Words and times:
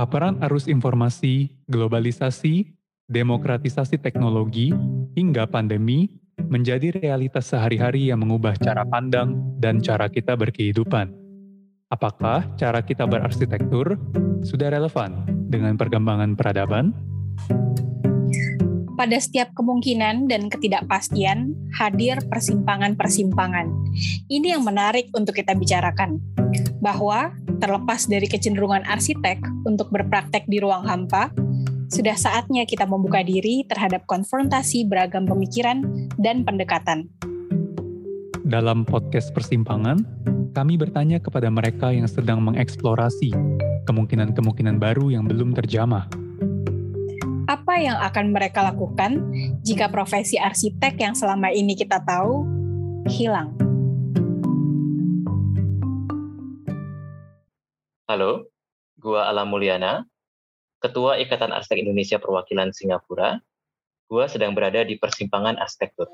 Paparan 0.00 0.40
arus 0.48 0.64
informasi, 0.64 1.52
globalisasi, 1.68 2.72
demokratisasi 3.12 4.00
teknologi, 4.00 4.72
hingga 5.12 5.44
pandemi 5.44 6.08
menjadi 6.40 6.96
realitas 6.96 7.52
sehari-hari 7.52 8.08
yang 8.08 8.24
mengubah 8.24 8.56
cara 8.56 8.88
pandang 8.88 9.36
dan 9.60 9.76
cara 9.84 10.08
kita 10.08 10.40
berkehidupan. 10.40 11.12
Apakah 11.92 12.48
cara 12.56 12.80
kita 12.80 13.04
berarsitektur 13.04 14.00
sudah 14.40 14.72
relevan 14.72 15.20
dengan 15.52 15.76
perkembangan 15.76 16.32
peradaban? 16.32 16.96
Pada 19.00 19.16
setiap 19.16 19.56
kemungkinan 19.56 20.28
dan 20.28 20.52
ketidakpastian, 20.52 21.56
hadir 21.72 22.20
persimpangan-persimpangan. 22.28 23.72
Ini 24.28 24.60
yang 24.60 24.60
menarik 24.68 25.08
untuk 25.16 25.40
kita 25.40 25.56
bicarakan. 25.56 26.20
Bahwa, 26.84 27.32
terlepas 27.64 28.04
dari 28.04 28.28
kecenderungan 28.28 28.84
arsitek 28.84 29.40
untuk 29.64 29.88
berpraktek 29.88 30.44
di 30.52 30.60
ruang 30.60 30.84
hampa, 30.84 31.32
sudah 31.88 32.12
saatnya 32.12 32.68
kita 32.68 32.84
membuka 32.84 33.24
diri 33.24 33.64
terhadap 33.64 34.04
konfrontasi 34.04 34.84
beragam 34.84 35.24
pemikiran 35.24 35.80
dan 36.20 36.44
pendekatan. 36.44 37.08
Dalam 38.44 38.84
podcast 38.84 39.32
Persimpangan, 39.32 40.04
kami 40.52 40.76
bertanya 40.76 41.24
kepada 41.24 41.48
mereka 41.48 41.88
yang 41.88 42.04
sedang 42.04 42.44
mengeksplorasi 42.44 43.32
kemungkinan-kemungkinan 43.88 44.76
baru 44.76 45.08
yang 45.08 45.24
belum 45.24 45.56
terjamah. 45.56 46.04
Apa 47.50 47.82
yang 47.82 47.98
akan 47.98 48.30
mereka 48.30 48.62
lakukan 48.62 49.26
jika 49.66 49.90
profesi 49.90 50.38
arsitek 50.38 50.94
yang 51.02 51.18
selama 51.18 51.50
ini 51.50 51.74
kita 51.74 51.98
tahu 51.98 52.46
hilang? 53.10 53.50
Halo, 58.06 58.46
gua 59.02 59.26
Alam 59.26 59.50
Mulyana, 59.50 60.06
Ketua 60.78 61.18
Ikatan 61.18 61.50
Arsitek 61.50 61.82
Indonesia 61.82 62.22
Perwakilan 62.22 62.70
Singapura, 62.70 63.42
gue 64.06 64.24
sedang 64.30 64.54
berada 64.54 64.86
di 64.86 64.94
persimpangan 64.94 65.58
arsitektur. 65.58 66.06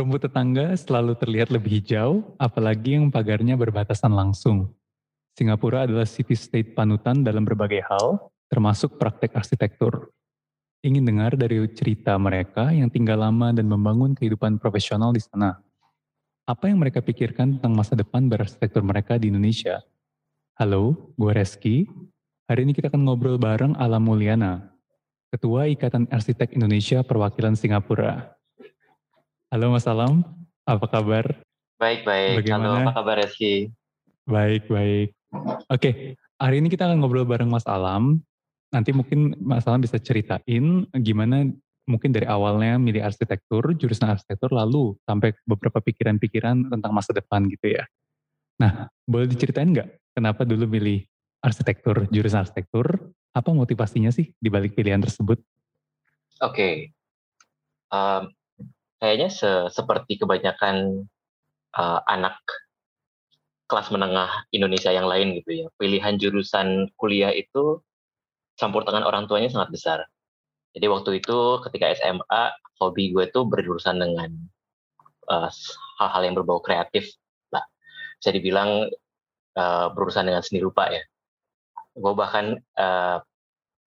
Rumput 0.00 0.24
tetangga 0.24 0.72
selalu 0.80 1.12
terlihat 1.12 1.52
lebih 1.52 1.84
hijau, 1.84 2.24
apalagi 2.40 2.96
yang 2.96 3.12
pagarnya 3.12 3.52
berbatasan 3.60 4.16
langsung. 4.16 4.77
Singapura 5.38 5.86
adalah 5.86 6.02
city 6.02 6.34
state 6.34 6.74
panutan 6.74 7.22
dalam 7.22 7.46
berbagai 7.46 7.86
hal, 7.86 8.26
termasuk 8.50 8.98
praktek 8.98 9.38
arsitektur. 9.38 10.10
Ingin 10.82 11.06
dengar 11.06 11.38
dari 11.38 11.62
cerita 11.70 12.18
mereka 12.18 12.74
yang 12.74 12.90
tinggal 12.90 13.22
lama 13.22 13.54
dan 13.54 13.70
membangun 13.70 14.18
kehidupan 14.18 14.58
profesional 14.58 15.14
di 15.14 15.22
sana 15.22 15.62
apa 16.48 16.64
yang 16.64 16.80
mereka 16.80 17.04
pikirkan 17.04 17.60
tentang 17.60 17.76
masa 17.76 17.92
depan 17.92 18.24
berarsitektur 18.24 18.80
mereka 18.80 19.20
di 19.20 19.28
Indonesia. 19.28 19.84
Halo, 20.56 21.12
gue 21.20 21.32
Reski. 21.36 21.84
Hari 22.48 22.64
ini 22.64 22.72
kita 22.72 22.88
akan 22.88 23.04
ngobrol 23.04 23.36
bareng 23.36 23.76
Alam 23.76 24.08
Mulyana, 24.08 24.72
Ketua 25.28 25.68
Ikatan 25.68 26.08
Arsitek 26.08 26.56
Indonesia 26.56 27.04
Perwakilan 27.04 27.52
Singapura. 27.52 28.32
Halo 29.52 29.76
Mas 29.76 29.84
Alam, 29.84 30.24
apa 30.64 30.88
kabar? 30.88 31.36
Baik, 31.76 32.08
baik. 32.08 32.40
Bagaimana? 32.40 32.64
Halo, 32.64 32.88
apa 32.88 32.92
kabar 32.96 33.16
Reski? 33.20 33.68
Baik, 34.24 34.72
baik. 34.72 35.17
Oke, 35.68 36.16
hari 36.40 36.56
ini 36.60 36.72
kita 36.72 36.88
akan 36.88 37.04
ngobrol 37.04 37.28
bareng 37.28 37.50
Mas 37.52 37.66
Alam. 37.68 38.24
Nanti 38.72 38.92
mungkin 38.96 39.36
Mas 39.40 39.68
Alam 39.68 39.84
bisa 39.84 40.00
ceritain 40.00 40.88
gimana 40.96 41.44
mungkin 41.88 42.12
dari 42.12 42.28
awalnya 42.28 42.76
milih 42.76 43.00
arsitektur, 43.00 43.72
jurusan 43.76 44.12
arsitektur, 44.12 44.52
lalu 44.52 44.96
sampai 45.08 45.32
beberapa 45.48 45.80
pikiran-pikiran 45.80 46.68
tentang 46.68 46.92
masa 46.92 47.16
depan 47.16 47.48
gitu 47.48 47.80
ya. 47.80 47.84
Nah, 48.60 48.92
boleh 49.08 49.24
diceritain 49.24 49.72
nggak 49.72 49.88
kenapa 50.12 50.44
dulu 50.44 50.68
milih 50.68 51.00
arsitektur, 51.40 52.08
jurusan 52.12 52.44
arsitektur? 52.44 53.12
Apa 53.32 53.52
motivasinya 53.52 54.12
sih 54.12 54.32
di 54.36 54.48
balik 54.52 54.76
pilihan 54.76 55.00
tersebut? 55.00 55.40
Oke, 56.38 56.54
okay. 56.54 56.74
um, 57.90 58.30
kayaknya 59.00 59.28
se 59.32 59.50
seperti 59.74 60.22
kebanyakan 60.22 61.06
uh, 61.74 62.00
anak 62.06 62.38
kelas 63.68 63.92
menengah 63.92 64.48
Indonesia 64.50 64.90
yang 64.90 65.06
lain 65.06 65.36
gitu 65.38 65.64
ya, 65.64 65.66
pilihan 65.76 66.16
jurusan 66.16 66.88
kuliah 66.96 67.30
itu 67.30 67.84
campur 68.58 68.82
tangan 68.82 69.04
orang 69.04 69.28
tuanya 69.28 69.52
sangat 69.52 69.70
besar 69.70 69.98
jadi 70.76 70.86
waktu 70.92 71.24
itu 71.24 71.38
ketika 71.64 71.90
SMA 71.96 72.42
hobi 72.78 73.10
gue 73.10 73.26
tuh 73.32 73.48
berurusan 73.48 73.98
dengan 73.98 74.30
eh, 75.26 75.50
hal-hal 75.98 76.22
yang 76.22 76.34
berbau 76.36 76.60
kreatif 76.60 77.08
lah. 77.50 77.64
Bisa 78.18 78.30
dibilang 78.34 78.86
uh, 79.58 79.86
berurusan 79.94 80.26
dengan 80.30 80.42
seni 80.42 80.62
rupa 80.62 80.86
ya. 80.90 81.02
Gue 81.98 82.14
bahkan 82.14 82.54
uh, 82.78 83.18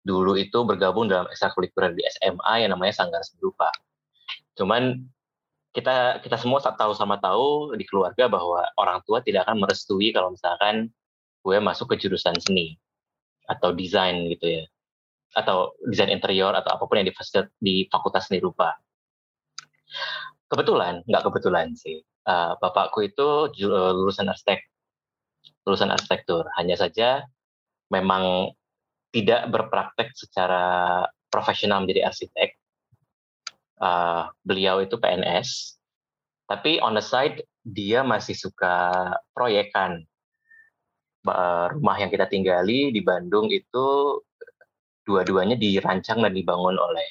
dulu 0.00 0.40
itu 0.40 0.64
bergabung 0.64 1.12
dalam 1.12 1.28
ekstrakurikuler 1.28 1.92
di 1.92 2.04
SMA 2.16 2.64
yang 2.64 2.72
namanya 2.72 2.96
Sanggar 2.96 3.20
Seni 3.20 3.44
Rupa. 3.44 3.68
Cuman 4.56 5.04
kita 5.76 6.24
kita 6.24 6.36
semua 6.40 6.58
tahu 6.64 6.92
sama 6.96 7.20
tahu 7.20 7.76
di 7.76 7.84
keluarga 7.84 8.26
bahwa 8.26 8.64
orang 8.80 9.04
tua 9.04 9.20
tidak 9.20 9.46
akan 9.46 9.62
merestui 9.62 10.10
kalau 10.10 10.32
misalkan 10.32 10.88
gue 11.44 11.56
masuk 11.60 11.94
ke 11.94 12.04
jurusan 12.04 12.34
seni 12.40 12.76
atau 13.48 13.72
desain 13.72 14.28
gitu 14.28 14.60
ya 14.60 14.64
atau 15.36 15.76
desain 15.86 16.08
interior 16.08 16.56
atau 16.56 16.74
apa 16.74 16.84
pun 16.88 16.98
yang 16.98 17.08
di, 17.08 17.14
di 17.60 17.74
fakultas 17.86 18.26
seni 18.26 18.40
rupa. 18.42 18.74
Kebetulan, 20.48 21.04
nggak 21.04 21.22
kebetulan 21.28 21.76
sih. 21.76 22.00
Uh, 22.28 22.56
bapakku 22.60 23.08
itu 23.08 23.48
eh, 23.56 23.92
lulusan 23.92 24.28
arsitek, 24.28 24.60
lulusan 25.64 25.92
arsitektur. 25.92 26.48
Hanya 26.56 26.76
saja 26.76 27.24
memang 27.92 28.52
tidak 29.12 29.48
berpraktek 29.48 30.12
secara 30.12 31.04
profesional 31.32 31.84
menjadi 31.84 32.08
arsitek. 32.08 32.56
Uh, 33.78 34.26
beliau 34.42 34.82
itu 34.82 34.98
PNS, 34.98 35.78
tapi 36.50 36.82
on 36.82 36.98
the 36.98 37.04
side 37.04 37.42
dia 37.62 38.02
masih 38.02 38.34
suka 38.34 39.14
proyekan. 39.32 40.02
Uh, 41.28 41.68
rumah 41.76 42.00
yang 42.00 42.08
kita 42.08 42.24
tinggali 42.24 42.88
di 42.88 43.04
Bandung 43.04 43.52
itu 43.52 44.18
dua-duanya 45.04 45.60
dirancang 45.60 46.24
dan 46.24 46.32
dibangun 46.32 46.76
oleh 46.80 47.08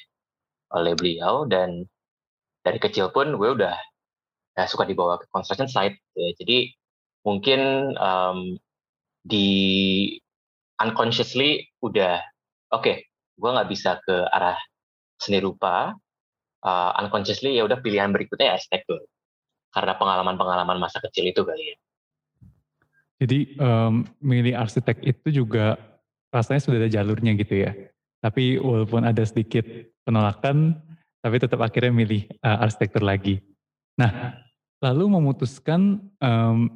oleh 0.74 0.92
beliau 0.98 1.46
dan 1.46 1.86
dari 2.62 2.78
kecil 2.82 3.08
pun 3.14 3.34
gue 3.34 3.48
udah 3.56 3.76
ya, 4.58 4.64
suka 4.66 4.84
dibawa 4.84 5.16
ke 5.22 5.26
construction 5.30 5.70
site 5.70 5.96
gitu 5.98 6.18
ya. 6.18 6.30
jadi 6.38 6.58
mungkin 7.24 7.60
um, 7.98 8.38
di 9.24 9.48
unconsciously 10.78 11.66
udah 11.82 12.22
oke 12.70 12.84
okay, 12.84 12.96
gue 13.38 13.50
nggak 13.50 13.70
bisa 13.70 13.98
ke 14.04 14.16
arah 14.30 14.58
seni 15.18 15.42
rupa 15.42 15.94
uh, 16.64 16.90
unconsciously 17.02 17.58
ya 17.58 17.66
udah 17.66 17.78
pilihan 17.82 18.10
berikutnya 18.10 18.52
ya 18.52 18.54
arsitektur 18.58 19.04
karena 19.74 19.94
pengalaman-pengalaman 20.00 20.80
masa 20.80 20.98
kecil 21.04 21.28
itu 21.28 21.44
kali 21.44 21.74
ya 21.74 21.76
jadi 23.18 23.38
um, 23.58 24.06
milih 24.22 24.54
arsitek 24.54 25.02
itu 25.02 25.42
juga 25.42 25.74
rasanya 26.30 26.62
sudah 26.62 26.78
ada 26.78 26.90
jalurnya 26.90 27.34
gitu 27.34 27.66
ya. 27.66 27.74
Tapi 28.22 28.62
walaupun 28.62 29.02
ada 29.02 29.22
sedikit 29.26 29.66
penolakan, 30.06 30.78
tapi 31.18 31.36
tetap 31.42 31.58
akhirnya 31.58 31.90
milih 31.90 32.30
uh, 32.46 32.62
arsitektur 32.62 33.02
lagi. 33.02 33.42
Nah, 33.98 34.38
lalu 34.78 35.18
memutuskan 35.18 35.98
um, 36.22 36.70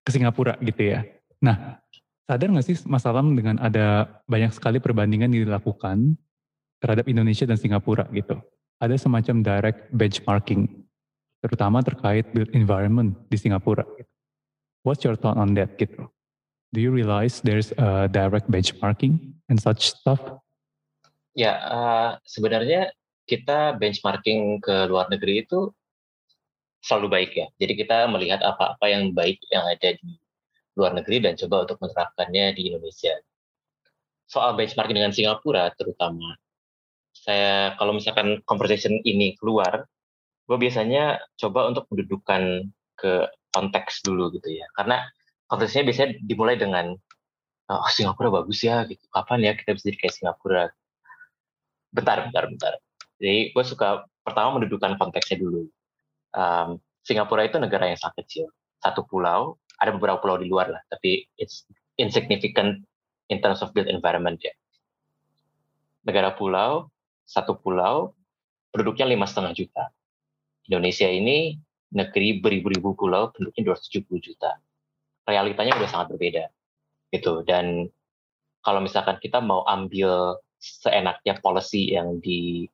ke 0.00 0.10
Singapura 0.16 0.56
gitu 0.64 0.96
ya. 0.96 1.04
Nah, 1.44 1.76
sadar 2.24 2.48
nggak 2.48 2.66
sih 2.66 2.76
Mas 2.88 3.04
Alam 3.04 3.36
dengan 3.36 3.60
ada 3.60 4.08
banyak 4.24 4.56
sekali 4.56 4.80
perbandingan 4.80 5.28
yang 5.36 5.44
dilakukan 5.44 6.16
terhadap 6.80 7.04
Indonesia 7.04 7.44
dan 7.44 7.60
Singapura 7.60 8.08
gitu. 8.16 8.40
Ada 8.76 9.00
semacam 9.00 9.40
direct 9.40 9.88
benchmarking, 9.96 10.68
terutama 11.40 11.80
terkait 11.80 12.28
built 12.36 12.52
environment 12.52 13.16
di 13.32 13.36
Singapura. 13.40 13.88
What's 14.84 15.00
your 15.00 15.16
thought 15.16 15.40
on 15.40 15.56
that 15.56 15.80
gitu? 15.80 16.12
Do 16.76 16.84
you 16.84 16.92
realize 16.92 17.40
there's 17.40 17.72
a 17.80 18.04
direct 18.04 18.52
benchmarking 18.52 19.40
and 19.48 19.56
such 19.56 19.96
stuff? 19.96 20.20
Ya, 21.32 21.56
uh, 21.56 22.10
sebenarnya 22.28 22.92
kita 23.24 23.80
benchmarking 23.80 24.60
ke 24.60 24.86
luar 24.86 25.08
negeri 25.08 25.48
itu 25.48 25.72
selalu 26.84 27.06
baik 27.10 27.30
ya. 27.34 27.46
Jadi 27.58 27.72
kita 27.80 28.06
melihat 28.12 28.44
apa-apa 28.44 28.86
yang 28.86 29.10
baik 29.16 29.40
yang 29.50 29.66
ada 29.66 29.96
di 29.96 30.20
luar 30.76 30.92
negeri 30.92 31.24
dan 31.24 31.34
coba 31.34 31.66
untuk 31.66 31.80
menerapkannya 31.80 32.52
di 32.54 32.70
Indonesia. 32.70 33.16
Soal 34.28 34.54
benchmarking 34.54 35.00
dengan 35.00 35.14
Singapura 35.14 35.72
terutama, 35.74 36.36
saya 37.26 37.74
kalau 37.74 37.98
misalkan 37.98 38.38
conversation 38.46 39.02
ini 39.02 39.34
keluar, 39.34 39.90
gue 40.46 40.56
biasanya 40.56 41.18
coba 41.34 41.66
untuk 41.66 41.90
mendudukan 41.90 42.70
ke 42.94 43.26
konteks 43.50 44.06
dulu 44.06 44.30
gitu 44.38 44.46
ya. 44.62 44.66
Karena 44.78 45.02
konteksnya 45.50 45.82
biasanya 45.82 46.22
dimulai 46.22 46.54
dengan 46.54 46.94
oh 47.66 47.88
Singapura 47.90 48.30
bagus 48.30 48.62
ya 48.62 48.86
gitu. 48.86 49.02
Kapan 49.10 49.42
ya 49.42 49.52
kita 49.58 49.74
bisa 49.74 49.90
jadi 49.90 49.98
kayak 50.06 50.14
Singapura? 50.14 50.64
Bentar 51.90 52.30
bentar 52.30 52.46
bentar. 52.46 52.72
Jadi 53.18 53.50
gue 53.50 53.64
suka 53.66 54.06
pertama 54.22 54.62
mendudukan 54.62 54.94
konteksnya 54.94 55.42
dulu. 55.42 55.66
Um, 56.30 56.78
Singapura 57.02 57.42
itu 57.42 57.58
negara 57.58 57.90
yang 57.90 57.98
sangat 57.98 58.22
kecil. 58.22 58.46
Satu 58.78 59.02
pulau 59.02 59.58
ada 59.82 59.90
beberapa 59.90 60.22
pulau 60.22 60.38
di 60.38 60.46
luar 60.46 60.70
lah, 60.70 60.82
tapi 60.88 61.26
it's 61.36 61.66
insignificant 61.98 62.86
in 63.28 63.42
terms 63.42 63.60
of 63.60 63.74
built 63.74 63.90
environment 63.90 64.38
ya. 64.40 64.54
Negara 66.06 66.32
pulau, 66.38 66.86
satu 67.26 67.58
pulau, 67.58 68.14
penduduknya 68.70 69.10
lima 69.10 69.26
setengah 69.26 69.52
juta. 69.52 69.90
Indonesia 70.70 71.10
ini 71.10 71.58
negeri 71.90 72.38
beribu-ribu 72.38 72.94
pulau, 72.94 73.34
penduduknya 73.34 73.74
270 73.74 74.18
juta. 74.22 74.50
Realitanya 75.26 75.74
udah 75.74 75.90
sangat 75.90 76.14
berbeda, 76.14 76.44
gitu. 77.10 77.42
Dan 77.42 77.90
kalau 78.62 78.78
misalkan 78.82 79.18
kita 79.18 79.42
mau 79.42 79.66
ambil 79.66 80.38
seenaknya 80.58 81.38
policy 81.42 81.94
yang 81.94 82.22
di 82.22 82.70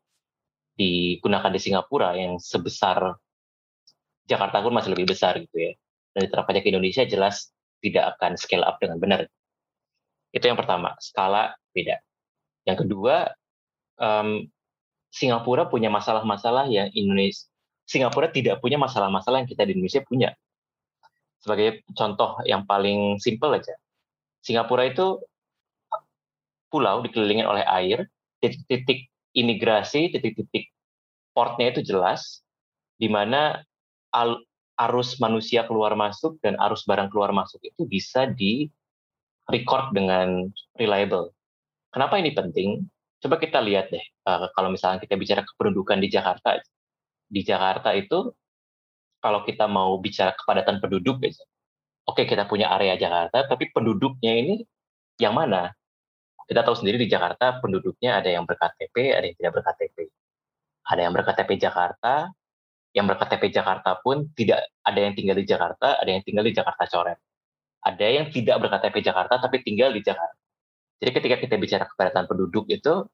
digunakan 0.73 1.53
di 1.53 1.61
Singapura 1.61 2.17
yang 2.17 2.41
sebesar 2.41 3.13
Jakarta 4.25 4.65
pun 4.65 4.73
masih 4.73 4.97
lebih 4.97 5.13
besar 5.13 5.37
gitu 5.37 5.57
ya. 5.57 5.73
Dan 6.13 6.29
diterapkannya 6.29 6.63
ke 6.65 6.71
Indonesia 6.73 7.05
jelas 7.05 7.53
tidak 7.85 8.17
akan 8.17 8.37
scale 8.41 8.65
up 8.65 8.81
dengan 8.81 8.97
benar. 9.01 9.21
Itu 10.33 10.49
yang 10.49 10.57
pertama, 10.57 10.97
skala 10.97 11.53
beda. 11.77 12.01
Yang 12.65 12.87
kedua, 12.87 13.29
um, 14.03 14.51
Singapura 15.15 15.71
punya 15.71 15.89
masalah-masalah 15.89 16.67
yang 16.67 16.91
Indonesia 16.93 17.47
Singapura 17.87 18.31
tidak 18.31 18.63
punya 18.63 18.79
masalah-masalah 18.81 19.43
yang 19.45 19.51
kita 19.51 19.67
di 19.67 19.77
Indonesia 19.77 20.03
punya. 20.07 20.31
Sebagai 21.43 21.83
contoh 21.93 22.39
yang 22.47 22.63
paling 22.65 23.19
simpel 23.19 23.59
aja, 23.59 23.75
Singapura 24.41 24.87
itu 24.87 25.19
pulau 26.71 27.03
dikelilingi 27.03 27.45
oleh 27.45 27.67
air, 27.67 28.07
titik-titik 28.39 29.11
imigrasi, 29.35 30.15
titik-titik 30.15 30.71
portnya 31.35 31.75
itu 31.75 31.83
jelas, 31.83 32.41
di 32.97 33.11
mana 33.11 33.61
arus 34.79 35.19
manusia 35.19 35.67
keluar 35.67 35.93
masuk 35.99 36.39
dan 36.41 36.57
arus 36.63 36.87
barang 36.87 37.11
keluar 37.11 37.35
masuk 37.35 37.61
itu 37.61 37.85
bisa 37.85 38.31
di 38.31 38.71
record 39.51 39.91
dengan 39.93 40.49
reliable. 40.79 41.35
Kenapa 41.93 42.17
ini 42.17 42.33
penting? 42.33 42.87
Coba 43.23 43.39
kita 43.39 43.63
lihat 43.63 43.95
deh, 43.95 44.03
uh, 44.27 44.51
kalau 44.51 44.75
misalnya 44.75 44.99
kita 44.99 45.15
bicara 45.15 45.47
kependudukan 45.47 45.99
di 46.03 46.09
Jakarta, 46.11 46.59
di 47.31 47.41
Jakarta 47.47 47.95
itu 47.95 48.35
kalau 49.23 49.47
kita 49.47 49.71
mau 49.71 49.95
bicara 50.03 50.35
kepadatan 50.35 50.83
penduduk, 50.83 51.23
oke 51.23 52.19
okay, 52.19 52.27
kita 52.27 52.51
punya 52.51 52.75
area 52.75 52.99
Jakarta, 52.99 53.47
tapi 53.47 53.71
penduduknya 53.71 54.33
ini 54.35 54.55
yang 55.23 55.39
mana? 55.39 55.71
Kita 56.51 56.67
tahu 56.67 56.75
sendiri 56.75 56.99
di 56.99 57.07
Jakarta 57.07 57.63
penduduknya 57.63 58.19
ada 58.19 58.27
yang 58.27 58.43
berKTP, 58.43 59.15
ada 59.15 59.25
yang 59.31 59.37
tidak 59.39 59.53
berKTP. 59.63 60.11
Ada 60.83 61.01
yang 61.07 61.15
berKTP 61.15 61.51
Jakarta, 61.63 62.15
yang 62.91 63.07
berKTP 63.07 63.55
Jakarta 63.55 64.03
pun 64.03 64.35
tidak 64.35 64.67
ada 64.83 64.99
yang 64.99 65.15
tinggal 65.15 65.39
di 65.39 65.47
Jakarta, 65.47 66.03
ada 66.03 66.11
yang 66.11 66.27
tinggal 66.27 66.43
di 66.43 66.51
Jakarta 66.51 66.85
Coret. 66.91 67.19
Ada 67.87 68.07
yang 68.11 68.27
tidak 68.35 68.57
berKTP 68.67 68.97
Jakarta 68.99 69.39
tapi 69.39 69.63
tinggal 69.63 69.95
di 69.95 70.03
Jakarta. 70.03 70.42
Jadi 71.03 71.11
ketika 71.19 71.37
kita 71.43 71.55
bicara 71.59 71.85
kepadatan 71.91 72.31
penduduk 72.31 72.71
itu, 72.71 73.11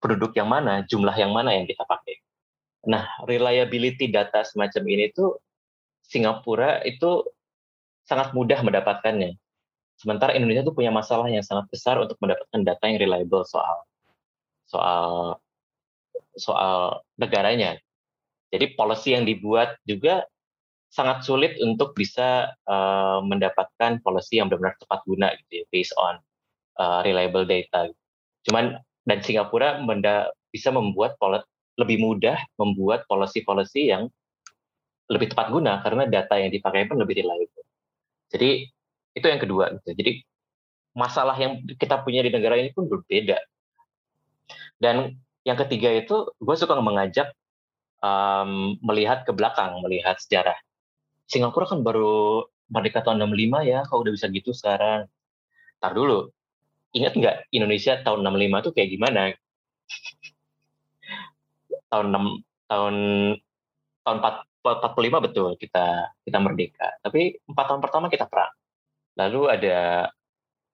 penduduk 0.00 0.32
yang 0.32 0.48
mana, 0.48 0.80
jumlah 0.88 1.12
yang 1.12 1.28
mana 1.28 1.52
yang 1.52 1.68
kita 1.68 1.84
pakai. 1.84 2.24
Nah, 2.88 3.04
reliability 3.28 4.08
data 4.08 4.48
semacam 4.48 4.82
ini 4.88 5.12
tuh 5.12 5.36
Singapura 6.08 6.80
itu 6.88 7.28
sangat 8.08 8.32
mudah 8.32 8.64
mendapatkannya. 8.64 9.36
Sementara 10.00 10.32
Indonesia 10.32 10.64
tuh 10.64 10.72
punya 10.72 10.88
masalah 10.88 11.28
yang 11.28 11.44
sangat 11.44 11.68
besar 11.68 12.00
untuk 12.00 12.16
mendapatkan 12.24 12.64
data 12.64 12.84
yang 12.88 12.96
reliable 12.96 13.44
soal 13.44 13.84
soal 14.64 15.36
soal 16.38 17.04
negaranya. 17.20 17.76
Jadi 18.48 18.72
policy 18.72 19.12
yang 19.12 19.28
dibuat 19.28 19.76
juga 19.84 20.24
sangat 20.88 21.28
sulit 21.28 21.60
untuk 21.60 21.92
bisa 21.92 22.56
uh, 22.64 23.20
mendapatkan 23.20 24.00
policy 24.00 24.40
yang 24.40 24.48
benar-benar 24.48 24.80
tepat 24.80 25.04
guna 25.04 25.28
gitu 25.36 25.60
ya, 25.60 25.64
based 25.68 25.92
on 26.00 26.16
uh, 26.78 27.00
reliable 27.04 27.44
data. 27.44 27.90
Cuman 28.46 28.78
dan 29.04 29.18
Singapura 29.24 29.80
menda, 29.82 30.30
bisa 30.48 30.72
membuat 30.72 31.16
lebih 31.78 32.00
mudah 32.00 32.36
membuat 32.56 33.04
policy-policy 33.04 33.92
yang 33.92 34.08
lebih 35.08 35.32
tepat 35.32 35.48
guna 35.52 35.80
karena 35.80 36.04
data 36.04 36.36
yang 36.36 36.52
dipakai 36.52 36.88
pun 36.88 37.00
lebih 37.00 37.20
reliable. 37.24 37.64
Jadi 38.28 38.68
itu 39.16 39.26
yang 39.26 39.40
kedua 39.40 39.72
gitu. 39.80 39.96
Jadi 39.96 40.12
masalah 40.92 41.36
yang 41.40 41.64
kita 41.80 42.04
punya 42.04 42.20
di 42.20 42.30
negara 42.32 42.60
ini 42.60 42.72
pun 42.72 42.90
berbeda. 42.90 43.40
Dan 44.76 45.16
yang 45.44 45.56
ketiga 45.56 45.88
itu 45.96 46.28
gue 46.36 46.56
suka 46.58 46.76
mengajak 46.78 47.32
um, 48.04 48.76
melihat 48.84 49.24
ke 49.24 49.32
belakang, 49.32 49.80
melihat 49.80 50.20
sejarah. 50.20 50.58
Singapura 51.28 51.68
kan 51.68 51.80
baru 51.80 52.44
merdeka 52.68 53.00
tahun 53.00 53.24
65 53.24 53.64
ya, 53.68 53.80
kok 53.84 53.98
udah 54.00 54.12
bisa 54.12 54.26
gitu 54.28 54.52
sekarang. 54.52 55.08
Tar 55.80 55.92
dulu, 55.96 56.28
ingat 56.96 57.12
nggak 57.16 57.36
Indonesia 57.52 58.00
tahun 58.04 58.24
65 58.24 58.62
itu 58.64 58.70
kayak 58.74 58.90
gimana? 58.92 59.22
tahun 61.88 62.06
6 62.12 62.68
tahun 62.68 62.94
tahun 64.04 64.18
45 64.60 65.24
betul 65.24 65.50
kita 65.56 66.12
kita 66.24 66.38
merdeka. 66.40 66.88
Tapi 67.00 67.40
empat 67.48 67.64
tahun 67.72 67.80
pertama 67.80 68.06
kita 68.12 68.28
perang. 68.28 68.52
Lalu 69.16 69.42
ada 69.48 69.78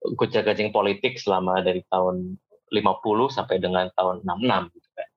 gojek-gajeng 0.04 0.74
politik 0.74 1.16
selama 1.16 1.62
dari 1.62 1.80
tahun 1.88 2.36
50 2.68 3.30
sampai 3.30 3.56
dengan 3.62 3.86
tahun 3.94 4.26
66 4.26 4.74
gitu 4.74 4.88
kan. 4.98 5.08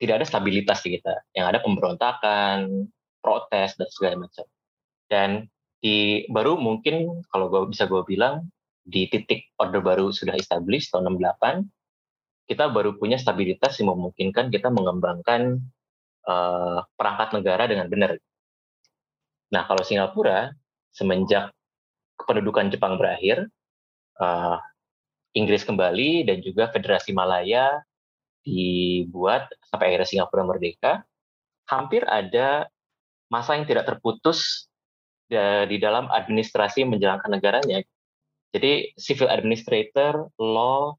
Tidak 0.00 0.14
ada 0.20 0.26
stabilitas 0.28 0.84
di 0.84 1.00
kita. 1.00 1.14
Yang 1.32 1.46
ada 1.56 1.58
pemberontakan, 1.64 2.58
protes 3.24 3.76
dan 3.76 3.88
segala 3.88 4.28
macam. 4.28 4.46
Dan 5.08 5.30
di 5.80 6.28
baru 6.28 6.60
mungkin 6.60 7.24
kalau 7.32 7.48
gue 7.48 7.72
bisa 7.72 7.88
gue 7.88 8.04
bilang 8.04 8.48
di 8.90 9.06
titik 9.06 9.54
order 9.56 9.78
baru 9.78 10.10
sudah 10.10 10.34
established 10.34 10.90
tahun 10.90 11.14
68, 11.16 12.50
kita 12.50 12.66
baru 12.74 12.98
punya 12.98 13.14
stabilitas 13.14 13.78
yang 13.78 13.94
memungkinkan 13.94 14.50
kita 14.50 14.74
mengembangkan 14.74 15.62
uh, 16.26 16.82
perangkat 16.98 17.38
negara 17.38 17.70
dengan 17.70 17.86
benar. 17.86 18.18
Nah, 19.54 19.62
kalau 19.70 19.86
Singapura 19.86 20.50
semenjak 20.90 21.54
kependudukan 22.18 22.74
Jepang 22.74 22.98
berakhir, 22.98 23.46
uh, 24.18 24.58
Inggris 25.30 25.62
kembali 25.62 26.26
dan 26.26 26.42
juga 26.42 26.74
Federasi 26.74 27.14
Malaya 27.14 27.78
dibuat 28.42 29.46
sampai 29.70 29.94
akhirnya 29.94 30.10
Singapura 30.10 30.42
merdeka, 30.42 31.06
hampir 31.70 32.02
ada 32.10 32.66
masa 33.30 33.54
yang 33.54 33.62
tidak 33.62 33.86
terputus 33.86 34.66
di 35.70 35.78
dalam 35.78 36.10
administrasi 36.10 36.82
menjalankan 36.82 37.30
negaranya 37.30 37.86
jadi 38.50 38.90
civil 38.98 39.30
administrator, 39.30 40.26
law, 40.38 40.98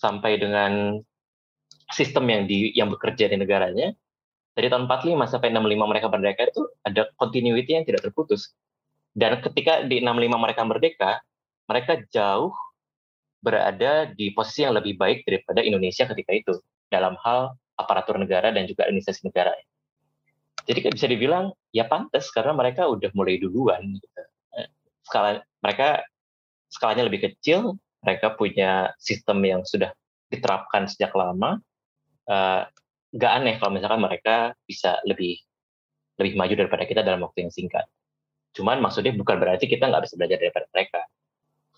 sampai 0.00 0.40
dengan 0.40 0.98
sistem 1.92 2.24
yang 2.30 2.42
di 2.46 2.72
yang 2.74 2.88
bekerja 2.90 3.30
di 3.30 3.36
negaranya 3.36 3.94
dari 4.54 4.66
tahun 4.66 4.90
45 4.90 5.30
sampai 5.30 5.48
65 5.54 5.90
mereka 5.90 6.06
merdeka 6.10 6.42
itu 6.50 6.62
ada 6.82 7.02
continuity 7.16 7.70
yang 7.78 7.86
tidak 7.86 8.02
terputus. 8.02 8.50
Dan 9.14 9.38
ketika 9.42 9.86
di 9.86 10.02
65 10.02 10.36
mereka 10.36 10.62
merdeka, 10.66 11.10
mereka 11.70 11.92
jauh 12.10 12.54
berada 13.40 14.10
di 14.12 14.34
posisi 14.34 14.66
yang 14.66 14.76
lebih 14.76 15.00
baik 15.00 15.24
daripada 15.24 15.64
Indonesia 15.64 16.04
ketika 16.04 16.32
itu 16.34 16.52
dalam 16.92 17.16
hal 17.24 17.56
aparatur 17.78 18.20
negara 18.20 18.52
dan 18.52 18.68
juga 18.68 18.84
administrasi 18.90 19.32
negara. 19.32 19.54
Jadi 20.68 20.92
bisa 20.92 21.08
dibilang 21.08 21.50
ya 21.72 21.88
pantas 21.88 22.28
karena 22.30 22.52
mereka 22.52 22.84
udah 22.84 23.08
mulai 23.16 23.40
duluan. 23.40 23.80
Gitu. 23.96 24.06
Skala 25.08 25.40
mereka 25.64 26.04
skalanya 26.70 27.10
lebih 27.10 27.26
kecil, 27.26 27.76
mereka 28.00 28.32
punya 28.38 28.94
sistem 28.96 29.42
yang 29.44 29.62
sudah 29.66 29.92
diterapkan 30.30 30.86
sejak 30.86 31.12
lama. 31.12 31.58
Uh, 32.24 32.64
nggak 33.10 33.32
aneh 33.42 33.54
kalau 33.58 33.74
misalkan 33.74 34.00
mereka 34.00 34.54
bisa 34.64 35.02
lebih 35.02 35.34
lebih 36.20 36.38
maju 36.38 36.54
daripada 36.54 36.86
kita 36.86 37.02
dalam 37.02 37.26
waktu 37.26 37.48
yang 37.48 37.52
singkat. 37.52 37.90
Cuman 38.54 38.78
maksudnya 38.78 39.10
bukan 39.16 39.36
berarti 39.40 39.66
kita 39.66 39.90
nggak 39.90 40.06
bisa 40.06 40.14
belajar 40.14 40.38
daripada 40.38 40.66
mereka. 40.70 41.00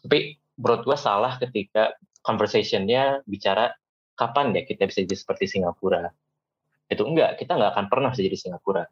Tapi 0.03 0.19
menurut 0.61 0.83
gue 0.85 0.99
salah 0.99 1.41
ketika 1.41 1.97
conversationnya 2.21 3.25
bicara 3.25 3.73
kapan 4.19 4.53
ya 4.53 4.63
kita 4.67 4.91
bisa 4.91 5.07
jadi 5.07 5.17
seperti 5.17 5.45
Singapura. 5.49 6.11
Itu 6.91 7.09
enggak, 7.09 7.41
kita 7.41 7.57
nggak 7.57 7.71
akan 7.73 7.87
pernah 7.89 8.09
bisa 8.13 8.23
jadi 8.27 8.37
Singapura. 8.37 8.85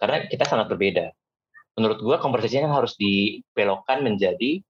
Karena 0.00 0.26
kita 0.26 0.44
sangat 0.48 0.66
berbeda. 0.66 1.12
Menurut 1.78 2.02
gue 2.02 2.16
conversation 2.18 2.66
harus 2.66 2.98
dibelokkan 2.98 4.02
menjadi 4.02 4.64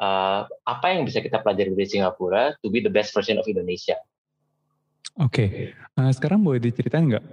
uh, 0.00 0.48
apa 0.64 0.86
yang 0.90 1.04
bisa 1.04 1.20
kita 1.20 1.38
pelajari 1.44 1.76
dari 1.76 1.86
Singapura 1.86 2.56
to 2.64 2.72
be 2.72 2.80
the 2.80 2.90
best 2.90 3.12
version 3.12 3.36
of 3.36 3.46
Indonesia. 3.46 4.00
Oke, 5.20 5.44
okay. 5.44 5.48
uh, 6.00 6.08
eh, 6.08 6.12
sekarang 6.16 6.40
boleh 6.40 6.58
diceritain 6.58 7.04
nggak 7.06 7.24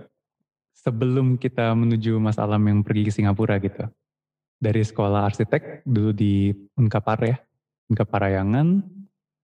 sebelum 0.76 1.40
kita 1.40 1.72
menuju 1.74 2.20
Mas 2.20 2.38
Alam 2.40 2.64
yang 2.68 2.80
pergi 2.84 3.08
ke 3.08 3.12
Singapura 3.12 3.60
gitu, 3.60 3.88
dari 4.60 4.82
sekolah 4.84 5.28
arsitek 5.28 5.88
dulu 5.88 6.12
di 6.12 6.52
Unkapar 6.80 7.20
ya, 7.24 7.38
Unkapar 7.92 8.28
Parayangan, 8.28 8.84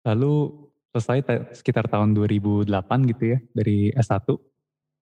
lalu 0.03 0.51
selesai 0.91 1.53
sekitar 1.53 1.85
tahun 1.88 2.17
2008 2.17 2.67
gitu 3.13 3.23
ya 3.35 3.39
dari 3.53 3.93
S1. 3.93 4.25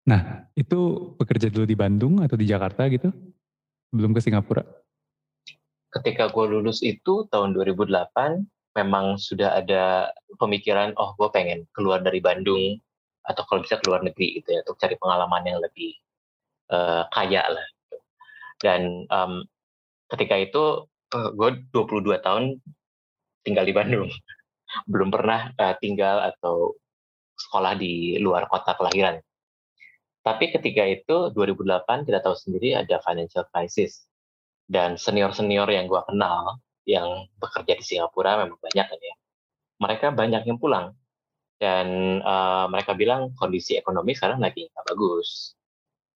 Nah, 0.02 0.50
itu 0.59 1.12
bekerja 1.14 1.47
dulu 1.50 1.62
di 1.66 1.76
Bandung 1.78 2.25
atau 2.25 2.35
di 2.35 2.47
Jakarta 2.47 2.90
gitu, 2.90 3.14
belum 3.95 4.16
ke 4.16 4.21
Singapura? 4.25 4.82
Ketika 5.93 6.33
gue 6.33 6.45
lulus 6.49 6.81
itu 6.81 7.29
tahun 7.29 7.53
2008 7.53 7.89
memang 8.73 9.21
sudah 9.21 9.61
ada 9.61 10.09
pemikiran 10.41 10.97
oh 10.97 11.13
gue 11.21 11.29
pengen 11.29 11.69
keluar 11.77 12.01
dari 12.01 12.25
Bandung 12.25 12.81
atau 13.23 13.43
kalau 13.47 13.61
bisa 13.63 13.79
keluar 13.85 14.01
negeri 14.03 14.41
gitu 14.41 14.57
ya 14.57 14.65
untuk 14.65 14.81
cari 14.81 14.97
pengalaman 14.99 15.45
yang 15.47 15.61
lebih 15.61 15.95
uh, 16.73 17.07
kaya 17.13 17.45
lah 17.47 17.67
gitu. 17.69 17.97
dan 18.65 19.07
um, 19.13 19.45
ketika 20.11 20.35
itu 20.41 20.89
uh, 21.13 21.31
gue 21.37 21.49
22 21.73 22.21
tahun 22.25 22.61
tinggal 23.45 23.65
di 23.67 23.75
Bandung. 23.75 24.09
Belum 24.91 25.13
pernah 25.13 25.53
uh, 25.57 25.75
tinggal 25.81 26.33
atau 26.33 26.77
sekolah 27.37 27.77
di 27.77 28.17
luar 28.21 28.49
kota 28.49 28.77
kelahiran. 28.77 29.21
Tapi 30.23 30.55
ketika 30.55 30.87
itu 30.87 31.35
2008 31.35 32.07
kita 32.07 32.23
tahu 32.23 32.37
sendiri 32.39 32.79
ada 32.79 33.03
financial 33.03 33.43
crisis 33.51 34.07
dan 34.66 34.97
senior-senior 34.97 35.69
yang 35.71 35.87
gue 35.90 36.02
kenal 36.09 36.59
yang 36.87 37.31
bekerja 37.38 37.78
di 37.78 37.85
Singapura 37.85 38.42
memang 38.42 38.59
banyak 38.59 38.87
kan 38.87 38.99
ya. 38.99 39.14
Mereka 39.83 40.07
banyak 40.14 40.42
yang 40.47 40.59
pulang 40.59 40.95
dan 41.62 42.19
uh, 42.26 42.66
mereka 42.66 42.99
bilang 42.99 43.31
kondisi 43.38 43.78
ekonomi 43.78 44.19
sekarang 44.19 44.42
lagi 44.42 44.66
nggak 44.66 44.87
bagus. 44.95 45.54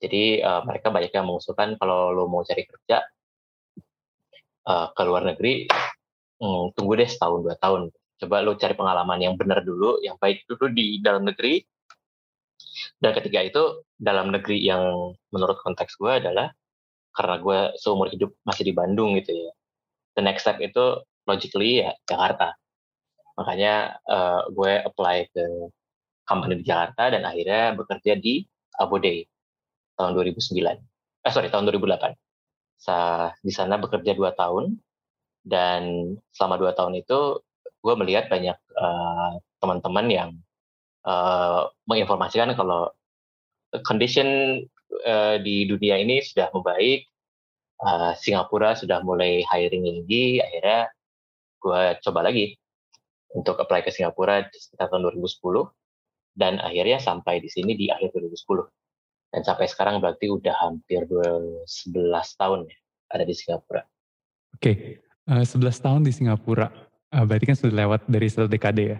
Jadi 0.02 0.42
uh, 0.42 0.66
mereka 0.66 0.90
banyak 0.90 1.14
yang 1.14 1.24
mengusulkan 1.24 1.78
kalau 1.78 2.10
lo 2.10 2.26
mau 2.26 2.42
cari 2.42 2.66
kerja 2.66 3.00
uh, 4.66 4.90
ke 4.92 5.02
luar 5.06 5.22
negeri, 5.24 5.70
hmm, 6.42 6.74
tunggu 6.74 6.98
deh 6.98 7.08
setahun 7.08 7.46
dua 7.46 7.56
tahun. 7.62 7.94
Coba 8.16 8.42
lo 8.42 8.58
cari 8.58 8.74
pengalaman 8.74 9.18
yang 9.22 9.34
benar 9.38 9.62
dulu, 9.62 10.02
yang 10.02 10.18
baik 10.18 10.44
dulu 10.50 10.66
di 10.74 10.98
dalam 10.98 11.24
negeri. 11.24 11.62
Dan 13.00 13.14
ketika 13.16 13.40
itu 13.40 13.62
dalam 13.96 14.34
negeri 14.34 14.60
yang 14.60 15.14
menurut 15.32 15.56
konteks 15.64 15.96
gue 15.96 16.12
adalah 16.12 16.52
karena 17.16 17.40
gue 17.40 17.58
seumur 17.80 18.12
hidup 18.12 18.36
masih 18.44 18.68
di 18.68 18.72
Bandung 18.76 19.16
gitu 19.16 19.32
ya 19.32 19.52
the 20.16 20.22
next 20.24 20.48
step 20.48 20.58
itu 20.58 21.04
logically 21.28 21.84
ya 21.84 21.92
Jakarta. 22.08 22.56
Makanya 23.36 24.00
uh, 24.08 24.48
gue 24.48 24.80
apply 24.80 25.28
ke 25.28 25.44
company 26.24 26.64
di 26.64 26.64
Jakarta 26.64 27.12
dan 27.12 27.28
akhirnya 27.28 27.76
bekerja 27.76 28.16
di 28.16 28.42
Abode 28.80 29.28
tahun 30.00 30.16
2009. 30.16 30.56
Eh 31.28 31.32
sorry 31.32 31.52
tahun 31.52 31.68
2008. 31.68 32.16
Sa 32.80 33.28
di 33.44 33.52
sana 33.52 33.76
bekerja 33.76 34.16
dua 34.16 34.32
tahun 34.32 34.80
dan 35.44 36.12
selama 36.32 36.56
dua 36.56 36.72
tahun 36.72 36.96
itu 36.96 37.40
gue 37.84 37.94
melihat 38.00 38.26
banyak 38.32 38.56
uh, 38.76 39.32
teman-teman 39.62 40.06
yang 40.08 40.30
uh, 41.06 41.68
menginformasikan 41.86 42.56
kalau 42.56 42.90
condition 43.84 44.60
uh, 44.90 45.36
di 45.40 45.66
dunia 45.66 45.98
ini 46.00 46.22
sudah 46.22 46.50
membaik 46.54 47.06
uh, 47.82 48.12
Singapura 48.16 48.74
sudah 48.78 49.02
mulai 49.02 49.42
hiring 49.46 49.84
lagi 50.02 50.40
akhirnya 50.40 50.90
gue 51.60 51.82
coba 52.04 52.20
lagi 52.26 52.54
untuk 53.34 53.58
apply 53.58 53.82
ke 53.82 53.90
Singapura 53.90 54.46
sekitar 54.52 54.88
tahun 54.88 55.12
2010 55.18 55.66
dan 56.36 56.60
akhirnya 56.60 57.00
sampai 57.00 57.40
di 57.42 57.48
sini 57.48 57.74
di 57.74 57.88
akhir 57.88 58.14
2010 58.14 58.68
dan 59.34 59.42
sampai 59.42 59.66
sekarang 59.66 59.98
berarti 59.98 60.30
udah 60.30 60.54
hampir 60.62 61.04
11 61.04 61.66
tahun 62.38 62.68
ya 62.70 62.76
ada 63.10 63.24
di 63.26 63.34
Singapura. 63.34 63.82
Oke, 64.56 64.98
okay. 65.28 65.30
uh, 65.30 65.44
11 65.44 65.84
tahun 65.84 66.00
di 66.02 66.12
Singapura, 66.14 66.70
uh, 67.12 67.24
berarti 67.26 67.44
kan 67.46 67.56
sudah 67.58 67.74
lewat 67.86 68.00
dari 68.08 68.26
satu 68.26 68.48
dekade 68.48 68.84
ya. 68.96 68.98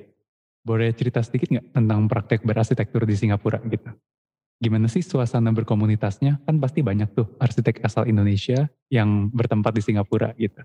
Boleh 0.67 0.91
cerita 0.95 1.23
sedikit 1.23 1.55
nggak 1.55 1.67
tentang 1.75 2.01
praktek 2.11 2.41
berarsitektur 2.43 3.07
di 3.07 3.15
Singapura 3.15 3.63
gitu? 3.71 3.91
Gimana 4.57 4.89
sih 4.89 5.05
suasana 5.05 5.53
berkomunitasnya? 5.53 6.41
Kan 6.45 6.59
pasti 6.59 6.81
banyak 6.81 7.13
tuh 7.13 7.27
arsitek 7.37 7.85
asal 7.85 8.09
Indonesia 8.09 8.69
yang 8.89 9.29
bertempat 9.33 9.77
di 9.77 9.83
Singapura 9.85 10.33
gitu. 10.41 10.65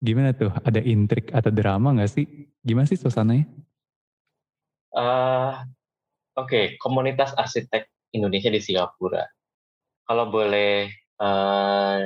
Gimana 0.00 0.32
tuh? 0.32 0.48
Ada 0.64 0.80
intrik 0.80 1.34
atau 1.34 1.52
drama 1.52 1.92
nggak 1.92 2.10
sih? 2.10 2.26
Gimana 2.64 2.86
sih 2.88 2.96
suasananya? 2.96 3.46
Uh, 4.90 5.54
Oke, 6.38 6.46
okay. 6.46 6.64
komunitas 6.80 7.34
arsitek 7.36 7.90
Indonesia 8.14 8.48
di 8.50 8.62
Singapura. 8.62 9.26
Kalau 10.06 10.26
boleh 10.32 10.90
uh, 11.20 11.26
eh, 11.26 11.98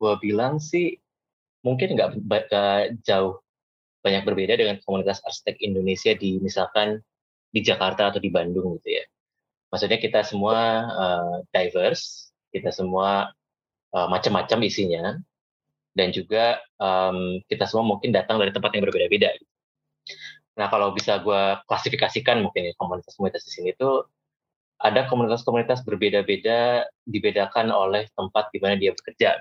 gue 0.00 0.14
bilang 0.22 0.56
sih 0.56 0.96
mungkin 1.60 1.92
nggak 1.92 2.24
jauh 3.04 3.36
banyak 4.00 4.24
berbeda 4.24 4.56
dengan 4.56 4.80
komunitas 4.80 5.20
arsitek 5.20 5.60
Indonesia 5.60 6.16
di 6.16 6.40
misalkan 6.40 7.04
di 7.52 7.60
Jakarta 7.60 8.08
atau 8.08 8.20
di 8.22 8.32
Bandung 8.32 8.80
gitu 8.80 8.96
ya 8.96 9.04
maksudnya 9.70 9.98
kita 10.02 10.20
semua 10.26 10.58
uh, 10.90 11.36
diverse, 11.54 12.34
kita 12.50 12.74
semua 12.74 13.30
uh, 13.94 14.08
macam-macam 14.10 14.58
isinya, 14.66 15.16
dan 15.94 16.14
juga 16.14 16.58
um, 16.78 17.42
kita 17.46 17.66
semua 17.66 17.96
mungkin 17.96 18.14
datang 18.14 18.38
dari 18.38 18.54
tempat 18.54 18.70
yang 18.74 18.86
berbeda-beda. 18.86 19.30
Nah 20.58 20.66
kalau 20.68 20.92
bisa 20.94 21.22
gue 21.22 21.42
klasifikasikan 21.66 22.42
mungkin 22.42 22.70
ya 22.70 22.74
komunitas-komunitas 22.76 23.42
di 23.46 23.52
sini 23.54 23.68
itu 23.72 24.04
ada 24.80 25.04
komunitas-komunitas 25.06 25.84
berbeda-beda 25.84 26.88
dibedakan 27.04 27.68
oleh 27.68 28.08
tempat 28.16 28.48
di 28.50 28.58
mana 28.60 28.74
dia 28.80 28.96
bekerja. 28.96 29.40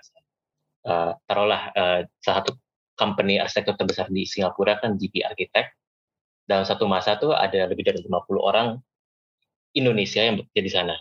Uh, 0.83 1.11
taruhlah 1.27 1.71
uh, 1.75 1.99
salah 2.23 2.43
satu 2.43 2.55
company 2.99 3.39
arsitektur 3.39 3.79
terbesar 3.79 4.11
di 4.11 4.27
Singapura 4.27 4.79
kan 4.83 4.99
GP 4.99 5.23
Architect. 5.23 5.75
Dalam 6.43 6.65
satu 6.67 6.89
masa 6.89 7.15
tuh 7.15 7.31
ada 7.31 7.69
lebih 7.69 7.87
dari 7.87 8.03
50 8.03 8.09
orang 8.41 8.81
Indonesia 9.75 10.21
yang 10.21 10.41
bekerja 10.41 10.61
di 10.61 10.71
sana. 10.71 10.95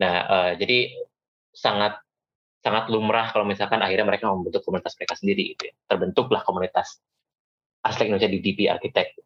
Nah, 0.00 0.14
uh, 0.26 0.52
jadi 0.56 0.96
sangat 1.52 2.00
sangat 2.60 2.92
lumrah 2.92 3.32
kalau 3.32 3.48
misalkan 3.48 3.80
akhirnya 3.80 4.04
mereka 4.04 4.28
membentuk 4.28 4.60
komunitas 4.64 4.96
mereka 5.00 5.16
sendiri 5.16 5.56
gitu 5.56 5.72
ya. 5.72 5.74
Terbentuklah 5.88 6.44
komunitas 6.44 7.00
arsitek 7.84 8.12
Indonesia 8.12 8.30
di 8.32 8.40
DP 8.44 8.68
Architect. 8.68 9.16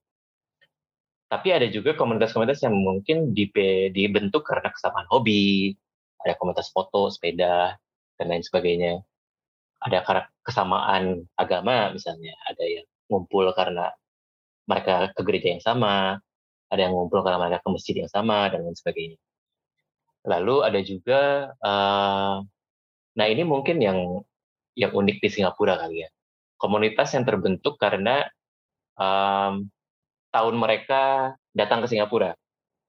Tapi 1.27 1.49
ada 1.51 1.67
juga 1.67 1.99
komunitas-komunitas 1.99 2.63
yang 2.63 2.79
mungkin 2.79 3.35
dibentuk 3.35 4.47
karena 4.47 4.71
kesamaan 4.71 5.09
hobi, 5.11 5.75
ada 6.23 6.39
komunitas 6.39 6.71
foto, 6.71 7.11
sepeda, 7.11 7.75
dan 8.15 8.27
lain 8.31 8.45
sebagainya. 8.45 9.03
Ada 9.83 10.07
karena 10.07 10.23
kesamaan 10.47 11.27
agama 11.35 11.91
misalnya, 11.91 12.39
ada 12.47 12.63
yang 12.63 12.87
ngumpul 13.11 13.51
karena 13.51 13.91
mereka 14.71 15.11
ke 15.11 15.21
gereja 15.27 15.49
yang 15.59 15.65
sama, 15.65 16.23
ada 16.75 16.91
yang 16.91 16.93
ngumpul 16.93 17.23
karena 17.23 17.39
mereka 17.39 17.63
ke 17.63 17.71
masjid 17.71 17.95
yang 18.03 18.11
sama 18.11 18.51
dan 18.51 18.67
lain 18.67 18.75
sebagainya. 18.75 19.19
Lalu 20.27 20.57
ada 20.67 20.81
juga, 20.83 21.21
uh, 21.63 22.43
nah 23.15 23.27
ini 23.31 23.47
mungkin 23.47 23.79
yang 23.79 23.99
yang 24.75 24.91
unik 24.91 25.23
di 25.23 25.29
Singapura 25.31 25.79
kali 25.79 26.03
ya. 26.03 26.09
Komunitas 26.59 27.15
yang 27.15 27.23
terbentuk 27.23 27.79
karena 27.79 28.27
um, 28.99 29.71
tahun 30.35 30.55
mereka 30.59 31.35
datang 31.55 31.85
ke 31.85 31.93
Singapura. 31.93 32.35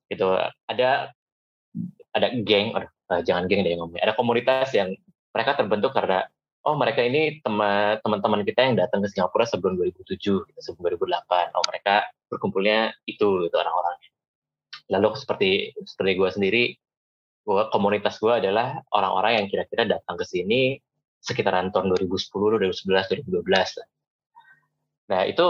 Gitu. 0.09 0.25
Ada 0.65 1.13
ada 2.15 2.27
geng, 2.41 2.73
uh, 2.73 3.21
jangan 3.21 3.45
geng 3.45 3.61
deh 3.61 3.77
ngomongnya. 3.77 4.09
Ada 4.09 4.17
komunitas 4.17 4.73
yang 4.73 4.95
mereka 5.35 5.59
terbentuk 5.59 5.91
karena 5.93 6.25
oh 6.65 6.75
mereka 6.75 7.05
ini 7.05 7.39
teman-teman 7.45 8.41
kita 8.41 8.65
yang 8.65 8.75
datang 8.81 9.05
ke 9.05 9.07
Singapura 9.13 9.45
sebelum 9.45 9.77
2007, 9.77 10.17
gitu, 10.17 10.59
sebelum 10.59 10.97
2008. 10.97 11.53
Oh 11.53 11.63
mereka 11.69 12.09
berkumpulnya 12.27 12.91
itu 13.05 13.45
gitu 13.45 13.55
orang-orangnya. 13.55 14.09
Lalu 14.89 15.07
seperti 15.17 15.49
seperti 15.85 16.11
gue 16.17 16.29
sendiri, 16.29 16.63
gua, 17.45 17.69
komunitas 17.69 18.17
gue 18.17 18.33
adalah 18.33 18.81
orang-orang 18.89 19.45
yang 19.45 19.47
kira-kira 19.47 19.85
datang 19.85 20.17
ke 20.17 20.25
sini 20.25 20.81
sekitaran 21.21 21.69
tahun 21.69 21.93
2010, 21.97 22.33
2011, 22.33 23.29
2012 23.29 23.81
lah. 23.81 23.87
Nah 25.13 25.21
itu 25.29 25.45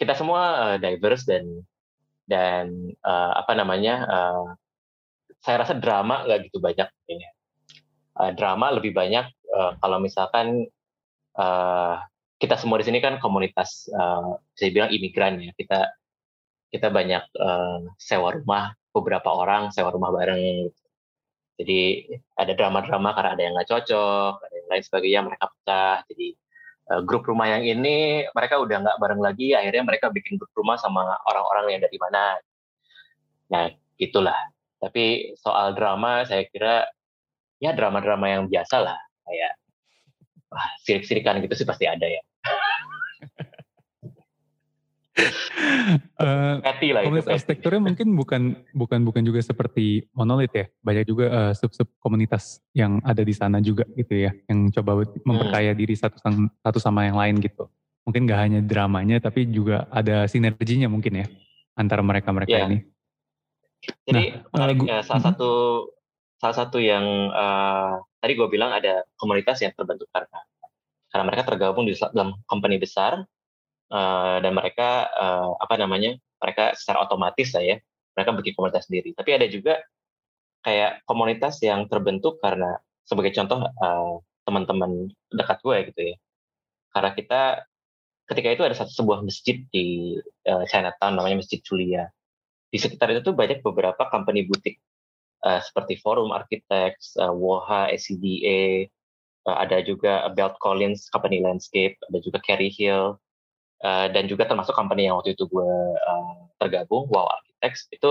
kita 0.00 0.16
semua 0.16 0.40
uh, 0.72 0.76
diverse 0.80 1.28
dan 1.28 1.44
dan 2.24 2.96
uh, 3.04 3.32
apa 3.36 3.52
namanya 3.52 3.94
uh, 4.08 4.48
saya 5.44 5.64
rasa 5.64 5.76
drama 5.76 6.24
nggak 6.24 6.48
gitu 6.48 6.60
banyak 6.60 6.88
kayaknya. 7.04 7.30
Uh, 8.16 8.32
drama 8.36 8.72
lebih 8.76 8.92
banyak 8.92 9.28
uh, 9.54 9.72
kalau 9.82 9.98
misalkan 9.98 10.66
uh, 11.36 11.96
kita 12.40 12.56
semua 12.56 12.80
di 12.80 12.88
sini 12.88 12.98
kan 13.04 13.20
komunitas 13.20 13.86
uh, 13.92 14.40
bisa 14.56 14.72
bilang 14.72 14.90
imigran 14.90 15.38
ya. 15.44 15.52
Kita 15.52 15.92
kita 16.72 16.88
banyak 16.88 17.24
uh, 17.36 17.84
sewa 18.00 18.32
rumah 18.32 18.72
beberapa 18.96 19.28
orang 19.28 19.68
sewa 19.74 19.92
rumah 19.92 20.08
bareng. 20.14 20.72
Jadi 21.60 22.08
ada 22.40 22.56
drama-drama 22.56 23.12
karena 23.12 23.30
ada 23.36 23.42
yang 23.44 23.52
nggak 23.52 23.68
cocok 23.68 24.32
ada 24.40 24.54
yang 24.56 24.68
lain 24.72 24.84
sebagainya 24.88 25.20
mereka 25.28 25.44
pecah. 25.52 25.96
Jadi 26.08 26.28
uh, 26.88 27.00
grup 27.04 27.28
rumah 27.28 27.52
yang 27.52 27.62
ini 27.68 28.24
mereka 28.32 28.56
udah 28.56 28.76
nggak 28.80 28.96
bareng 28.96 29.20
lagi 29.20 29.52
akhirnya 29.52 29.84
mereka 29.84 30.08
bikin 30.08 30.40
grup 30.40 30.52
rumah 30.56 30.80
sama 30.80 31.04
orang-orang 31.28 31.76
yang 31.76 31.80
dari 31.84 31.98
mana. 32.00 32.40
Nah 33.52 33.68
itulah. 34.00 34.38
Tapi 34.80 35.36
soal 35.36 35.76
drama 35.76 36.24
saya 36.24 36.48
kira 36.48 36.88
ya 37.60 37.76
drama-drama 37.76 38.32
yang 38.32 38.48
biasa 38.48 38.80
lah 38.80 38.96
kayak 39.30 39.52
wah 40.50 40.68
sirik-sirikan 40.82 41.38
gitu 41.46 41.54
sih 41.54 41.68
pasti 41.68 41.86
ada 41.86 42.06
ya 42.10 42.22
uh, 46.20 46.54
lah 46.62 47.02
komunitas 47.04 47.28
arsitekturnya 47.28 47.80
mungkin 47.82 48.08
bukan 48.16 48.42
bukan 48.74 49.00
bukan 49.04 49.22
juga 49.24 49.40
seperti 49.42 50.06
monolit 50.14 50.50
ya. 50.52 50.66
Banyak 50.82 51.04
juga 51.06 51.26
uh, 51.28 51.52
sub-sub 51.52 51.88
komunitas 52.00 52.62
yang 52.76 52.98
ada 53.04 53.20
di 53.24 53.34
sana 53.34 53.58
juga 53.60 53.84
gitu 53.96 54.28
ya, 54.28 54.32
yang 54.48 54.70
coba 54.72 55.04
memperkaya 55.26 55.72
hmm. 55.72 55.80
diri 55.80 55.94
satu 55.96 56.16
satu 56.64 56.78
sama 56.78 57.08
yang 57.08 57.16
lain 57.18 57.40
gitu. 57.42 57.68
Mungkin 58.08 58.24
gak 58.26 58.40
hanya 58.40 58.60
dramanya, 58.64 59.20
tapi 59.20 59.46
juga 59.46 59.86
ada 59.92 60.24
sinerginya 60.24 60.88
mungkin 60.88 61.20
ya 61.20 61.26
antara 61.76 62.00
mereka-mereka 62.00 62.56
yeah. 62.56 62.66
ini. 62.68 62.78
Jadi 64.04 64.24
nah, 64.52 64.68
uh, 64.68 65.02
salah 65.04 65.22
satu 65.32 65.50
salah 66.40 66.56
satu 66.56 66.78
yang 66.80 67.04
uh, 67.32 68.00
tadi 68.20 68.32
gue 68.36 68.48
bilang 68.52 68.70
ada 68.70 69.02
komunitas 69.16 69.64
yang 69.64 69.72
terbentuk 69.72 70.06
karena 70.12 70.38
karena 71.10 71.24
mereka 71.26 71.42
tergabung 71.48 71.84
di 71.88 71.96
dalam 72.14 72.38
company 72.46 72.78
besar 72.78 73.24
uh, 73.90 74.36
dan 74.38 74.52
mereka 74.54 75.10
uh, 75.10 75.58
apa 75.58 75.74
namanya 75.80 76.14
mereka 76.38 76.72
secara 76.78 77.02
otomatis 77.02 77.50
lah 77.56 77.64
ya 77.64 77.76
mereka 78.14 78.36
bikin 78.36 78.52
komunitas 78.52 78.84
sendiri. 78.84 79.16
Tapi 79.16 79.30
ada 79.32 79.46
juga 79.48 79.80
kayak 80.60 81.08
komunitas 81.08 81.56
yang 81.64 81.88
terbentuk 81.88 82.36
karena 82.42 82.76
sebagai 83.08 83.32
contoh 83.32 83.64
uh, 83.64 84.14
teman-teman 84.44 85.08
dekat 85.32 85.58
gue 85.64 85.76
gitu 85.92 86.00
ya. 86.14 86.16
Karena 86.92 87.10
kita 87.14 87.42
ketika 88.28 88.48
itu 88.52 88.62
ada 88.62 88.76
satu 88.76 88.92
sebuah 88.92 89.24
masjid 89.24 89.62
di 89.72 90.18
uh, 90.46 90.64
Chinatown 90.68 91.16
namanya 91.18 91.40
Masjid 91.42 91.58
Julia. 91.64 92.06
Di 92.70 92.78
sekitar 92.78 93.10
itu 93.10 93.24
tuh 93.26 93.34
banyak 93.34 93.64
beberapa 93.66 94.06
company 94.12 94.46
butik 94.46 94.78
uh, 95.44 95.60
seperti 95.60 95.98
Forum 96.00 96.30
Architects, 96.32 97.16
uh, 97.16 97.32
WOHA, 97.32 97.92
SCDA, 97.94 98.88
uh, 99.48 99.56
ada 99.60 99.80
juga 99.84 100.28
Belt 100.32 100.56
Collins 100.60 101.08
Company 101.08 101.40
Landscape, 101.40 101.96
ada 102.10 102.18
juga 102.20 102.38
Carey 102.44 102.72
Hill, 102.72 103.16
uh, 103.84 104.06
dan 104.12 104.28
juga 104.28 104.44
termasuk 104.48 104.76
company 104.76 105.08
yang 105.08 105.20
waktu 105.20 105.32
itu 105.36 105.48
gue 105.48 105.72
uh, 105.96 106.34
tergabung, 106.60 107.08
Wow 107.08 107.28
Architects, 107.28 107.88
itu 107.92 108.10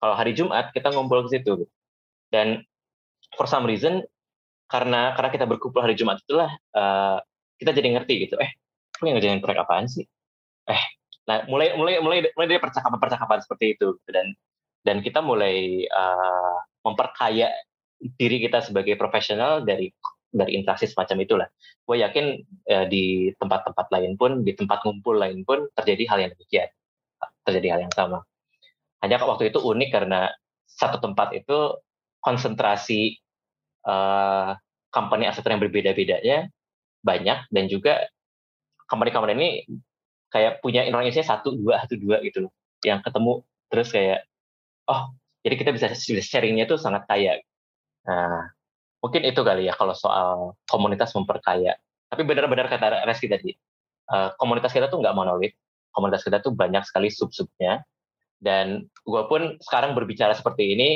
kalau 0.00 0.14
hari 0.14 0.36
Jumat 0.36 0.70
kita 0.76 0.92
ngumpul 0.92 1.24
ke 1.26 1.40
situ. 1.40 1.64
Dan 2.28 2.62
for 3.34 3.48
some 3.48 3.64
reason, 3.64 4.04
karena 4.68 5.14
karena 5.16 5.30
kita 5.32 5.44
berkumpul 5.48 5.80
hari 5.80 5.96
Jumat 5.96 6.20
itulah, 6.26 6.52
uh, 6.76 7.18
kita 7.56 7.72
jadi 7.72 7.96
ngerti 7.96 8.28
gitu, 8.28 8.36
eh, 8.36 8.52
lu 9.00 9.08
yang 9.08 9.16
ngerjain 9.16 9.40
proyek 9.40 9.64
apaan 9.64 9.88
sih? 9.88 10.04
Eh, 10.68 10.82
nah 11.24 11.46
mulai 11.48 11.74
mulai 11.78 11.98
mulai 12.02 12.18
mulai 12.36 12.46
dari 12.50 12.60
percakapan-percakapan 12.60 13.38
seperti 13.42 13.78
itu 13.78 13.96
dan 14.10 14.34
dan 14.86 15.02
kita 15.02 15.18
mulai 15.18 15.82
uh, 15.90 16.58
memperkaya 16.86 17.50
diri 17.98 18.38
kita 18.38 18.62
sebagai 18.62 18.94
profesional 18.94 19.66
dari 19.66 19.90
dari 20.30 20.52
interaksi 20.54 20.86
semacam 20.86 21.16
itulah. 21.24 21.48
Gue 21.82 22.04
yakin 22.04 22.44
eh, 22.68 22.86
di 22.92 23.32
tempat-tempat 23.40 23.88
lain 23.88 24.20
pun, 24.20 24.44
di 24.44 24.52
tempat 24.52 24.84
ngumpul 24.84 25.16
lain 25.16 25.42
pun 25.48 25.64
terjadi 25.72 26.04
hal 26.12 26.18
yang 26.28 26.30
demikian, 26.36 26.68
terjadi 27.48 27.66
hal 27.72 27.80
yang 27.88 27.94
sama. 27.96 28.20
Hanya 29.00 29.16
waktu 29.24 29.48
itu 29.48 29.58
unik 29.64 29.90
karena 29.96 30.28
satu 30.68 31.00
tempat 31.00 31.32
itu 31.32 31.80
konsentrasi 32.20 33.16
uh, 33.86 34.58
company 34.92 35.24
arsitektur 35.30 35.56
yang 35.56 35.62
berbeda-bedanya 35.62 36.38
banyak 37.00 37.38
dan 37.48 37.64
juga 37.70 38.02
company-company 38.90 39.32
ini 39.38 39.50
kayak 40.28 40.58
punya 40.58 40.82
Indonesia 40.82 41.22
satu 41.22 41.54
dua 41.54 41.86
satu 41.86 41.94
dua 42.02 42.18
gitu 42.26 42.50
yang 42.82 42.98
ketemu 43.00 43.46
terus 43.70 43.94
kayak 43.94 44.26
oh 44.90 45.14
jadi 45.46 45.54
kita 45.54 45.70
bisa 45.70 45.86
sharingnya 46.22 46.66
itu 46.66 46.74
sangat 46.78 47.06
kaya. 47.06 47.38
Nah 48.06 48.50
mungkin 49.02 49.22
itu 49.22 49.40
kali 49.46 49.70
ya 49.70 49.74
kalau 49.78 49.94
soal 49.94 50.58
komunitas 50.66 51.14
memperkaya. 51.14 51.78
Tapi 52.06 52.22
benar-benar 52.22 52.70
kata 52.70 53.06
Reski 53.06 53.26
tadi 53.26 53.50
uh, 54.10 54.34
komunitas 54.38 54.70
kita 54.74 54.90
tuh 54.90 55.02
nggak 55.02 55.14
monolit. 55.14 55.54
Komunitas 55.94 56.22
kita 56.26 56.44
tuh 56.44 56.52
banyak 56.52 56.84
sekali 56.84 57.08
sub-subnya. 57.08 57.82
Dan 58.36 58.84
gue 59.06 59.22
pun 59.32 59.56
sekarang 59.64 59.96
berbicara 59.96 60.36
seperti 60.36 60.76
ini 60.76 60.90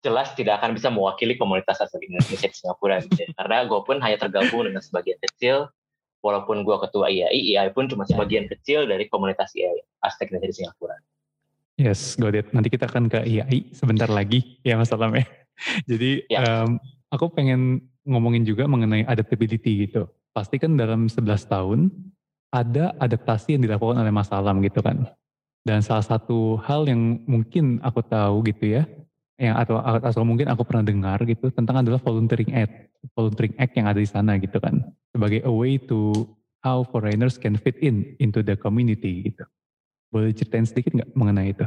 jelas 0.00 0.32
tidak 0.32 0.62
akan 0.62 0.72
bisa 0.72 0.88
mewakili 0.88 1.36
komunitas 1.36 1.76
asal 1.82 2.00
Indonesia 2.00 2.48
di 2.48 2.56
Singapura 2.56 3.04
gitu 3.04 3.20
ya. 3.20 3.28
karena 3.36 3.68
gue 3.68 3.80
pun 3.84 3.96
hanya 4.00 4.16
tergabung 4.16 4.64
dengan 4.64 4.80
sebagian 4.80 5.20
kecil 5.20 5.68
walaupun 6.24 6.64
gue 6.64 6.76
ketua 6.88 7.12
IAI, 7.12 7.52
IAI 7.52 7.70
pun 7.76 7.84
cuma 7.88 8.08
sebagian 8.08 8.48
kecil 8.48 8.88
dari 8.88 9.08
komunitas 9.12 9.52
IAI 9.52 9.80
Aztec 10.00 10.32
Indonesia 10.32 10.48
di 10.52 10.56
Singapura. 10.64 10.96
Yes, 11.80 12.12
got 12.20 12.36
it. 12.36 12.52
Nanti 12.52 12.68
kita 12.68 12.84
akan 12.84 13.08
ke 13.08 13.24
IAI 13.24 13.72
sebentar 13.72 14.12
lagi 14.12 14.60
ya 14.60 14.76
Mas 14.76 14.92
Alam 14.92 15.16
ya. 15.16 15.24
Jadi 15.90 16.28
ya. 16.28 16.44
Um, 16.44 16.76
aku 17.08 17.32
pengen 17.32 17.88
ngomongin 18.04 18.44
juga 18.44 18.68
mengenai 18.68 19.08
adaptability 19.08 19.88
gitu. 19.88 20.04
Pasti 20.36 20.60
kan 20.60 20.76
dalam 20.76 21.08
11 21.08 21.48
tahun 21.48 21.88
ada 22.52 22.92
adaptasi 23.00 23.56
yang 23.56 23.64
dilakukan 23.64 23.96
oleh 23.96 24.12
Mas 24.12 24.28
Alam 24.28 24.60
gitu 24.60 24.84
kan. 24.84 25.08
Dan 25.64 25.80
salah 25.80 26.04
satu 26.04 26.60
hal 26.68 26.84
yang 26.84 27.24
mungkin 27.24 27.80
aku 27.80 28.04
tahu 28.04 28.44
gitu 28.48 28.80
ya, 28.80 28.82
yang 29.40 29.56
atau 29.56 29.80
atau 29.80 30.24
mungkin 30.24 30.48
aku 30.52 30.64
pernah 30.64 30.84
dengar 30.84 31.20
gitu 31.24 31.52
tentang 31.52 31.80
adalah 31.84 32.00
volunteering 32.00 32.52
act, 32.56 32.92
volunteering 33.12 33.56
act 33.60 33.72
yang 33.76 33.88
ada 33.88 34.00
di 34.00 34.08
sana 34.08 34.40
gitu 34.40 34.56
kan, 34.56 34.80
sebagai 35.12 35.44
a 35.44 35.52
way 35.52 35.76
to 35.76 36.24
how 36.64 36.80
foreigners 36.80 37.36
can 37.36 37.60
fit 37.60 37.76
in 37.84 38.16
into 38.20 38.40
the 38.40 38.56
community 38.56 39.28
gitu. 39.28 39.44
Boleh 40.10 40.34
ceritain 40.34 40.66
sedikit 40.66 40.90
nggak 40.94 41.10
mengenai 41.14 41.54
itu? 41.54 41.66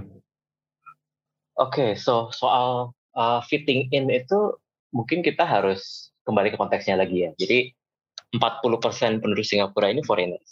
Oke, 1.56 1.80
okay, 1.80 1.92
so 1.96 2.28
soal 2.36 2.92
uh, 3.16 3.40
fitting 3.48 3.88
in 3.96 4.12
itu 4.12 4.60
mungkin 4.92 5.24
kita 5.24 5.48
harus 5.48 6.12
kembali 6.28 6.52
ke 6.52 6.58
konteksnya 6.60 7.00
lagi 7.00 7.28
ya. 7.28 7.32
Jadi 7.40 7.72
40% 8.36 9.22
penduduk 9.22 9.46
Singapura 9.46 9.94
ini 9.94 10.02
foreigners. 10.04 10.50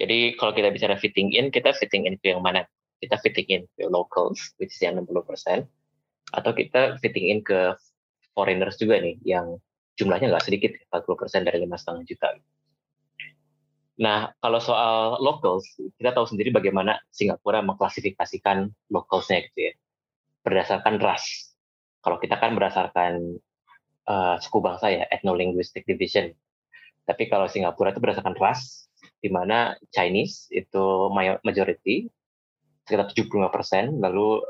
Jadi 0.00 0.34
kalau 0.40 0.56
kita 0.56 0.72
bicara 0.72 0.96
fitting 0.96 1.30
in, 1.36 1.52
kita 1.52 1.76
fitting 1.76 2.08
in 2.08 2.16
ke 2.18 2.32
yang 2.32 2.40
mana? 2.40 2.64
Kita 3.00 3.20
fitting 3.20 3.48
in 3.48 3.62
ke 3.76 3.84
locals, 3.88 4.52
which 4.56 4.72
is 4.72 4.80
yang 4.80 4.96
60%. 4.96 5.68
Atau 6.36 6.50
kita 6.56 6.96
fitting 7.00 7.28
in 7.32 7.40
ke 7.44 7.76
foreigners 8.32 8.80
juga 8.80 8.98
nih, 8.98 9.20
yang 9.22 9.60
jumlahnya 10.00 10.32
nggak 10.32 10.46
sedikit, 10.48 10.72
40% 10.88 11.44
dari 11.46 11.60
5,5 11.64 12.08
juta. 12.08 12.28
Nah, 14.00 14.32
kalau 14.40 14.60
soal 14.64 15.20
locals, 15.20 15.68
kita 16.00 16.16
tahu 16.16 16.24
sendiri 16.24 16.48
bagaimana 16.48 16.96
Singapura 17.12 17.60
mengklasifikasikan 17.60 18.72
localsnya 18.88 19.44
gitu 19.52 19.70
ya. 19.70 19.72
Berdasarkan 20.40 20.96
ras 21.04 21.50
kalau 22.00 22.16
kita 22.16 22.40
kan 22.40 22.56
berdasarkan 22.56 23.36
uh, 24.08 24.36
suku 24.40 24.58
bangsa 24.64 24.88
ya, 24.88 25.04
ethno-linguistic 25.12 25.84
division. 25.84 26.32
Tapi 27.04 27.28
kalau 27.28 27.44
Singapura 27.44 27.92
itu 27.92 28.00
berdasarkan 28.00 28.36
ras, 28.40 28.88
di 29.20 29.28
mana 29.28 29.76
Chinese 29.92 30.48
itu 30.48 31.12
majority, 31.44 32.08
sekitar 32.88 33.12
75 33.12 33.52
persen, 33.52 33.84
lalu 34.00 34.40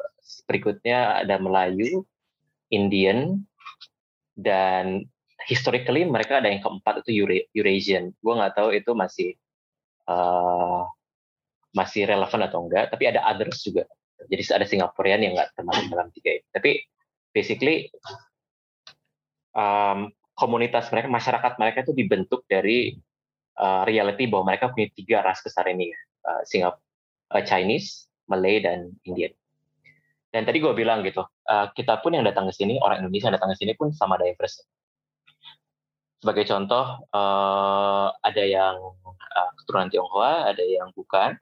berikutnya 0.46 1.26
ada 1.26 1.42
Melayu, 1.42 2.06
Indian, 2.70 3.42
dan 4.38 5.10
historically 5.48 6.05
mereka 6.05 6.40
ada 6.40 6.48
yang 6.53 6.61
keempat 6.61 7.05
itu 7.07 7.24
Eurasian. 7.57 8.12
Gue 8.20 8.35
nggak 8.37 8.57
tahu 8.57 8.76
itu 8.76 8.92
masih 8.92 9.31
uh, 10.09 10.85
masih 11.70 12.05
relevan 12.09 12.40
atau 12.44 12.66
enggak, 12.66 12.90
tapi 12.90 13.09
ada 13.09 13.22
others 13.31 13.62
juga. 13.62 13.87
Jadi 14.29 14.42
ada 14.53 14.66
Singaporean 14.66 15.22
yang 15.22 15.33
nggak 15.38 15.57
termasuk 15.57 15.87
dalam 15.88 16.12
tiga 16.12 16.37
ini. 16.37 16.44
Tapi 16.53 16.70
basically 17.33 17.88
um, 19.55 20.11
komunitas 20.37 20.90
mereka, 20.92 21.09
masyarakat 21.09 21.53
mereka 21.57 21.79
itu 21.87 21.92
dibentuk 21.96 22.44
dari 22.50 22.96
uh, 23.61 23.85
reality 23.87 24.29
bahwa 24.29 24.53
mereka 24.53 24.72
punya 24.72 24.88
tiga 24.92 25.24
ras 25.24 25.40
besar 25.40 25.68
ini, 25.68 25.92
uh, 26.26 26.42
Singapura, 26.44 26.83
uh, 27.37 27.42
Chinese, 27.44 28.09
Malay, 28.29 28.61
dan 28.61 28.92
Indian. 29.05 29.33
Dan 30.31 30.46
tadi 30.46 30.62
gue 30.62 30.70
bilang 30.72 31.03
gitu, 31.03 31.26
uh, 31.26 31.66
kita 31.74 31.98
pun 32.00 32.14
yang 32.14 32.22
datang 32.22 32.46
ke 32.46 32.55
sini, 32.55 32.79
orang 32.79 33.03
Indonesia 33.03 33.29
yang 33.31 33.37
datang 33.37 33.50
ke 33.53 33.59
sini 33.59 33.72
pun 33.74 33.90
sama 33.90 34.14
diverse. 34.16 34.62
Sebagai 36.20 36.44
contoh, 36.44 36.85
uh, 37.16 38.09
ada 38.20 38.44
yang 38.44 38.76
uh, 39.09 39.50
keturunan 39.56 39.88
Tionghoa, 39.88 40.52
ada 40.52 40.61
yang 40.61 40.92
bukan, 40.92 41.33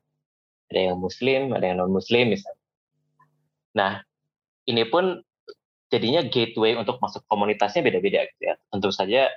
ada 0.70 0.80
yang 0.80 0.96
Muslim, 1.02 1.50
ada 1.50 1.66
yang 1.66 1.82
non 1.82 1.90
Muslim 1.90 2.30
misalnya. 2.30 2.62
Nah, 3.74 3.92
ini 4.70 4.86
pun 4.86 5.18
jadinya 5.90 6.22
gateway 6.22 6.76
untuk 6.78 7.02
masuk 7.02 7.24
komunitasnya 7.26 7.82
beda-beda 7.82 8.28
gitu 8.30 8.42
ya. 8.52 8.54
Tentu 8.70 8.94
saja 8.94 9.32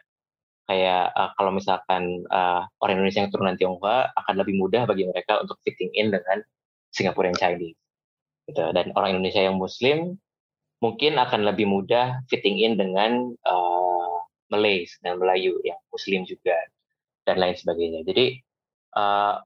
kayak 0.70 1.04
uh, 1.18 1.32
kalau 1.36 1.52
misalkan 1.56 2.22
uh, 2.30 2.68
orang 2.84 3.02
Indonesia 3.02 3.26
yang 3.26 3.32
turunan 3.34 3.58
Tionghoa 3.58 4.14
akan 4.14 4.36
lebih 4.38 4.56
mudah 4.62 4.86
bagi 4.86 5.10
mereka 5.10 5.42
untuk 5.42 5.58
fitting 5.66 5.90
in 5.98 6.14
dengan 6.14 6.44
Singapura 6.94 7.32
yang 7.32 7.40
Chinese. 7.40 7.80
Gitu. 8.46 8.62
Dan 8.76 8.94
orang 8.94 9.18
Indonesia 9.18 9.42
yang 9.42 9.58
Muslim 9.58 10.22
mungkin 10.82 11.18
akan 11.18 11.46
lebih 11.46 11.70
mudah 11.70 12.22
fitting 12.28 12.60
in 12.62 12.74
dengan 12.76 13.34
uh, 13.48 13.91
Malay 14.52 14.86
dan 15.00 15.18
Melayu 15.18 15.58
yang 15.64 15.80
Muslim 15.90 16.28
juga 16.28 16.56
dan 17.24 17.40
lain 17.40 17.56
sebagainya. 17.56 18.04
Jadi 18.04 18.38
uh, 19.00 19.40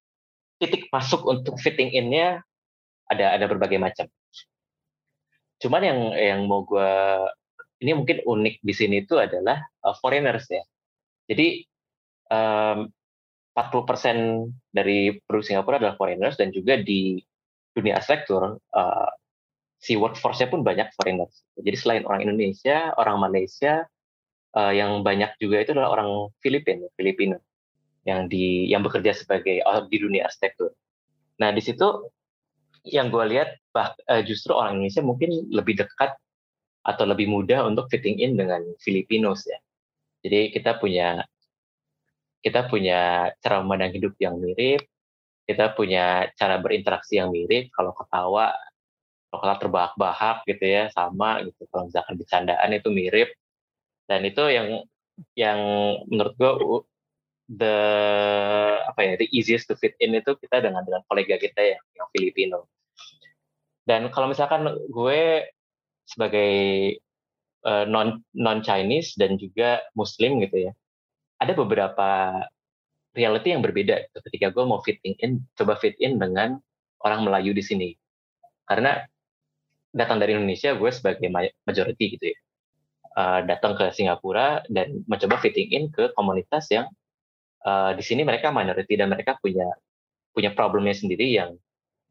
titik 0.57 0.89
masuk 0.89 1.21
untuk 1.29 1.61
fitting 1.61 1.93
innya 1.93 2.41
ada 3.07 3.37
ada 3.37 3.45
berbagai 3.45 3.77
macam. 3.77 4.09
Cuman 5.61 5.81
yang 5.85 5.99
yang 6.17 6.39
mau 6.49 6.65
gue 6.65 6.91
ini 7.85 7.91
mungkin 7.93 8.23
unik 8.25 8.65
di 8.65 8.73
sini 8.73 9.05
itu 9.05 9.19
adalah 9.19 9.61
uh, 9.85 9.95
foreigners 10.01 10.49
ya. 10.49 10.63
Jadi 11.29 11.63
um, 12.31 12.89
40% 13.55 14.51
dari 14.75 15.15
penduduk 15.23 15.45
Singapura 15.47 15.79
adalah 15.79 15.95
foreigners 15.95 16.35
dan 16.35 16.51
juga 16.51 16.75
di 16.75 17.23
dunia 17.71 17.99
arsitektur 17.99 18.59
uh, 18.59 19.11
si 19.79 19.95
workforce-nya 19.95 20.51
pun 20.51 20.63
banyak 20.63 20.91
foreigners. 20.95 21.45
Jadi 21.59 21.77
selain 21.79 22.03
orang 22.07 22.27
Indonesia, 22.27 22.91
orang 22.99 23.21
Malaysia, 23.21 23.87
uh, 24.55 24.73
yang 24.73 25.03
banyak 25.03 25.35
juga 25.37 25.61
itu 25.61 25.75
adalah 25.75 25.99
orang 25.99 26.31
Filipina, 26.39 26.87
Filipino 26.95 27.37
yang 28.05 28.29
di 28.29 28.69
yang 28.69 28.81
bekerja 28.85 29.13
sebagai 29.13 29.61
uh, 29.65 29.85
di 29.85 29.97
dunia 29.99 30.25
arsitektur. 30.25 30.71
Nah 31.41 31.51
di 31.51 31.61
situ 31.61 32.09
yang 32.85 33.09
gue 33.09 33.25
lihat 33.29 33.59
bah, 33.73 33.93
uh, 34.07 34.21
justru 34.23 34.53
orang 34.55 34.79
Indonesia 34.79 35.03
mungkin 35.03 35.29
lebih 35.49 35.81
dekat 35.81 36.13
atau 36.85 37.03
lebih 37.09 37.25
mudah 37.25 37.65
untuk 37.65 37.89
fitting 37.89 38.21
in 38.21 38.37
dengan 38.37 38.61
Filipinos 38.79 39.43
ya. 39.49 39.57
Jadi 40.21 40.53
kita 40.53 40.77
punya 40.77 41.25
kita 42.45 42.69
punya 42.69 43.33
cara 43.41 43.65
memandang 43.65 43.97
hidup 43.97 44.13
yang 44.21 44.37
mirip, 44.37 44.85
kita 45.49 45.73
punya 45.73 46.29
cara 46.37 46.61
berinteraksi 46.61 47.17
yang 47.17 47.33
mirip. 47.33 47.73
Kalau 47.73 47.89
ketawa, 47.97 48.53
kalau 49.33 49.55
terbahak-bahak 49.57 50.45
gitu 50.45 50.65
ya, 50.65 50.83
sama 50.93 51.41
gitu. 51.41 51.65
Kalau 51.73 51.89
misalkan 51.89 52.13
bercandaan 52.21 52.69
itu 52.69 52.89
mirip. 52.93 53.33
Dan 54.05 54.21
itu 54.25 54.43
yang 54.49 54.85
yang 55.39 55.59
menurut 56.11 56.33
gue 56.35 56.51
the 57.45 57.77
apa 58.89 58.99
ya 59.05 59.13
the 59.21 59.29
easiest 59.29 59.69
to 59.69 59.77
fit 59.77 59.93
in 60.01 60.17
itu 60.17 60.33
kita 60.37 60.65
dengan 60.65 60.81
dengan 60.81 61.05
kolega 61.05 61.37
kita 61.37 61.61
ya 61.61 61.77
yang 61.97 62.07
Filipino. 62.13 62.69
Dan 63.85 64.09
kalau 64.09 64.29
misalkan 64.29 64.65
gue 64.89 65.45
sebagai 66.09 66.53
uh, 67.65 67.85
non 67.85 68.21
non 68.33 68.61
Chinese 68.65 69.13
dan 69.17 69.37
juga 69.37 69.85
Muslim 69.93 70.41
gitu 70.41 70.69
ya, 70.69 70.71
ada 71.37 71.53
beberapa 71.53 72.41
reality 73.15 73.55
yang 73.55 73.63
berbeda 73.63 74.11
ketika 74.27 74.51
gue 74.51 74.63
mau 74.67 74.83
fitting 74.83 75.15
in, 75.23 75.41
coba 75.55 75.79
fit 75.79 75.95
in 76.03 76.19
dengan 76.19 76.59
orang 77.01 77.23
Melayu 77.23 77.55
di 77.55 77.63
sini. 77.63 77.89
Karena 78.65 78.99
datang 79.95 80.19
dari 80.19 80.35
Indonesia, 80.35 80.75
gue 80.75 80.91
sebagai 80.91 81.29
majority 81.63 82.19
gitu 82.19 82.25
ya, 82.35 82.37
uh, 83.15 83.39
datang 83.47 83.79
ke 83.79 83.91
Singapura 83.95 84.61
dan 84.69 85.01
mencoba 85.09 85.39
fitting 85.39 85.71
in 85.71 85.83
ke 85.89 86.11
komunitas 86.13 86.67
yang 86.69 86.87
uh, 87.65 87.91
di 87.95 88.03
sini 88.03 88.21
mereka 88.27 88.51
minority 88.51 88.93
dan 88.99 89.09
mereka 89.09 89.39
punya 89.39 89.67
punya 90.35 90.51
problemnya 90.51 90.93
sendiri 90.93 91.31
yang 91.31 91.55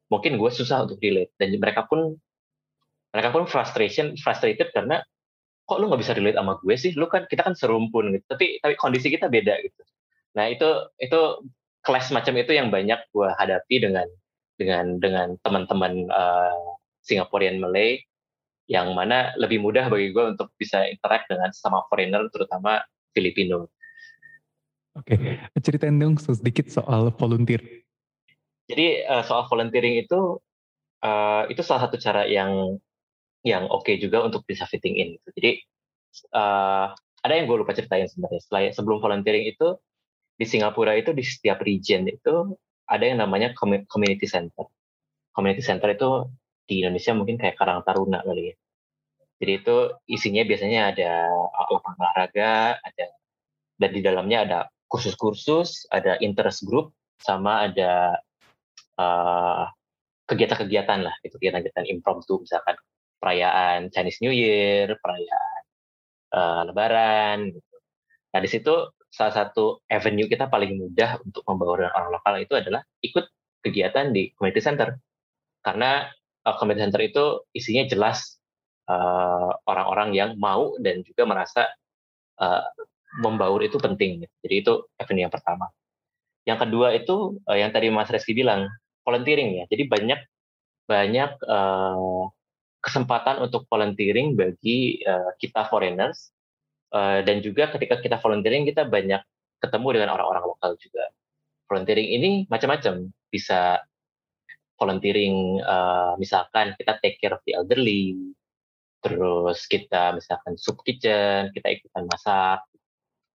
mungkin 0.09 0.41
gue 0.41 0.51
susah 0.51 0.89
untuk 0.89 0.99
relate. 1.01 1.33
Dan 1.37 1.57
mereka 1.61 1.85
pun 1.85 2.17
mereka 3.15 3.31
pun 3.31 3.45
frustration 3.47 4.19
frustrated 4.19 4.75
karena 4.75 5.05
kok 5.65 5.79
lu 5.81 5.89
nggak 5.89 6.03
bisa 6.03 6.17
relate 6.17 6.37
sama 6.37 6.57
gue 6.61 6.75
sih? 6.75 6.93
Lu 6.97 7.07
kan 7.07 7.29
kita 7.29 7.47
kan 7.47 7.55
serumpun 7.55 8.17
gitu. 8.17 8.25
Tapi 8.27 8.59
tapi 8.65 8.75
kondisi 8.81 9.13
kita 9.13 9.29
beda 9.29 9.61
gitu. 9.61 9.83
Nah 10.35 10.51
itu 10.51 10.69
itu 10.99 11.21
kelas 11.85 12.11
macam 12.17 12.35
itu 12.41 12.53
yang 12.57 12.73
banyak 12.73 12.99
gue 13.13 13.29
hadapi 13.37 13.77
dengan 13.77 14.09
dengan 14.57 14.99
dengan 14.99 15.29
teman-teman 15.45 16.09
uh, 16.09 16.79
Singaporean 17.05 17.61
Malay 17.61 18.01
yang 18.65 18.97
mana 18.97 19.37
lebih 19.37 19.61
mudah 19.61 19.93
bagi 19.93 20.13
gue 20.13 20.25
untuk 20.37 20.49
bisa 20.57 20.89
interact 20.89 21.29
dengan 21.29 21.53
sama 21.53 21.85
foreigner 21.93 22.25
terutama 22.33 22.81
Filipino. 23.13 23.69
Oke, 24.95 25.19
okay. 25.19 25.35
ceritain 25.59 25.99
dong 25.99 26.17
sedikit 26.17 26.71
soal 26.71 27.11
volunteer. 27.19 27.61
Jadi 28.71 29.05
uh, 29.05 29.27
soal 29.27 29.45
volunteering 29.51 30.01
itu 30.01 30.39
uh, 31.05 31.45
itu 31.51 31.61
salah 31.61 31.91
satu 31.91 32.01
cara 32.01 32.25
yang 32.25 32.79
yang 33.45 33.69
oke 33.69 33.85
okay 33.85 34.01
juga 34.01 34.25
untuk 34.25 34.47
bisa 34.49 34.65
fitting 34.65 34.97
in. 34.97 35.09
Gitu. 35.19 35.29
Jadi 35.37 35.51
uh, 36.33 36.95
ada 37.21 37.33
yang 37.37 37.45
gue 37.51 37.59
lupa 37.61 37.77
ceritain 37.77 38.09
sebenarnya. 38.09 38.41
Setelah 38.41 38.73
sebelum 38.73 38.99
volunteering 39.05 39.45
itu 39.51 39.77
di 40.35 40.47
Singapura 40.49 40.97
itu 40.97 41.13
di 41.13 41.23
setiap 41.23 41.61
region 41.61 42.09
itu 42.09 42.57
ada 42.89 43.05
yang 43.05 43.21
namanya 43.21 43.53
community 43.91 44.25
center. 44.25 44.69
Community 45.35 45.61
center 45.65 45.93
itu 45.93 46.31
di 46.65 46.85
Indonesia 46.85 47.13
mungkin 47.13 47.37
kayak 47.37 47.57
Karang 47.57 47.85
Taruna 47.85 48.25
kali 48.25 48.53
ya. 48.53 48.55
Jadi 49.41 49.53
itu 49.61 49.77
isinya 50.09 50.43
biasanya 50.47 50.81
ada 50.95 51.11
lapangan 51.69 51.99
olahraga, 52.01 52.81
ada 52.81 53.05
dan 53.75 53.91
di 53.91 54.01
dalamnya 54.01 54.39
ada 54.47 54.59
kursus-kursus, 54.87 55.91
ada 55.91 56.15
interest 56.23 56.63
group, 56.65 56.95
sama 57.19 57.67
ada 57.67 58.23
uh, 58.97 59.67
kegiatan-kegiatan 60.31 61.03
lah, 61.03 61.15
itu 61.27 61.35
kegiatan-kegiatan 61.37 61.91
impromptu 61.91 62.41
misalkan 62.41 62.79
perayaan 63.19 63.91
Chinese 63.91 64.23
New 64.23 64.31
Year, 64.31 64.95
perayaan 65.03 65.63
uh, 66.33 66.63
Lebaran. 66.71 67.51
Gitu. 67.51 67.77
Nah 68.33 68.41
di 68.41 68.49
situ 68.49 68.75
salah 69.11 69.35
satu 69.35 69.83
avenue 69.91 70.27
kita 70.27 70.51
paling 70.51 70.79
mudah 70.79 71.23
untuk 71.23 71.43
membawa 71.47 71.91
orang 71.91 72.11
lokal 72.15 72.35
itu 72.43 72.55
adalah 72.59 72.83
ikut 73.03 73.25
kegiatan 73.63 74.11
di 74.15 74.31
community 74.35 74.63
center. 74.63 74.95
Karena 75.65 76.07
uh, 76.45 76.55
community 76.61 76.85
center 76.89 77.03
itu 77.03 77.25
isinya 77.57 77.85
jelas 77.89 78.39
orang-orang 79.65 80.13
uh, 80.13 80.17
yang 80.17 80.31
mau 80.37 80.77
dan 80.77 81.01
juga 81.01 81.25
merasa 81.25 81.73
uh, 82.41 82.65
membaur 83.25 83.63
itu 83.65 83.81
penting. 83.81 84.29
Jadi 84.45 84.55
itu 84.61 84.73
avenue 85.01 85.25
yang 85.25 85.33
pertama. 85.33 85.73
Yang 86.45 86.59
kedua 86.69 86.93
itu 86.93 87.41
uh, 87.49 87.57
yang 87.57 87.73
tadi 87.73 87.89
Mas 87.89 88.13
Reski 88.13 88.37
bilang 88.37 88.69
volunteering 89.07 89.63
ya. 89.63 89.65
Jadi 89.71 89.89
banyak 89.89 90.21
banyak 90.85 91.31
uh, 91.49 92.29
kesempatan 92.85 93.41
untuk 93.41 93.65
volunteering 93.73 94.37
bagi 94.37 95.01
uh, 95.09 95.33
kita 95.41 95.65
foreigners 95.73 96.29
uh, 96.93 97.25
dan 97.25 97.41
juga 97.41 97.73
ketika 97.73 97.97
kita 98.05 98.21
volunteering 98.21 98.69
kita 98.69 98.85
banyak 98.85 99.25
ketemu 99.65 99.89
dengan 99.97 100.13
orang-orang 100.13 100.45
lokal 100.45 100.77
juga. 100.77 101.09
Volunteering 101.65 102.09
ini 102.13 102.31
macam-macam, 102.53 103.09
bisa 103.33 103.81
volunteering 104.79 105.63
uh, 105.63 106.19
misalkan 106.19 106.75
kita 106.79 106.99
take 107.01 107.17
care 107.23 107.35
of 107.35 107.43
the 107.47 107.55
elderly, 107.55 108.15
terus 109.05 109.69
kita 109.71 110.17
misalkan 110.17 110.59
soup 110.59 110.83
kitchen, 110.83 111.53
kita 111.55 111.79
ikutan 111.79 112.09
masak, 112.11 112.65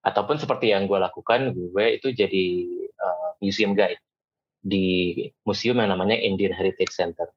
ataupun 0.04 0.40
seperti 0.40 0.72
yang 0.72 0.88
gue 0.88 1.00
lakukan, 1.00 1.52
gue 1.52 1.86
itu 2.00 2.12
jadi 2.16 2.48
uh, 3.00 3.30
museum 3.44 3.76
guide 3.76 4.00
di 4.60 5.16
museum 5.48 5.80
yang 5.80 5.92
namanya 5.92 6.20
Indian 6.20 6.52
Heritage 6.52 6.92
Center. 6.92 7.28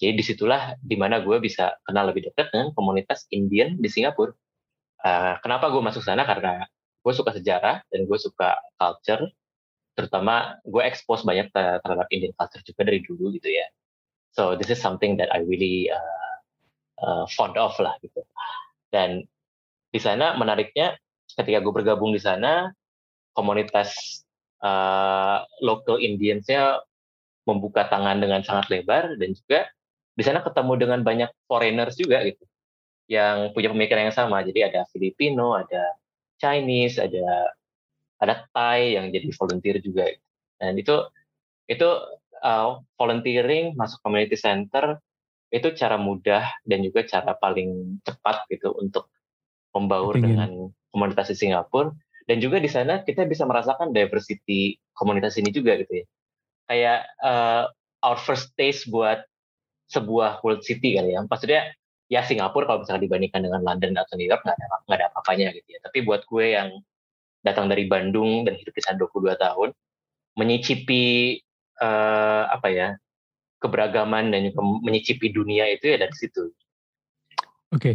Jadi 0.00 0.16
di 0.16 0.24
situlah 0.24 0.76
di 0.80 0.96
mana 0.96 1.20
gue 1.20 1.36
bisa 1.44 1.76
kenal 1.84 2.08
lebih 2.08 2.32
dekat 2.32 2.48
dengan 2.52 2.72
komunitas 2.72 3.28
Indian 3.32 3.76
di 3.76 3.88
Singapura. 3.88 4.32
Uh, 5.00 5.36
kenapa 5.44 5.68
gue 5.68 5.80
masuk 5.80 6.00
sana? 6.04 6.24
Karena 6.24 6.64
gue 7.00 7.12
suka 7.12 7.36
sejarah 7.36 7.84
dan 7.88 8.00
gue 8.04 8.18
suka 8.20 8.56
culture. 8.80 9.28
Terutama 9.98 10.60
gue 10.64 10.82
expose 10.84 11.26
banyak 11.26 11.50
terhadap 11.52 12.08
Indian 12.14 12.32
culture 12.38 12.62
juga 12.64 12.82
dari 12.86 13.00
dulu 13.02 13.34
gitu 13.34 13.50
ya. 13.50 13.66
So 14.30 14.54
this 14.54 14.70
is 14.70 14.78
something 14.78 15.18
that 15.18 15.28
I 15.34 15.42
really 15.42 15.90
uh, 15.90 16.34
uh, 17.02 17.24
fond 17.34 17.58
of 17.58 17.74
lah 17.82 17.98
gitu. 18.00 18.22
Dan 18.94 19.26
di 19.90 19.98
sana 19.98 20.38
menariknya 20.38 20.94
ketika 21.34 21.58
gue 21.62 21.72
bergabung 21.74 22.14
di 22.14 22.22
sana 22.22 22.70
komunitas 23.34 24.22
uh, 24.62 25.42
local 25.62 25.98
Indiansnya 25.98 26.82
membuka 27.48 27.86
tangan 27.90 28.22
dengan 28.22 28.44
sangat 28.46 28.70
lebar 28.70 29.18
dan 29.18 29.34
juga 29.34 29.66
di 30.14 30.22
sana 30.22 30.44
ketemu 30.44 30.72
dengan 30.76 31.00
banyak 31.00 31.30
foreigners 31.48 31.96
juga 31.96 32.22
gitu 32.22 32.44
yang 33.10 33.50
punya 33.56 33.72
pemikiran 33.74 34.10
yang 34.10 34.14
sama 34.14 34.44
jadi 34.46 34.70
ada 34.70 34.86
Filipino 34.94 35.58
ada 35.58 35.98
Chinese 36.38 37.00
ada 37.00 37.50
ada 38.20 38.46
Thai 38.52 39.00
yang 39.00 39.08
jadi 39.10 39.28
volunteer 39.34 39.76
juga 39.80 40.06
dan 40.60 40.76
itu 40.76 40.94
itu 41.66 41.88
uh, 42.44 42.80
volunteering 43.00 43.72
masuk 43.74 43.98
community 44.04 44.36
center 44.36 45.00
itu 45.50 45.74
cara 45.74 45.98
mudah 45.98 46.46
dan 46.62 46.84
juga 46.86 47.02
cara 47.08 47.34
paling 47.34 47.98
cepat 48.06 48.46
gitu 48.52 48.70
untuk 48.78 49.10
membaur 49.74 50.14
Tingin. 50.14 50.26
dengan 50.36 50.50
komunitas 50.94 51.32
di 51.32 51.36
Singapura 51.36 51.90
dan 52.30 52.38
juga 52.38 52.62
di 52.62 52.70
sana 52.70 53.02
kita 53.02 53.26
bisa 53.26 53.42
merasakan 53.48 53.90
diversity 53.90 54.78
komunitas 54.94 55.34
ini 55.40 55.50
juga 55.50 55.74
gitu 55.80 56.04
ya 56.04 56.06
kayak 56.70 57.00
uh, 57.18 57.66
our 58.06 58.18
first 58.20 58.54
taste 58.54 58.86
buat 58.86 59.26
sebuah 59.90 60.38
world 60.46 60.62
city 60.62 60.94
kali 60.96 61.18
ya. 61.18 61.26
Maksudnya 61.26 61.74
ya 62.06 62.22
Singapura 62.22 62.70
kalau 62.70 62.86
misalnya 62.86 63.10
dibandingkan 63.10 63.42
dengan 63.42 63.60
London 63.66 63.98
atau 63.98 64.14
New 64.14 64.30
York 64.30 64.46
nggak 64.46 64.54
ada 64.54 64.66
nggak 64.86 64.98
ada 65.02 65.06
apa-apanya 65.10 65.46
gitu 65.58 65.68
ya. 65.74 65.80
Tapi 65.82 65.98
buat 66.06 66.22
gue 66.30 66.46
yang 66.54 66.68
datang 67.40 67.68
dari 67.68 67.88
Bandung 67.88 68.44
dan 68.44 68.56
hidup 68.56 68.72
di 68.74 68.82
sana 68.82 69.00
22 69.00 69.36
tahun, 69.36 69.68
menyicipi 70.36 71.36
uh, 71.80 72.44
apa 72.52 72.68
ya 72.70 72.88
keberagaman 73.60 74.32
dan 74.32 74.48
juga 74.48 74.60
menyicipi 74.62 75.32
dunia 75.32 75.68
itu 75.68 75.92
ya 75.92 75.96
dari 76.00 76.14
situ. 76.16 76.52
Oke, 77.70 77.94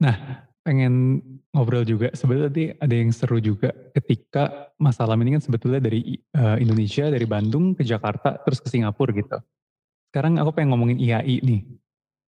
nah 0.00 0.46
pengen 0.62 1.20
ngobrol 1.52 1.82
juga 1.82 2.14
sebetulnya 2.14 2.48
tadi 2.48 2.64
ada 2.70 2.94
yang 2.94 3.10
seru 3.10 3.42
juga 3.42 3.74
ketika 3.98 4.72
masalah 4.78 5.18
ini 5.18 5.36
kan 5.36 5.42
sebetulnya 5.42 5.82
dari 5.82 6.16
uh, 6.38 6.56
Indonesia 6.56 7.10
dari 7.10 7.26
Bandung 7.26 7.74
ke 7.74 7.82
Jakarta 7.82 8.38
terus 8.46 8.62
ke 8.62 8.70
Singapura 8.70 9.10
gitu 9.10 9.42
sekarang 10.12 10.36
aku 10.36 10.52
pengen 10.52 10.76
ngomongin 10.76 11.00
IAI 11.00 11.40
nih. 11.40 11.64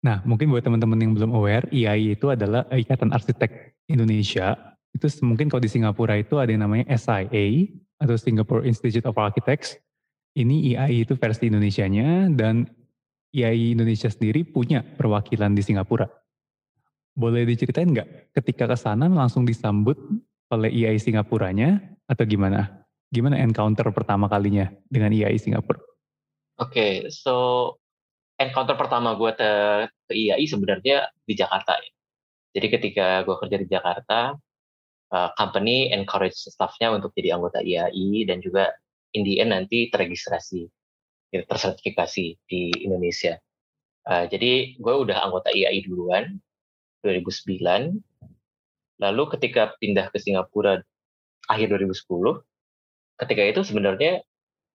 Nah, 0.06 0.22
mungkin 0.22 0.46
buat 0.54 0.62
teman-teman 0.62 0.94
yang 0.94 1.12
belum 1.18 1.34
aware, 1.34 1.66
IAI 1.74 2.14
itu 2.14 2.30
adalah 2.30 2.70
Ikatan 2.70 3.10
Arsitek 3.10 3.74
Indonesia. 3.90 4.73
Itu 4.94 5.10
mungkin 5.26 5.50
kalau 5.50 5.60
di 5.60 5.68
Singapura 5.68 6.14
itu 6.14 6.38
ada 6.38 6.54
yang 6.54 6.62
namanya 6.62 6.86
SIA, 6.94 7.66
atau 8.04 8.16
Singapore 8.18 8.66
Institute 8.66 9.06
of 9.06 9.16
Architects. 9.16 9.78
Ini 10.34 10.74
IAI 10.74 11.06
itu 11.06 11.14
versi 11.14 11.46
Indonesianya 11.46 12.26
dan 12.34 12.66
IAI 13.30 13.78
Indonesia 13.78 14.10
sendiri 14.10 14.42
punya 14.42 14.82
perwakilan 14.82 15.54
di 15.54 15.62
Singapura. 15.62 16.10
Boleh 17.14 17.46
diceritain 17.46 17.94
nggak 17.94 18.34
ketika 18.34 18.66
ke 18.66 18.74
sana 18.74 19.06
langsung 19.06 19.46
disambut 19.46 19.94
oleh 20.50 20.70
IAI 20.74 20.98
Singapuranya 20.98 21.78
atau 22.10 22.26
gimana? 22.26 22.82
Gimana 23.14 23.38
encounter 23.38 23.86
pertama 23.94 24.26
kalinya 24.26 24.74
dengan 24.90 25.14
IAI 25.14 25.38
Singapura? 25.38 25.78
Oke, 26.58 26.70
okay, 26.70 26.92
so 27.10 27.78
encounter 28.34 28.74
pertama 28.74 29.14
gue 29.14 29.30
ke, 29.38 29.50
ke 30.10 30.12
IAI 30.18 30.50
sebenarnya 30.50 31.14
di 31.22 31.34
Jakarta 31.38 31.78
ya. 31.78 31.90
Jadi 32.54 32.66
ketika 32.70 33.22
gue 33.22 33.34
kerja 33.38 33.56
di 33.58 33.66
Jakarta, 33.70 34.34
uh, 35.14 35.30
company 35.38 35.94
encourage 35.94 36.34
staffnya 36.34 36.90
untuk 36.90 37.14
jadi 37.14 37.38
anggota 37.38 37.62
IAI 37.62 38.26
dan 38.26 38.42
juga 38.42 38.74
in 39.14 39.22
the 39.22 39.38
end 39.38 39.54
nanti 39.54 39.86
terregistrasi, 39.94 40.66
ya, 41.30 41.46
tersertifikasi 41.46 42.26
di 42.50 42.62
Indonesia. 42.82 43.38
Uh, 44.04 44.26
jadi 44.26 44.76
gue 44.76 44.94
udah 45.06 45.22
anggota 45.22 45.54
IAI 45.54 45.86
duluan 45.86 46.42
2009. 47.06 47.94
Lalu 49.00 49.22
ketika 49.38 49.74
pindah 49.78 50.10
ke 50.10 50.18
Singapura 50.18 50.82
akhir 51.46 51.66
2010, 51.70 52.42
ketika 53.22 53.42
itu 53.42 53.60
sebenarnya 53.62 54.20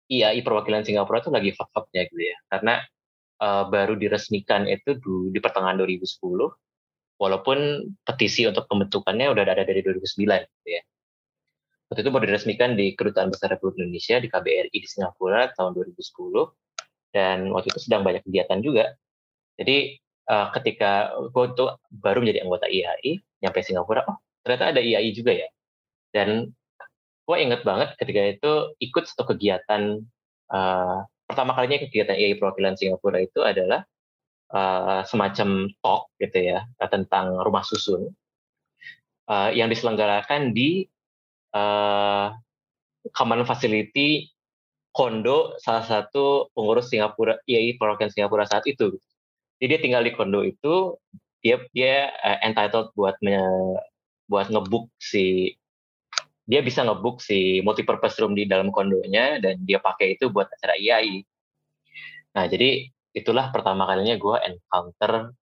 IAI 0.08 0.40
perwakilan 0.40 0.86
Singapura 0.86 1.20
itu 1.20 1.30
lagi 1.34 1.50
fuck-upnya 1.52 2.08
gitu 2.08 2.22
ya. 2.22 2.36
Karena 2.48 2.80
uh, 3.42 3.68
baru 3.68 3.98
diresmikan 3.98 4.64
itu 4.70 4.96
di, 4.96 5.36
di 5.36 5.38
pertengahan 5.42 5.76
2010, 5.76 6.18
walaupun 7.18 7.90
petisi 8.06 8.46
untuk 8.46 8.70
pembentukannya 8.70 9.28
udah 9.28 9.42
ada 9.42 9.66
dari 9.66 9.82
2009 9.82 10.22
gitu 10.24 10.68
ya. 10.70 10.82
Waktu 11.88 12.00
itu 12.04 12.10
baru 12.12 12.24
diresmikan 12.28 12.76
di 12.76 12.92
Kedutaan 12.94 13.32
Besar 13.32 13.52
Republik 13.52 13.80
Indonesia 13.82 14.20
di 14.20 14.28
KBRI 14.28 14.76
di 14.76 14.88
Singapura 14.88 15.50
tahun 15.56 15.72
2010 15.72 15.98
dan 17.16 17.48
waktu 17.50 17.72
itu 17.72 17.80
sedang 17.80 18.04
banyak 18.04 18.22
kegiatan 18.28 18.60
juga. 18.60 18.92
Jadi 19.56 19.98
uh, 20.28 20.52
ketika 20.54 21.16
gue 21.32 21.44
tuh 21.56 21.80
baru 21.88 22.22
menjadi 22.22 22.44
anggota 22.44 22.68
IAI, 22.68 23.18
nyampe 23.40 23.58
Singapura, 23.64 24.04
oh 24.04 24.20
ternyata 24.44 24.76
ada 24.76 24.80
IAI 24.84 25.10
juga 25.16 25.32
ya. 25.32 25.48
Dan 26.12 26.52
gue 27.24 27.36
inget 27.40 27.64
banget 27.64 27.96
ketika 27.96 28.20
itu 28.36 28.52
ikut 28.84 29.04
satu 29.08 29.32
kegiatan 29.34 30.04
uh, 30.52 30.98
pertama 31.24 31.56
kalinya 31.56 31.88
kegiatan 31.88 32.16
IAI 32.16 32.36
perwakilan 32.36 32.76
Singapura 32.76 33.20
itu 33.24 33.40
adalah 33.40 33.88
uh, 34.52 35.02
semacam 35.04 35.68
talk 35.80 36.12
gitu 36.20 36.38
ya 36.54 36.64
tentang 36.88 37.36
rumah 37.40 37.64
susun 37.64 38.12
uh, 39.28 39.50
yang 39.52 39.68
diselenggarakan 39.68 40.56
di 40.56 40.88
uh, 41.52 42.32
common 43.12 43.44
facility 43.44 44.28
kondo 44.92 45.54
salah 45.62 45.84
satu 45.84 46.50
pengurus 46.56 46.90
Singapura 46.90 47.38
IAI 47.46 47.78
perwakilan 47.78 48.10
Singapura 48.10 48.48
saat 48.48 48.66
itu. 48.66 48.98
Jadi 49.58 49.66
dia 49.70 49.80
tinggal 49.80 50.02
di 50.02 50.12
kondo 50.14 50.42
itu 50.42 50.96
dia 51.44 51.62
dia 51.70 52.10
uh, 52.24 52.38
entitled 52.42 52.90
buat 52.98 53.14
me, 53.22 53.38
buat 54.26 54.50
ngebook 54.50 54.90
si 54.98 55.54
dia 56.48 56.64
bisa 56.64 56.80
ngebook 56.80 57.20
si 57.20 57.60
multipurpose 57.60 58.16
room 58.24 58.32
di 58.32 58.48
dalam 58.48 58.72
kondonya 58.72 59.36
dan 59.38 59.60
dia 59.68 59.78
pakai 59.78 60.16
itu 60.16 60.32
buat 60.32 60.48
acara 60.48 60.80
IAI. 60.80 61.20
Nah, 62.32 62.48
jadi 62.48 62.88
itulah 63.12 63.50
pertama 63.50 63.88
kalinya 63.88 64.14
gue 64.16 64.36
encounter 64.44 65.32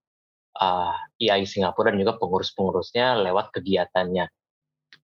uh, 0.60 0.94
IAI 1.20 1.44
Singapura 1.44 1.92
dan 1.92 2.00
juga 2.00 2.16
pengurus-pengurusnya 2.16 3.20
lewat 3.26 3.52
kegiatannya. 3.52 4.26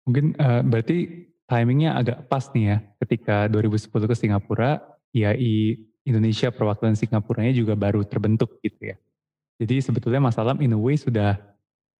Mungkin 0.08 0.36
uh, 0.40 0.62
berarti 0.64 1.28
timingnya 1.48 1.96
agak 1.96 2.28
pas 2.28 2.48
nih 2.52 2.64
ya, 2.64 2.76
ketika 3.04 3.48
2010 3.48 3.88
ke 3.92 4.14
Singapura, 4.16 4.80
IAI 5.12 5.80
Indonesia 6.08 6.48
perwakilan 6.48 6.96
Singapuranya 6.96 7.52
juga 7.52 7.76
baru 7.76 8.04
terbentuk 8.04 8.60
gitu 8.64 8.92
ya. 8.92 8.96
Jadi 9.58 9.82
sebetulnya 9.82 10.22
Mas 10.22 10.38
Alam 10.38 10.62
in 10.62 10.72
a 10.72 10.78
way 10.78 10.94
sudah 10.94 11.36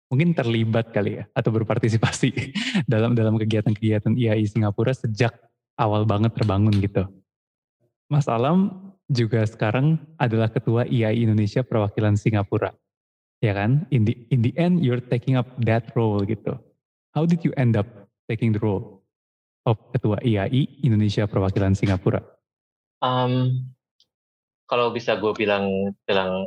mungkin 0.09 0.33
terlibat 0.33 0.89
kali 0.89 1.21
ya 1.21 1.25
atau 1.37 1.53
berpartisipasi 1.53 2.33
dalam 2.93 3.13
dalam 3.13 3.37
kegiatan-kegiatan 3.37 4.17
IAI 4.17 4.49
Singapura 4.49 4.97
sejak 4.97 5.37
awal 5.77 6.09
banget 6.09 6.33
terbangun 6.33 6.73
gitu. 6.81 7.05
Mas 8.09 8.25
Alam 8.25 8.88
juga 9.09 9.45
sekarang 9.49 9.97
adalah 10.21 10.53
ketua 10.53 10.85
IAI 10.85 11.25
Indonesia 11.25 11.65
perwakilan 11.65 12.15
Singapura. 12.15 12.77
Ya 13.41 13.57
kan? 13.57 13.89
In 13.89 14.05
the, 14.05 14.15
in 14.29 14.45
the 14.45 14.53
end 14.61 14.85
you're 14.85 15.01
taking 15.01 15.41
up 15.41 15.49
that 15.65 15.89
role 15.97 16.21
gitu. 16.29 16.61
How 17.17 17.25
did 17.25 17.43
you 17.43 17.57
end 17.57 17.75
up 17.75 17.89
taking 18.29 18.53
the 18.53 18.61
role 18.61 19.01
of 19.65 19.81
ketua 19.97 20.21
IAI 20.21 20.85
Indonesia 20.85 21.25
perwakilan 21.25 21.73
Singapura? 21.73 22.21
Um, 23.01 23.65
kalau 24.69 24.93
bisa 24.93 25.17
gue 25.17 25.33
bilang 25.33 25.97
bilang 26.05 26.47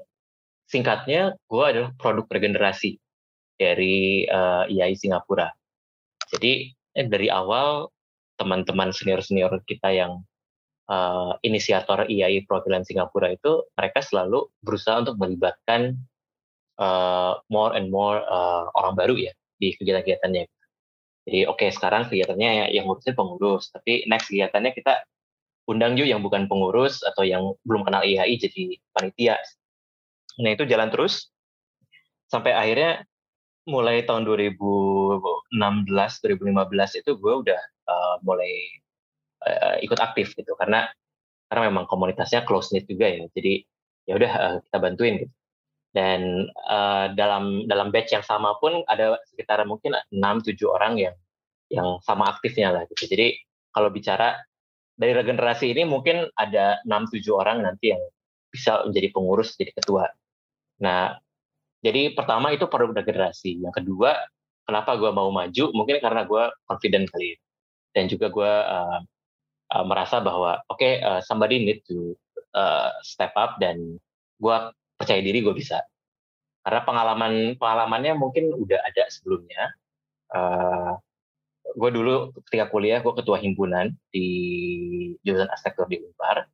singkatnya, 0.70 1.34
gue 1.50 1.64
adalah 1.66 1.92
produk 1.98 2.30
regenerasi 2.30 3.02
dari 3.58 4.30
uh, 4.30 4.70
IAI 4.70 4.94
Singapura. 4.94 5.50
Jadi 6.32 6.70
eh, 6.96 7.08
dari 7.10 7.28
awal 7.28 7.90
teman-teman 8.38 8.90
senior-senior 8.94 9.62
kita 9.66 9.94
yang 9.94 10.22
uh, 10.92 11.32
inisiator 11.48 12.04
IAI 12.12 12.44
perwakilan 12.44 12.84
Singapura 12.84 13.32
itu 13.32 13.64
mereka 13.80 14.04
selalu 14.04 14.52
berusaha 14.60 15.00
untuk 15.00 15.16
melibatkan 15.16 15.96
uh, 16.84 17.40
more 17.48 17.72
and 17.80 17.88
more 17.88 18.20
uh, 18.28 18.68
orang 18.76 19.00
baru 19.00 19.16
ya 19.16 19.32
di 19.56 19.72
kegiatan-kegiatannya. 19.80 20.46
Jadi 21.22 21.40
oke 21.48 21.64
okay, 21.64 21.70
sekarang 21.72 22.12
kegiatannya 22.12 22.74
yang 22.76 22.90
ngurusin 22.90 23.16
pengurus, 23.16 23.72
tapi 23.72 24.04
next 24.10 24.28
kegiatannya 24.28 24.76
kita 24.76 25.06
undang 25.70 25.96
yuk 25.96 26.10
yang 26.10 26.20
bukan 26.20 26.50
pengurus 26.52 27.06
atau 27.06 27.24
yang 27.24 27.56
belum 27.64 27.88
kenal 27.88 28.04
IAI 28.04 28.36
jadi 28.42 28.76
panitia. 28.92 29.38
Nah 30.42 30.52
itu 30.52 30.66
jalan 30.68 30.90
terus 30.90 31.32
sampai 32.28 32.58
akhirnya 32.58 33.06
mulai 33.70 34.02
tahun 34.02 34.26
2016 34.26 35.54
2015 35.54 37.00
itu 37.06 37.12
gue 37.14 37.34
udah 37.46 37.62
uh, 37.86 38.16
mulai 38.26 38.82
uh, 39.46 39.76
ikut 39.82 40.00
aktif 40.00 40.34
gitu. 40.38 40.54
Karena 40.58 40.88
karena 41.52 41.68
memang 41.68 41.86
komunitasnya 41.90 42.48
close 42.48 42.72
knit 42.72 42.88
juga 42.88 43.12
ya. 43.12 43.28
Jadi 43.34 43.54
ya 44.08 44.14
udah 44.18 44.32
uh, 44.32 44.58
kita 44.64 44.78
bantuin 44.80 45.14
gitu. 45.22 45.34
Dan 45.92 46.48
uh, 46.72 47.12
dalam 47.12 47.68
dalam 47.68 47.92
batch 47.92 48.16
yang 48.16 48.24
sama 48.24 48.56
pun 48.64 48.80
ada 48.88 49.20
sekitar 49.28 49.60
mungkin 49.68 49.92
6-7 50.08 50.56
orang 50.72 50.94
yang 50.96 51.16
yang 51.68 52.00
sama 52.04 52.32
aktifnya 52.32 52.72
lah 52.72 52.84
gitu. 52.88 53.12
Jadi 53.12 53.36
kalau 53.76 53.92
bicara 53.92 54.40
dari 54.96 55.12
regenerasi 55.12 55.72
ini 55.76 55.84
mungkin 55.84 56.32
ada 56.40 56.80
6-7 56.88 57.28
orang 57.36 57.64
nanti 57.68 57.92
yang 57.92 58.04
bisa 58.52 58.88
menjadi 58.88 59.12
pengurus 59.12 59.56
jadi 59.60 59.76
ketua. 59.76 60.08
Nah 60.84 61.20
jadi 61.84 62.16
pertama 62.16 62.56
itu 62.56 62.72
produk 62.72 62.96
regenerasi. 63.04 63.60
Yang 63.60 63.84
kedua 63.84 64.16
kenapa 64.64 64.96
gue 64.96 65.12
mau 65.12 65.28
maju? 65.28 65.66
Mungkin 65.76 66.00
karena 66.00 66.24
gue 66.24 66.44
confident 66.68 67.08
kali. 67.12 67.36
Ya. 67.36 67.38
dan 67.92 68.08
juga 68.08 68.32
gue 68.32 68.54
uh, 68.72 69.04
uh, 69.72 69.86
merasa 69.88 70.20
bahwa 70.20 70.60
oke 70.68 70.80
okay, 70.80 71.00
uh, 71.02 71.24
somebody 71.24 71.64
need 71.64 71.80
to 71.88 72.14
uh, 72.54 72.92
step 73.02 73.32
up 73.40 73.58
dan 73.64 73.98
gue 74.38 74.56
percaya 75.00 75.22
diri 75.24 75.40
gue 75.42 75.56
bisa. 75.56 75.82
Karena 76.62 76.86
pengalaman 76.86 77.34
pengalamannya 77.58 78.14
mungkin 78.20 78.54
udah 78.54 78.80
ada 78.86 79.04
sebelumnya. 79.10 79.74
Uh, 80.32 80.94
gue 81.72 81.90
dulu 81.90 82.36
ketika 82.48 82.68
kuliah 82.68 83.00
gue 83.00 83.14
ketua 83.16 83.40
himpunan 83.40 83.96
di 84.12 84.28
jurusan 85.24 85.50
arsitektur 85.50 85.88
di 85.88 86.04
Unpar. 86.04 86.46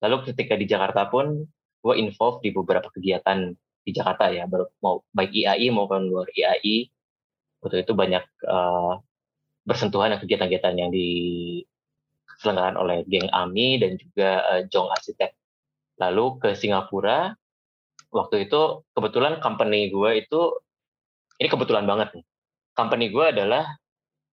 Lalu 0.00 0.32
ketika 0.32 0.54
di 0.54 0.66
Jakarta 0.68 1.10
pun 1.10 1.44
gue 1.84 1.94
involve 2.00 2.40
di 2.40 2.54
beberapa 2.54 2.88
kegiatan 2.88 3.52
di 3.84 3.90
Jakarta 3.92 4.32
ya 4.32 4.48
mau 4.80 5.04
baik 5.12 5.36
IAI 5.36 5.68
maupun 5.68 6.08
luar 6.08 6.24
IAI 6.32 6.88
waktu 7.60 7.84
itu 7.84 7.92
banyak 7.92 8.24
uh, 8.48 8.96
bersentuhan 9.68 10.12
dengan 10.12 10.20
kegiatan-kegiatan 10.24 10.74
yang 10.76 10.90
di 10.92 11.08
diselenggarakan 12.44 12.76
oleh 12.76 13.08
geng 13.08 13.32
AMI 13.32 13.80
dan 13.80 13.96
juga 13.96 14.44
uh, 14.52 14.62
Jong 14.68 14.92
Arsitek. 14.92 15.32
Lalu 15.96 16.44
ke 16.44 16.48
Singapura, 16.52 17.32
waktu 18.12 18.44
itu 18.44 18.84
kebetulan 18.92 19.40
company 19.40 19.88
gue 19.88 20.20
itu, 20.20 20.60
ini 21.40 21.48
kebetulan 21.48 21.88
banget 21.88 22.12
nih, 22.20 22.24
company 22.76 23.08
gue 23.08 23.24
adalah 23.24 23.64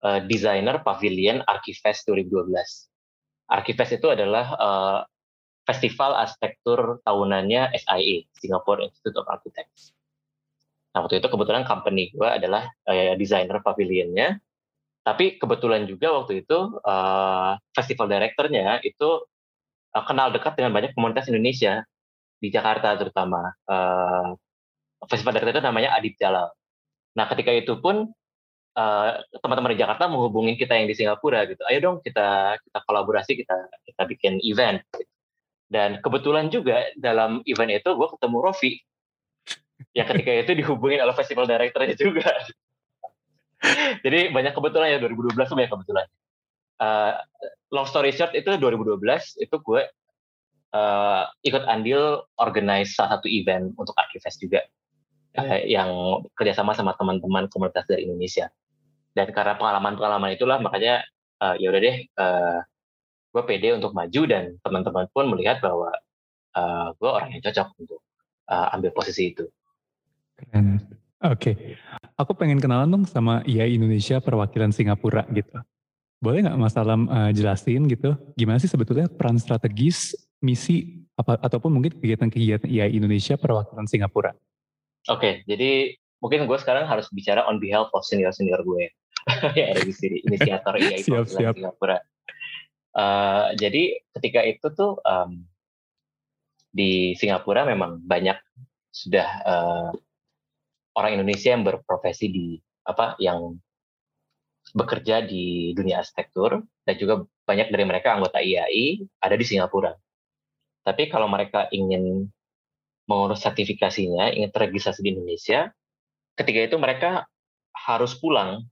uh, 0.04 0.20
desainer 0.28 0.84
pavilion 0.84 1.40
Archifest 1.48 2.04
2012. 2.12 2.52
Archifest 3.48 3.96
itu 3.96 4.12
adalah 4.12 4.46
uh, 4.60 5.00
festival 5.64 6.12
arsitektur 6.20 7.00
tahunannya 7.08 7.72
SIA, 7.72 8.28
Singapore 8.36 8.84
Institute 8.84 9.16
of 9.16 9.24
Architects. 9.32 9.96
Nah, 10.92 11.08
waktu 11.08 11.24
itu 11.24 11.26
kebetulan 11.32 11.64
company 11.64 12.12
gue 12.12 12.28
adalah 12.28 12.68
uh, 12.84 13.16
desainer 13.16 13.64
pavilionnya, 13.64 14.36
tapi 15.04 15.36
kebetulan 15.36 15.84
juga 15.84 16.16
waktu 16.16 16.40
itu 16.48 16.80
uh, 16.80 17.60
festival 17.76 18.08
direkturnya 18.08 18.80
itu 18.80 19.20
uh, 19.92 20.04
kenal 20.08 20.32
dekat 20.32 20.56
dengan 20.56 20.72
banyak 20.72 20.96
komunitas 20.96 21.28
Indonesia 21.28 21.84
di 22.40 22.48
Jakarta 22.48 22.96
terutama. 22.96 23.52
Uh, 23.68 24.32
festival 25.04 25.36
director 25.36 25.60
itu 25.60 25.64
namanya 25.64 25.92
Adib 25.92 26.16
Jalal. 26.16 26.48
Nah 27.20 27.28
ketika 27.28 27.52
itu 27.52 27.76
pun 27.78 28.08
teman-teman 29.38 29.70
di 29.70 29.78
Jakarta 29.78 30.10
menghubungin 30.10 30.58
kita 30.58 30.74
yang 30.74 30.90
di 30.90 30.98
Singapura 30.98 31.46
gitu. 31.46 31.62
Ayo 31.70 31.78
dong 31.78 31.96
kita 32.02 32.58
kita 32.58 32.78
kolaborasi, 32.82 33.38
kita 33.38 33.70
kita 33.86 34.02
bikin 34.10 34.42
event. 34.42 34.82
Dan 35.70 36.02
kebetulan 36.02 36.50
juga 36.50 36.82
dalam 36.98 37.38
event 37.46 37.70
itu 37.70 37.86
gue 37.94 38.08
ketemu 38.18 38.36
Rofi. 38.42 38.72
Yang 39.94 40.06
ketika 40.10 40.30
itu 40.42 40.52
dihubungin 40.58 41.06
oleh 41.06 41.14
festival 41.14 41.46
directornya 41.46 41.94
juga. 41.94 42.34
Jadi 44.04 44.30
banyak 44.30 44.52
kebetulan 44.52 44.96
ya 44.96 44.98
2012 45.00 45.34
itu 45.34 45.54
banyak 45.56 45.72
kebetulan. 45.72 46.06
Uh, 46.82 47.14
long 47.70 47.86
story 47.86 48.10
short 48.10 48.34
itu 48.34 48.50
2012 48.50 48.98
itu 49.40 49.56
gue 49.62 49.82
uh, 50.74 51.22
ikut 51.46 51.62
andil 51.70 52.26
organize 52.36 52.98
salah 52.98 53.18
satu 53.18 53.30
event 53.30 53.72
untuk 53.78 53.94
Arkivest 53.94 54.42
juga 54.42 54.66
uh, 55.38 55.60
yang 55.62 56.22
kerjasama 56.34 56.74
sama 56.74 56.98
teman-teman 56.98 57.46
komunitas 57.48 57.86
dari 57.86 58.04
Indonesia. 58.10 58.50
Dan 59.14 59.30
karena 59.30 59.54
pengalaman-pengalaman 59.54 60.34
itulah 60.34 60.58
makanya 60.58 61.06
uh, 61.38 61.54
ya 61.54 61.70
udah 61.70 61.80
deh 61.80 61.96
uh, 62.18 62.58
gue 63.34 63.42
pede 63.46 63.74
untuk 63.74 63.94
maju 63.94 64.22
dan 64.26 64.58
teman-teman 64.62 65.06
pun 65.10 65.26
melihat 65.30 65.62
bahwa 65.62 65.90
uh, 66.54 66.94
gue 66.98 67.10
orang 67.10 67.34
yang 67.34 67.42
cocok 67.42 67.68
untuk 67.78 68.00
uh, 68.50 68.74
ambil 68.74 68.90
posisi 68.94 69.34
itu. 69.34 69.46
Keren. 70.34 70.82
Oke, 71.24 71.56
okay. 71.56 71.56
aku 72.20 72.36
pengen 72.36 72.60
kenalan 72.60 72.84
dong 72.84 73.04
sama 73.08 73.40
IA 73.48 73.64
Indonesia 73.64 74.20
perwakilan 74.20 74.76
Singapura 74.76 75.24
gitu. 75.32 75.56
Boleh 76.20 76.44
nggak 76.44 76.60
Mas 76.60 76.76
Alam 76.76 77.08
uh, 77.08 77.32
jelasin 77.32 77.88
gitu, 77.88 78.12
gimana 78.36 78.60
sih 78.60 78.68
sebetulnya 78.68 79.08
peran 79.08 79.40
strategis, 79.40 80.12
misi, 80.44 81.00
apa, 81.16 81.40
ataupun 81.40 81.72
mungkin 81.72 81.96
kegiatan-kegiatan 81.96 82.68
IA 82.68 82.92
Indonesia 82.92 83.40
perwakilan 83.40 83.88
Singapura? 83.88 84.36
Oke, 85.08 85.16
okay, 85.16 85.34
jadi 85.48 85.96
mungkin 86.20 86.44
gue 86.44 86.58
sekarang 86.60 86.84
harus 86.84 87.08
bicara 87.08 87.48
on 87.48 87.56
behalf 87.56 87.88
of 87.96 88.04
senior-senior 88.04 88.60
gue 88.60 88.92
yang 89.56 89.72
ada 89.72 89.80
di 89.80 89.96
sini, 89.96 90.20
inisiator 90.28 90.76
IA 90.76 91.00
siap, 91.08 91.24
siap. 91.24 91.56
Singapura. 91.56 92.04
Uh, 92.92 93.56
jadi 93.56 93.96
ketika 94.12 94.44
itu 94.44 94.68
tuh 94.76 95.00
um, 95.00 95.40
di 96.68 97.16
Singapura 97.16 97.64
memang 97.64 98.04
banyak 98.04 98.36
sudah 98.92 99.28
uh, 99.48 99.90
orang 100.94 101.20
Indonesia 101.20 101.54
yang 101.54 101.62
berprofesi 101.66 102.26
di 102.30 102.46
apa 102.86 103.18
yang 103.18 103.58
bekerja 104.72 105.24
di 105.24 105.76
dunia 105.76 106.00
arsitektur 106.00 106.64
dan 106.88 106.94
juga 106.96 107.24
banyak 107.44 107.68
dari 107.68 107.84
mereka 107.84 108.16
anggota 108.16 108.40
IAI 108.40 109.04
ada 109.20 109.36
di 109.36 109.44
Singapura. 109.44 109.92
Tapi 110.84 111.08
kalau 111.12 111.28
mereka 111.28 111.68
ingin 111.72 112.28
mengurus 113.04 113.44
sertifikasinya, 113.44 114.32
ingin 114.32 114.48
terregistrasi 114.48 115.04
di 115.04 115.12
Indonesia, 115.12 115.68
ketika 116.36 116.60
itu 116.72 116.76
mereka 116.80 117.28
harus 117.72 118.16
pulang 118.16 118.64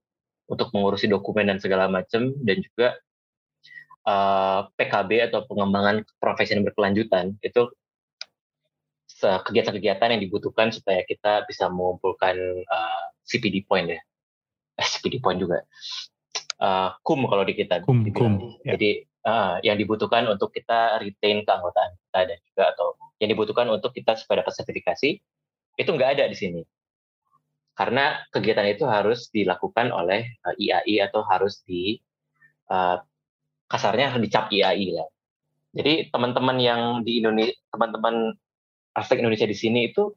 untuk 0.48 0.72
mengurusi 0.72 1.08
dokumen 1.08 1.48
dan 1.52 1.58
segala 1.60 1.88
macam 1.88 2.32
dan 2.44 2.56
juga 2.60 2.96
uh, 4.08 4.12
eh, 4.12 4.60
PKB 4.76 5.32
atau 5.32 5.44
pengembangan 5.48 6.04
profesi 6.18 6.56
yang 6.56 6.64
berkelanjutan 6.66 7.36
itu 7.40 7.72
kegiatan-kegiatan 9.22 10.18
yang 10.18 10.22
dibutuhkan 10.22 10.74
supaya 10.74 11.06
kita 11.06 11.46
bisa 11.46 11.70
mengumpulkan 11.70 12.34
uh, 12.66 12.74
eh, 12.74 13.04
CPD 13.26 13.64
point 13.66 13.86
ya. 13.86 14.00
Eh, 14.78 14.86
CPD 14.86 15.22
point 15.22 15.38
juga. 15.38 15.62
Uh, 16.62 16.94
kum 17.02 17.26
kalau 17.26 17.42
di 17.46 17.54
kita. 17.54 17.82
Kum, 17.86 18.06
kum. 18.14 18.58
Ya. 18.62 18.74
Jadi 18.74 19.06
uh, 19.26 19.58
yang 19.62 19.78
dibutuhkan 19.78 20.26
untuk 20.30 20.54
kita 20.54 20.98
retain 21.02 21.42
keanggotaan 21.46 21.94
kita 21.98 22.20
dan 22.34 22.38
juga 22.46 22.64
atau 22.74 22.86
yang 23.22 23.30
dibutuhkan 23.30 23.66
untuk 23.70 23.94
kita 23.94 24.18
supaya 24.18 24.42
dapat 24.42 24.54
sertifikasi 24.58 25.10
itu 25.78 25.90
nggak 25.90 26.18
ada 26.18 26.24
di 26.26 26.36
sini. 26.36 26.62
Karena 27.72 28.20
kegiatan 28.28 28.68
itu 28.68 28.84
harus 28.84 29.32
dilakukan 29.32 29.90
oleh 29.90 30.28
uh, 30.44 30.54
IAI 30.58 31.08
atau 31.08 31.24
harus 31.24 31.64
di 31.64 31.96
uh, 32.68 33.00
kasarnya 33.70 34.20
dicap 34.20 34.52
IAI 34.52 34.92
lah. 34.92 35.08
Jadi 35.72 36.12
teman-teman 36.12 36.60
yang 36.60 36.80
di 37.00 37.24
Indonesia, 37.24 37.56
teman-teman 37.72 38.36
aspek 38.92 39.20
Indonesia 39.20 39.48
di 39.48 39.56
sini 39.56 39.88
itu 39.92 40.12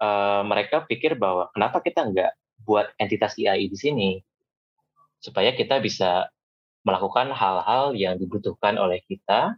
uh, 0.00 0.42
mereka 0.44 0.84
pikir 0.84 1.16
bahwa 1.16 1.48
kenapa 1.52 1.80
kita 1.80 2.08
nggak 2.08 2.32
buat 2.62 2.92
entitas 3.00 3.34
IAI 3.38 3.66
di 3.66 3.78
sini 3.78 4.10
supaya 5.22 5.54
kita 5.54 5.78
bisa 5.78 6.28
melakukan 6.82 7.30
hal-hal 7.30 7.94
yang 7.94 8.18
dibutuhkan 8.18 8.74
oleh 8.74 9.02
kita 9.06 9.54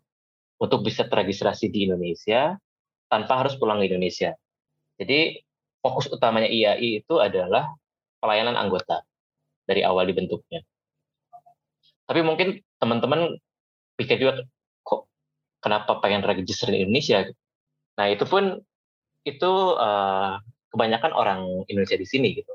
untuk 0.61 0.85
bisa 0.85 1.09
terregistrasi 1.09 1.73
di 1.73 1.89
Indonesia 1.89 2.57
tanpa 3.09 3.41
harus 3.41 3.57
pulang 3.57 3.81
ke 3.81 3.89
Indonesia. 3.89 4.37
Jadi 5.01 5.41
fokus 5.81 6.09
utamanya 6.13 6.49
IAI 6.49 7.05
itu 7.05 7.19
adalah 7.19 7.73
pelayanan 8.21 8.57
anggota 8.57 9.05
dari 9.65 9.85
awal 9.85 10.09
dibentuknya. 10.09 10.65
Tapi 12.05 12.21
mungkin 12.21 12.61
teman-teman 12.77 13.41
pikir 13.97 14.21
juga 14.21 14.45
kok 14.85 15.09
kenapa 15.65 16.01
pengen 16.05 16.25
register 16.25 16.69
di 16.69 16.85
Indonesia? 16.85 17.25
Nah 17.95 18.07
itu 18.11 18.25
pun 18.27 18.59
itu 19.25 19.53
uh, 19.79 20.37
kebanyakan 20.75 21.13
orang 21.15 21.41
Indonesia 21.71 21.97
di 21.97 22.05
sini 22.05 22.35
gitu, 22.37 22.53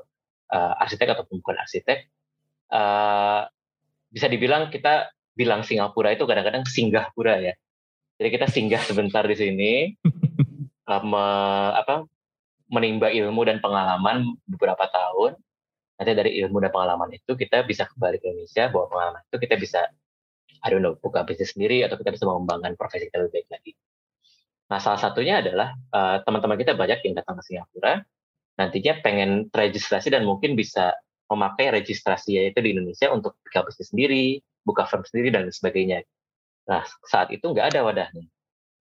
uh, 0.52 0.76
arsitek 0.78 1.18
ataupun 1.18 1.40
bukan 1.42 1.56
arsitek, 1.58 2.06
uh, 2.70 3.48
bisa 4.12 4.26
dibilang 4.28 4.68
kita 4.68 5.10
bilang 5.34 5.64
Singapura 5.64 6.12
itu 6.14 6.28
kadang-kadang 6.28 6.68
singgahpura 6.68 7.40
ya. 7.40 7.54
Jadi 8.20 8.28
kita 8.28 8.46
singgah 8.52 8.82
sebentar 8.84 9.24
di 9.24 9.32
sini, 9.32 9.72
uh, 10.84 11.02
me, 11.10 11.24
apa, 11.74 12.04
menimba 12.68 13.08
ilmu 13.08 13.42
dan 13.48 13.58
pengalaman 13.58 14.36
beberapa 14.46 14.86
tahun. 14.92 15.40
Nanti 15.96 16.12
dari 16.16 16.30
ilmu 16.44 16.60
dan 16.64 16.72
pengalaman 16.72 17.12
itu 17.12 17.36
kita 17.36 17.64
bisa 17.64 17.84
kembali 17.88 18.16
ke 18.20 18.28
Indonesia, 18.28 18.72
bawa 18.72 18.88
pengalaman 18.88 19.20
itu 19.28 19.36
kita 19.36 19.56
bisa, 19.60 19.80
I 20.64 20.68
don't 20.72 20.80
know, 20.80 20.96
buka 20.96 21.24
bisnis 21.24 21.52
sendiri 21.52 21.84
atau 21.84 22.00
kita 22.00 22.12
bisa 22.12 22.24
mengembangkan 22.24 22.76
profesi 22.76 23.08
kita 23.08 23.20
lebih 23.20 23.44
baik 23.44 23.48
lagi. 23.52 23.72
Nah, 24.70 24.78
salah 24.78 25.02
satunya 25.02 25.42
adalah 25.42 25.74
uh, 25.90 26.22
teman-teman 26.22 26.54
kita 26.54 26.78
banyak 26.78 27.02
yang 27.02 27.18
datang 27.18 27.42
ke 27.42 27.42
Singapura, 27.42 28.06
nantinya 28.54 29.02
pengen 29.02 29.50
registrasi 29.50 30.14
dan 30.14 30.22
mungkin 30.22 30.54
bisa 30.54 30.94
memakai 31.26 31.74
registrasi 31.74 32.54
itu 32.54 32.58
di 32.62 32.70
Indonesia 32.78 33.10
untuk 33.10 33.34
buka 33.42 33.66
bisnis 33.66 33.90
sendiri, 33.90 34.38
buka 34.62 34.86
firm 34.86 35.02
sendiri 35.02 35.34
dan 35.34 35.50
sebagainya. 35.50 36.06
Nah, 36.70 36.86
saat 37.02 37.34
itu 37.34 37.42
nggak 37.50 37.74
ada 37.74 37.82
wadahnya. 37.82 38.30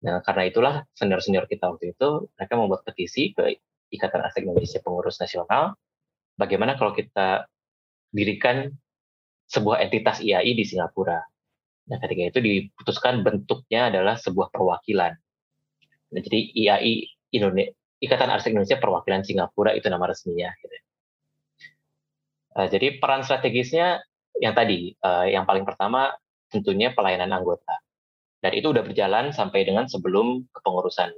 Nah, 0.06 0.22
karena 0.22 0.42
itulah 0.46 0.74
senior-senior 0.94 1.50
kita 1.50 1.74
waktu 1.74 1.90
itu 1.90 2.30
mereka 2.38 2.54
membuat 2.54 2.86
petisi 2.86 3.34
ke 3.34 3.58
Ikatan 3.90 4.22
Arsitek 4.22 4.54
Indonesia 4.54 4.78
Pengurus 4.78 5.18
Nasional, 5.18 5.74
bagaimana 6.38 6.78
kalau 6.78 6.94
kita 6.94 7.50
dirikan 8.14 8.70
sebuah 9.50 9.82
entitas 9.82 10.22
IAI 10.22 10.54
di 10.54 10.62
Singapura. 10.62 11.18
Nah, 11.90 11.98
ketika 11.98 12.22
itu 12.30 12.38
diputuskan 12.38 13.26
bentuknya 13.26 13.90
adalah 13.90 14.14
sebuah 14.14 14.54
perwakilan 14.54 15.18
Nah, 16.14 16.22
jadi 16.22 16.38
IAI 16.54 16.94
Indonesia, 17.34 17.74
Ikatan 17.98 18.30
Arsitek 18.30 18.54
Indonesia 18.54 18.78
Perwakilan 18.78 19.26
Singapura 19.26 19.74
itu 19.74 19.90
nama 19.90 20.06
resminya. 20.06 20.54
Gitu. 20.62 20.76
Uh, 22.54 22.70
jadi 22.70 23.02
peran 23.02 23.26
strategisnya 23.26 23.98
yang 24.38 24.54
tadi, 24.54 24.94
uh, 25.02 25.26
yang 25.26 25.42
paling 25.42 25.66
pertama 25.66 26.14
tentunya 26.54 26.94
pelayanan 26.94 27.34
anggota. 27.34 27.82
Dan 28.38 28.54
itu 28.54 28.70
udah 28.70 28.86
berjalan 28.86 29.34
sampai 29.34 29.66
dengan 29.66 29.90
sebelum 29.90 30.46
kepengurusan 30.54 31.10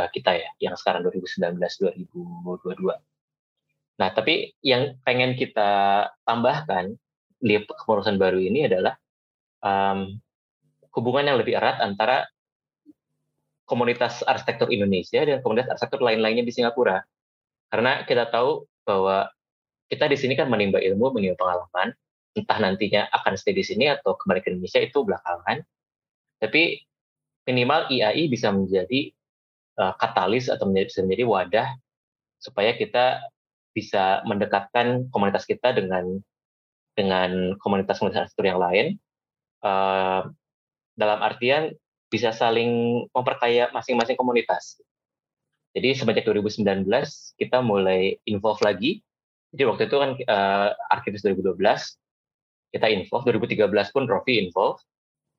uh, 0.00 0.08
kita 0.08 0.32
ya, 0.40 0.48
yang 0.62 0.74
sekarang 0.78 1.04
2019-2022. 1.04 2.08
Nah, 3.98 4.08
tapi 4.14 4.54
yang 4.62 4.94
pengen 5.02 5.34
kita 5.34 6.06
tambahkan 6.22 6.94
di 7.42 7.58
kepengurusan 7.60 8.16
baru 8.16 8.38
ini 8.38 8.70
adalah 8.70 8.94
um, 9.60 10.16
hubungan 10.94 11.34
yang 11.34 11.38
lebih 11.42 11.58
erat 11.58 11.82
antara 11.82 12.30
komunitas 13.68 14.24
arsitektur 14.24 14.72
Indonesia 14.72 15.20
dan 15.22 15.44
komunitas 15.44 15.76
arsitektur 15.76 16.00
lain-lainnya 16.00 16.42
di 16.42 16.50
Singapura. 16.50 17.04
Karena 17.68 18.02
kita 18.08 18.32
tahu 18.32 18.64
bahwa 18.88 19.28
kita 19.92 20.08
di 20.08 20.16
sini 20.16 20.34
kan 20.34 20.48
menimba 20.48 20.80
ilmu, 20.80 21.12
menimba 21.12 21.36
pengalaman, 21.36 21.92
entah 22.32 22.58
nantinya 22.58 23.12
akan 23.12 23.36
stay 23.36 23.52
di 23.52 23.60
sini 23.60 23.92
atau 23.92 24.16
kembali 24.16 24.40
ke 24.40 24.48
Indonesia 24.56 24.80
itu 24.80 25.04
belakangan. 25.04 25.60
Tapi 26.40 26.80
minimal 27.44 27.92
IAI 27.92 28.32
bisa 28.32 28.48
menjadi 28.48 29.12
uh, 29.76 29.92
katalis 30.00 30.48
atau 30.48 30.64
menjadi, 30.64 30.86
bisa 30.88 31.00
menjadi 31.04 31.24
wadah 31.28 31.68
supaya 32.40 32.72
kita 32.72 33.20
bisa 33.76 34.24
mendekatkan 34.24 35.12
komunitas 35.12 35.44
kita 35.44 35.76
dengan 35.76 36.24
dengan 36.96 37.54
komunitas-komunitas 37.60 38.32
yang 38.40 38.58
lain. 38.58 38.86
Uh, 39.58 40.30
dalam 40.98 41.18
artian 41.22 41.74
bisa 42.08 42.32
saling 42.32 43.04
memperkaya 43.12 43.68
masing-masing 43.72 44.16
komunitas. 44.16 44.80
Jadi 45.76 45.94
semenjak 45.94 46.24
2019 46.24 46.88
kita 47.36 47.60
mulai 47.60 48.16
involve 48.24 48.58
lagi. 48.64 49.04
Jadi 49.52 49.62
waktu 49.68 49.82
itu 49.88 49.96
kan 49.96 50.10
uh, 50.28 50.68
Arkivis 50.92 51.24
2012 51.24 51.60
kita 52.68 52.86
involve, 52.92 53.24
2013 53.32 53.94
pun 53.94 54.04
Rofi 54.08 54.40
involve. 54.40 54.80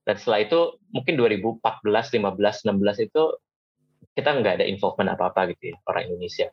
Dan 0.06 0.18
setelah 0.18 0.42
itu 0.42 0.80
mungkin 0.90 1.14
2014, 1.20 1.62
15, 1.62 2.66
16 2.66 3.06
itu 3.06 3.24
kita 4.18 4.30
nggak 4.42 4.54
ada 4.62 4.66
involvement 4.66 5.14
apa-apa 5.14 5.54
gitu 5.54 5.74
ya 5.74 5.76
orang 5.86 6.10
Indonesia. 6.10 6.50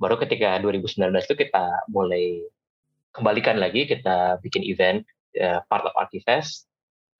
Baru 0.00 0.16
ketika 0.16 0.56
2019 0.58 1.12
itu 1.12 1.36
kita 1.36 1.86
mulai 1.92 2.40
kembalikan 3.14 3.58
lagi 3.58 3.86
kita 3.86 4.40
bikin 4.42 4.64
event 4.64 5.04
uh, 5.38 5.60
part 5.66 5.84
of 5.86 5.94
Artifest 5.98 6.66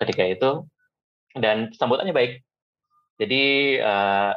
ketika 0.00 0.24
itu 0.24 0.50
dan 1.36 1.70
sambutannya 1.74 2.14
baik. 2.14 2.42
Jadi 3.20 3.76
uh, 3.78 4.32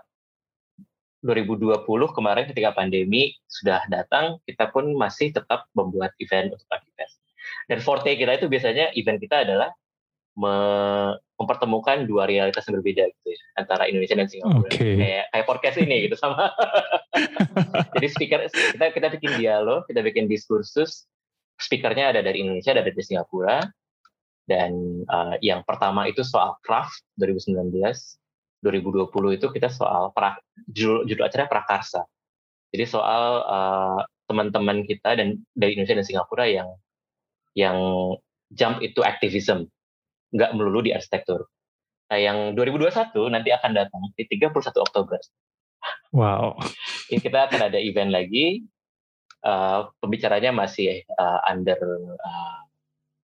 2020 1.24 1.88
kemarin 1.88 2.46
ketika 2.52 2.76
pandemi 2.76 3.32
sudah 3.48 3.80
datang, 3.88 4.44
kita 4.44 4.68
pun 4.70 4.92
masih 5.00 5.32
tetap 5.32 5.72
membuat 5.72 6.12
event 6.20 6.52
untuk 6.52 6.68
Artifest. 6.68 7.24
Dan 7.72 7.80
forte 7.80 8.12
kita 8.12 8.36
itu 8.36 8.52
biasanya 8.52 8.92
event 9.00 9.20
kita 9.24 9.48
adalah 9.48 9.72
mempertemukan 10.34 12.10
dua 12.10 12.26
realitas 12.26 12.66
yang 12.66 12.82
berbeda 12.82 13.06
gitu 13.06 13.28
ya 13.38 13.42
antara 13.54 13.86
Indonesia 13.86 14.18
dan 14.18 14.26
Singapura 14.26 14.66
okay. 14.66 14.98
kayak 14.98 15.26
kayak 15.30 15.46
podcast 15.46 15.78
ini 15.78 16.10
gitu 16.10 16.18
sama 16.18 16.50
jadi 17.98 18.08
speaker 18.10 18.40
kita 18.50 18.86
kita 18.98 19.08
bikin 19.14 19.32
dialog 19.38 19.86
kita 19.86 20.02
bikin 20.02 20.26
diskursus 20.26 21.06
speakernya 21.62 22.18
ada 22.18 22.26
dari 22.26 22.42
Indonesia 22.42 22.74
ada 22.74 22.82
dari 22.82 22.98
Singapura 22.98 23.62
dan 24.50 24.76
uh, 25.08 25.36
yang 25.40 25.64
pertama 25.64 26.08
itu 26.08 26.22
soal 26.22 26.60
craft 26.64 27.04
2019 27.20 27.72
2020 28.64 29.38
itu 29.40 29.48
kita 29.52 29.68
soal 29.68 30.12
pra, 30.16 30.40
judul, 30.72 31.08
judul 31.08 31.24
acara 31.28 31.48
prakarsa 31.48 32.04
jadi 32.74 32.86
soal 32.90 33.46
uh, 33.46 34.02
teman-teman 34.26 34.82
kita 34.90 35.14
dan 35.14 35.38
dari 35.54 35.78
Indonesia 35.78 36.00
dan 36.02 36.08
Singapura 36.08 36.46
yang 36.50 36.70
yang 37.54 37.78
jump 38.50 38.82
itu 38.82 39.06
activism 39.06 39.70
nggak 40.34 40.58
melulu 40.58 40.82
di 40.82 40.90
arsitektur. 40.90 41.46
Nah, 42.10 42.18
yang 42.18 42.58
2021 42.58 43.14
nanti 43.30 43.54
akan 43.54 43.72
datang 43.78 44.02
di 44.18 44.26
31 44.26 44.54
Oktober. 44.82 45.22
Wow. 46.10 46.58
Kita 47.10 47.50
akan 47.50 47.70
ada 47.70 47.78
event 47.78 48.10
lagi. 48.10 48.66
Uh, 49.44 49.92
pembicaranya 50.00 50.56
masih 50.56 51.04
uh, 51.20 51.40
under 51.52 51.76
uh, 52.16 52.60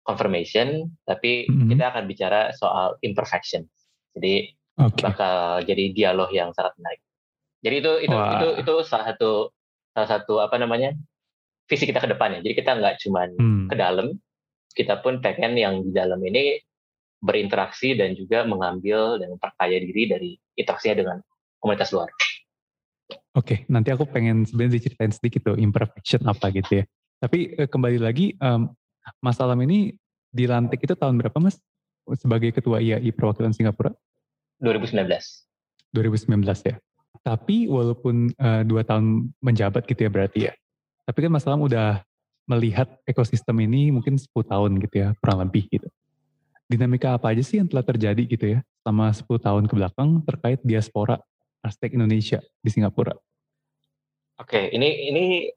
confirmation, 0.09 0.89
tapi 1.05 1.45
mm-hmm. 1.45 1.69
kita 1.69 1.85
akan 1.93 2.03
bicara 2.09 2.49
soal 2.57 2.97
imperfection. 3.05 3.69
Jadi 4.17 4.49
okay. 4.81 5.03
bakal 5.05 5.61
jadi 5.61 5.93
dialog 5.93 6.33
yang 6.33 6.49
sangat 6.57 6.73
menarik. 6.81 7.01
Jadi 7.61 7.75
itu 7.85 7.91
itu 8.09 8.15
wow. 8.17 8.33
itu 8.41 8.47
itu 8.65 8.73
salah 8.89 9.13
satu 9.13 9.53
salah 9.93 10.09
satu 10.09 10.41
apa 10.41 10.57
namanya 10.57 10.97
visi 11.69 11.85
kita 11.85 12.01
ke 12.01 12.09
depannya. 12.09 12.41
Jadi 12.41 12.57
kita 12.57 12.73
nggak 12.73 12.95
cuma 13.05 13.29
hmm. 13.29 13.69
ke 13.69 13.75
dalam, 13.77 14.17
kita 14.73 14.97
pun 15.05 15.21
pengen 15.21 15.53
yang 15.53 15.85
di 15.85 15.93
dalam 15.93 16.17
ini 16.25 16.57
berinteraksi 17.21 17.93
dan 17.93 18.15
juga 18.15 18.47
mengambil 18.47 19.19
dan 19.21 19.35
memperkaya 19.35 19.77
diri 19.77 20.03
dari 20.09 20.29
interaksinya 20.57 20.95
dengan 20.97 21.17
komunitas 21.61 21.91
luar. 21.93 22.09
Oke, 23.37 23.67
nanti 23.69 23.93
aku 23.93 24.09
pengen 24.09 24.47
sebenarnya 24.47 24.81
diceritain 24.81 25.13
sedikit 25.13 25.53
tuh 25.53 25.57
imperfection 25.59 26.25
apa 26.25 26.49
gitu 26.49 26.81
ya. 26.81 26.83
Tapi 27.19 27.59
eh, 27.59 27.67
kembali 27.67 27.99
lagi, 27.99 28.33
um, 28.39 28.71
Mas 29.19 29.39
Alam 29.41 29.59
ini 29.65 29.95
dilantik 30.29 30.83
itu 30.83 30.93
tahun 30.93 31.17
berapa 31.19 31.37
Mas? 31.41 31.57
Sebagai 32.17 32.49
Ketua 32.53 32.81
IAI 32.81 33.13
Perwakilan 33.13 33.53
Singapura? 33.53 33.93
2019. 34.61 35.05
2019 35.93 36.69
ya. 36.69 36.75
Tapi 37.21 37.69
walaupun 37.69 38.33
uh, 38.37 38.61
dua 38.65 38.81
tahun 38.85 39.29
menjabat 39.41 39.85
gitu 39.85 40.07
ya 40.07 40.09
berarti 40.09 40.39
ya. 40.49 40.53
Tapi 41.05 41.25
kan 41.25 41.31
Mas 41.33 41.45
Alam 41.45 41.65
udah 41.65 42.01
melihat 42.49 42.89
ekosistem 43.05 43.61
ini 43.61 43.93
mungkin 43.93 44.17
10 44.17 44.25
tahun 44.33 44.81
gitu 44.81 44.95
ya, 45.05 45.13
kurang 45.21 45.45
lebih 45.45 45.69
gitu 45.69 45.85
dinamika 46.69 47.17
apa 47.17 47.33
aja 47.33 47.41
sih 47.41 47.57
yang 47.57 47.65
telah 47.65 47.81
terjadi 47.81 48.23
gitu 48.29 48.45
ya 48.45 48.59
selama 48.85 49.09
10 49.09 49.25
tahun 49.25 49.63
ke 49.65 49.73
belakang 49.73 50.21
terkait 50.21 50.59
diaspora 50.61 51.17
arsitek 51.65 51.97
Indonesia 51.97 52.39
di 52.61 52.69
Singapura? 52.69 53.17
Oke, 54.39 54.69
ini 54.71 55.09
ini 55.11 55.49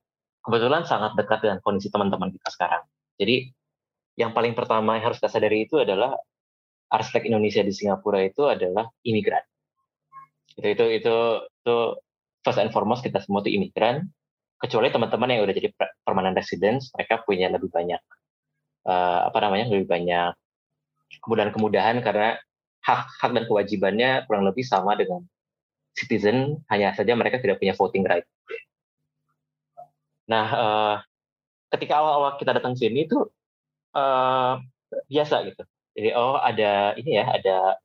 kebetulan 0.42 0.88
sangat 0.88 1.14
dekat 1.14 1.44
dengan 1.44 1.60
kondisi 1.62 1.92
teman-teman 1.92 2.32
kita 2.32 2.48
sekarang. 2.50 2.82
Jadi 3.16 3.50
yang 4.16 4.36
paling 4.36 4.52
pertama 4.52 5.00
yang 5.00 5.08
harus 5.08 5.18
kita 5.18 5.32
sadari 5.32 5.64
itu 5.64 5.80
adalah 5.80 6.12
arsitek 6.92 7.32
Indonesia 7.32 7.64
di 7.64 7.72
Singapura 7.72 8.20
itu 8.20 8.44
adalah 8.44 8.84
imigran. 9.04 9.40
Itu 10.60 10.68
itu 10.68 10.84
itu 11.00 11.16
itu 11.64 11.76
first 12.44 12.60
and 12.60 12.72
foremost 12.72 13.00
kita 13.00 13.24
semua 13.24 13.40
itu 13.40 13.56
imigran. 13.56 14.04
Kecuali 14.60 14.94
teman-teman 14.94 15.26
yang 15.26 15.42
udah 15.42 15.54
jadi 15.58 15.74
permanent 16.06 16.38
residence, 16.38 16.94
mereka 16.94 17.18
punya 17.26 17.50
lebih 17.50 17.66
banyak 17.66 17.98
uh, 18.86 19.26
apa 19.26 19.38
namanya 19.42 19.66
lebih 19.74 19.90
banyak 19.90 20.38
kemudahan-kemudahan 21.18 21.98
karena 21.98 22.38
hak-hak 22.82 23.30
dan 23.34 23.44
kewajibannya 23.46 24.10
kurang 24.30 24.46
lebih 24.46 24.62
sama 24.62 24.94
dengan 24.94 25.26
citizen, 25.98 26.62
hanya 26.72 26.94
saja 26.96 27.12
mereka 27.12 27.42
tidak 27.42 27.58
punya 27.60 27.74
voting 27.76 28.06
right. 28.06 28.26
Nah, 30.30 30.46
uh, 30.48 30.96
ketika 31.72 31.98
awal-awal 31.98 32.36
kita 32.36 32.52
datang 32.56 32.76
sini 32.76 33.08
itu 33.08 33.18
uh, 33.96 34.60
biasa 35.08 35.48
gitu. 35.48 35.62
Jadi 35.96 36.10
oh 36.16 36.36
ada 36.40 36.96
ini 36.96 37.20
ya, 37.20 37.26
ada 37.28 37.76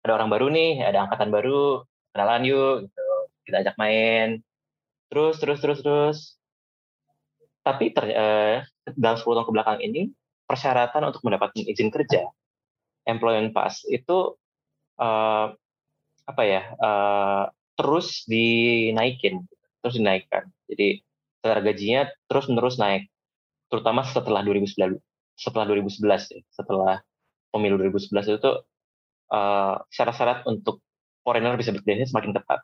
ada 0.00 0.12
orang 0.16 0.30
baru 0.30 0.46
nih, 0.50 0.82
ada 0.82 1.06
angkatan 1.06 1.30
baru, 1.30 1.84
kenalan 2.14 2.42
yuk, 2.46 2.76
gitu. 2.88 3.06
kita 3.46 3.56
ajak 3.66 3.76
main, 3.78 4.28
terus 5.10 5.38
terus 5.42 5.58
terus 5.62 5.80
terus. 5.82 6.18
Tapi 7.60 7.92
ter, 7.92 8.08
uh, 8.16 8.64
dalam 8.96 9.16
10 9.20 9.26
tahun 9.26 9.46
ke 9.46 9.52
belakang 9.52 9.78
ini 9.84 10.10
persyaratan 10.48 11.06
untuk 11.12 11.22
mendapatkan 11.22 11.62
izin 11.62 11.92
kerja 11.92 12.26
employment 13.06 13.54
pass 13.54 13.86
itu 13.86 14.34
uh, 14.98 15.46
apa 16.26 16.42
ya 16.46 16.62
uh, 16.78 17.44
terus 17.78 18.26
dinaikin 18.26 19.46
terus 19.82 19.94
dinaikkan 19.98 20.50
jadi 20.66 21.00
secara 21.40 21.60
gajinya 21.64 22.06
terus 22.28 22.46
menerus 22.52 22.76
naik 22.76 23.08
terutama 23.72 24.04
setelah 24.04 24.44
2011 24.44 25.00
setelah 25.40 25.64
2011 25.72 26.36
ya, 26.36 26.40
setelah 26.52 26.94
pemilu 27.48 27.80
2011 27.80 28.36
itu 28.36 28.52
uh, 29.32 29.74
syarat-syarat 29.88 30.44
untuk 30.44 30.84
foreigner 31.24 31.56
bisa 31.56 31.72
bekerja 31.72 32.04
semakin 32.04 32.36
ketat 32.36 32.60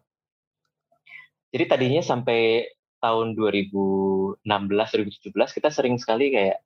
jadi 1.57 1.65
tadinya 1.73 2.03
sampai 2.05 2.69
tahun 3.01 3.33
2016 3.37 4.45
2017 4.45 5.33
kita 5.33 5.69
sering 5.73 5.97
sekali 5.97 6.33
kayak 6.33 6.61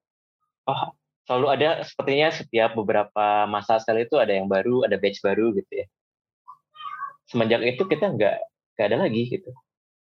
oh 0.67 0.95
selalu 1.31 1.47
ada 1.55 1.71
sepertinya 1.87 2.29
setiap 2.35 2.75
beberapa 2.75 3.47
masa 3.47 3.79
sekali 3.79 4.03
itu 4.03 4.19
ada 4.19 4.35
yang 4.35 4.51
baru, 4.51 4.83
ada 4.83 4.99
batch 4.99 5.23
baru 5.23 5.55
gitu 5.55 5.73
ya. 5.85 5.87
Semenjak 7.31 7.63
itu 7.63 7.87
kita 7.87 8.11
nggak 8.11 8.37
nggak 8.75 8.87
ada 8.91 8.99
lagi 8.99 9.23
gitu. 9.31 9.51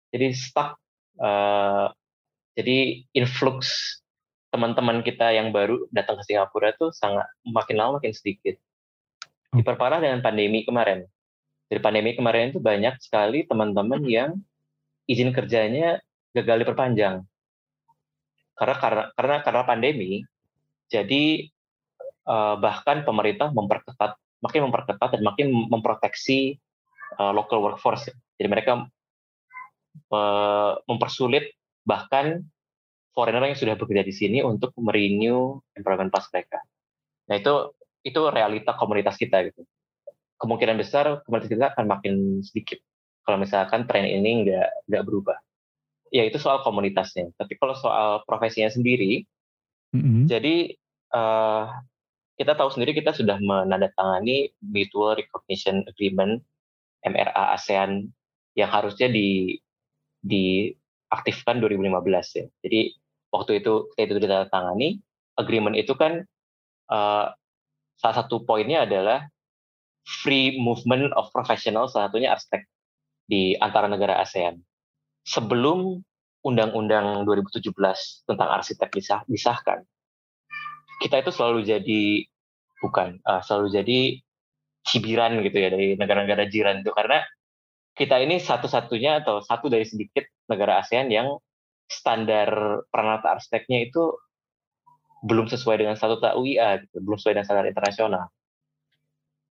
Jadi 0.09 0.33
stuck. 0.33 0.81
Uh, 1.21 1.93
jadi 2.57 3.05
influx 3.17 3.97
teman-teman 4.53 5.01
kita 5.01 5.33
yang 5.33 5.49
baru 5.49 5.89
datang 5.89 6.21
ke 6.21 6.29
Singapura 6.29 6.77
itu 6.77 6.93
sangat 6.93 7.25
makin 7.49 7.77
lama 7.81 7.91
makin 7.97 8.13
sedikit. 8.13 8.61
Diperparah 9.53 10.01
dengan 10.01 10.21
pandemi 10.21 10.65
kemarin. 10.65 11.09
Dari 11.73 11.81
pandemi 11.81 12.13
kemarin 12.13 12.53
itu 12.53 12.61
banyak 12.61 13.01
sekali 13.01 13.49
teman-teman 13.49 14.05
yang 14.05 14.37
izin 15.09 15.33
kerjanya 15.33 16.05
gagal 16.37 16.65
diperpanjang. 16.65 17.25
Karena 18.53 18.77
karena 18.77 19.03
karena 19.17 19.37
karena 19.41 19.63
pandemi 19.65 20.21
jadi 20.93 21.49
uh, 22.29 22.61
bahkan 22.61 23.01
pemerintah 23.09 23.49
memperketat, 23.49 24.21
makin 24.45 24.69
memperketat 24.69 25.17
dan 25.17 25.23
makin 25.25 25.49
memproteksi 25.73 26.61
uh, 27.17 27.33
local 27.33 27.65
workforce. 27.65 28.13
Jadi 28.37 28.49
mereka 28.53 28.85
mempersulit 30.87 31.57
bahkan 31.83 32.45
foreigner 33.13 33.53
yang 33.53 33.59
sudah 33.59 33.77
bekerja 33.77 34.05
di 34.05 34.15
sini 34.15 34.39
untuk 34.41 34.73
merenew 34.81 35.61
employment 35.77 36.13
pass 36.13 36.29
mereka. 36.33 36.61
Nah 37.29 37.37
itu 37.41 37.77
itu 38.03 38.21
realita 38.33 38.75
komunitas 38.75 39.21
kita 39.21 39.45
gitu. 39.47 39.63
Kemungkinan 40.41 40.77
besar 40.81 41.23
komunitas 41.23 41.51
kita 41.53 41.77
akan 41.77 41.87
makin 41.87 42.15
sedikit 42.43 42.81
kalau 43.23 43.39
misalkan 43.39 43.87
tren 43.87 44.09
ini 44.09 44.49
nggak 44.49 44.69
nggak 44.91 45.05
berubah. 45.07 45.39
Ya 46.13 46.27
itu 46.27 46.37
soal 46.37 46.61
komunitasnya. 46.67 47.33
Tapi 47.39 47.57
kalau 47.57 47.73
soal 47.73 48.21
profesinya 48.29 48.69
sendiri, 48.69 49.25
mm-hmm. 49.97 50.29
jadi 50.29 50.57
uh, 51.15 51.73
kita 52.37 52.53
tahu 52.59 52.69
sendiri 52.75 52.93
kita 52.93 53.17
sudah 53.17 53.39
menandatangani 53.41 54.53
Mutual 54.61 55.17
Recognition 55.17 55.87
Agreement 55.89 56.43
MRA 57.07 57.57
ASEAN 57.57 58.13
yang 58.59 58.69
harusnya 58.69 59.09
di 59.09 59.57
diaktifkan 60.23 61.59
2015 61.59 62.39
ya. 62.39 62.47
Jadi 62.63 62.81
waktu 63.35 63.63
itu 63.63 63.91
kita 63.95 64.03
itu 64.07 64.21
ditandatangani 64.23 64.89
agreement 65.37 65.77
itu 65.77 65.93
kan 65.99 66.23
uh, 66.93 67.27
salah 67.99 68.17
satu 68.23 68.43
poinnya 68.47 68.87
adalah 68.87 69.27
free 70.03 70.59
movement 70.59 71.15
of 71.15 71.31
professional 71.31 71.87
salah 71.87 72.11
satunya 72.11 72.35
arsitek 72.35 72.67
di 73.27 73.55
antara 73.59 73.87
negara 73.87 74.19
ASEAN. 74.23 74.59
Sebelum 75.23 76.03
Undang-Undang 76.43 77.23
2017 77.23 77.71
tentang 78.27 78.49
arsitek 78.51 78.91
disah, 78.91 79.23
disahkan, 79.31 79.87
kita 80.99 81.23
itu 81.23 81.31
selalu 81.31 81.63
jadi 81.63 82.03
bukan 82.83 83.23
uh, 83.23 83.39
selalu 83.47 83.79
jadi 83.79 83.99
cibiran 84.83 85.39
gitu 85.47 85.55
ya 85.55 85.71
dari 85.71 85.95
negara-negara 85.95 86.51
jiran 86.51 86.83
itu 86.83 86.91
karena 86.91 87.23
kita 87.93 88.17
ini 88.21 88.41
satu-satunya 88.41 89.21
atau 89.25 89.45
satu 89.45 89.69
dari 89.69 89.85
sedikit 89.85 90.25
negara 90.49 90.81
ASEAN 90.81 91.13
yang 91.13 91.37
standar 91.89 92.49
peranata 92.89 93.37
arsiteknya 93.37 93.89
itu 93.89 94.17
belum 95.23 95.47
sesuai 95.47 95.85
dengan 95.85 95.95
statuta 95.95 96.35
UIA, 96.35 96.83
gitu, 96.83 96.99
belum 97.05 97.21
sesuai 97.21 97.39
dengan 97.39 97.47
standar 97.47 97.67
internasional. 97.69 98.25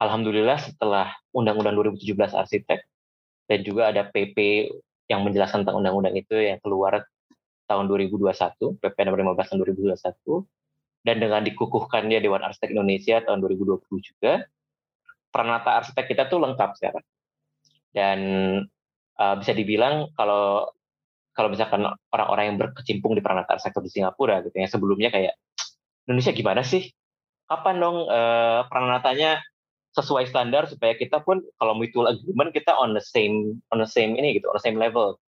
Alhamdulillah 0.03 0.59
setelah 0.61 1.14
Undang-Undang 1.32 1.95
2017 1.97 2.35
arsitek 2.35 2.85
dan 3.49 3.59
juga 3.62 3.95
ada 3.95 4.11
PP 4.11 4.68
yang 5.09 5.24
menjelaskan 5.24 5.64
tentang 5.64 5.80
undang-undang 5.80 6.16
itu 6.16 6.37
yang 6.37 6.59
keluar 6.61 7.07
tahun 7.70 7.89
2021, 7.89 8.76
PP 8.80 8.97
nomor 9.09 9.37
15 9.37 9.49
tahun 9.53 9.59
2021, 9.64 10.45
dan 11.05 11.16
dengan 11.20 11.41
dikukuhkannya 11.45 12.18
Dewan 12.20 12.45
Arsitek 12.45 12.72
Indonesia 12.72 13.20
tahun 13.24 13.41
2020 13.45 13.85
juga, 14.01 14.45
peranata 15.28 15.80
arsitek 15.80 16.05
kita 16.12 16.22
tuh 16.28 16.41
lengkap 16.41 16.76
sekarang. 16.76 17.05
Dan 17.95 18.18
uh, 19.22 19.34
bisa 19.38 19.55
dibilang 19.55 20.11
kalau 20.18 20.68
kalau 21.34 21.51
misalkan 21.51 21.82
orang-orang 22.14 22.45
yang 22.55 22.59
berkecimpung 22.59 23.18
di 23.18 23.22
peranata 23.22 23.59
arsitektur 23.59 23.82
di 23.82 23.90
Singapura 23.90 24.42
gitu 24.47 24.55
yang 24.55 24.70
sebelumnya 24.70 25.11
kayak 25.11 25.34
Indonesia 26.07 26.34
gimana 26.34 26.62
sih? 26.62 26.90
Kapan 27.47 27.78
dong 27.82 28.07
uh, 28.07 28.66
sesuai 29.95 30.26
standar 30.26 30.66
supaya 30.66 30.99
kita 30.99 31.22
pun 31.22 31.38
kalau 31.55 31.78
mutual 31.78 32.11
agreement 32.11 32.51
kita 32.51 32.74
on 32.74 32.99
the 32.99 33.03
same 33.03 33.62
on 33.70 33.78
the 33.78 33.86
same 33.86 34.18
ini 34.18 34.34
gitu 34.34 34.51
on 34.51 34.59
the 34.59 34.64
same 34.66 34.78
level. 34.78 35.22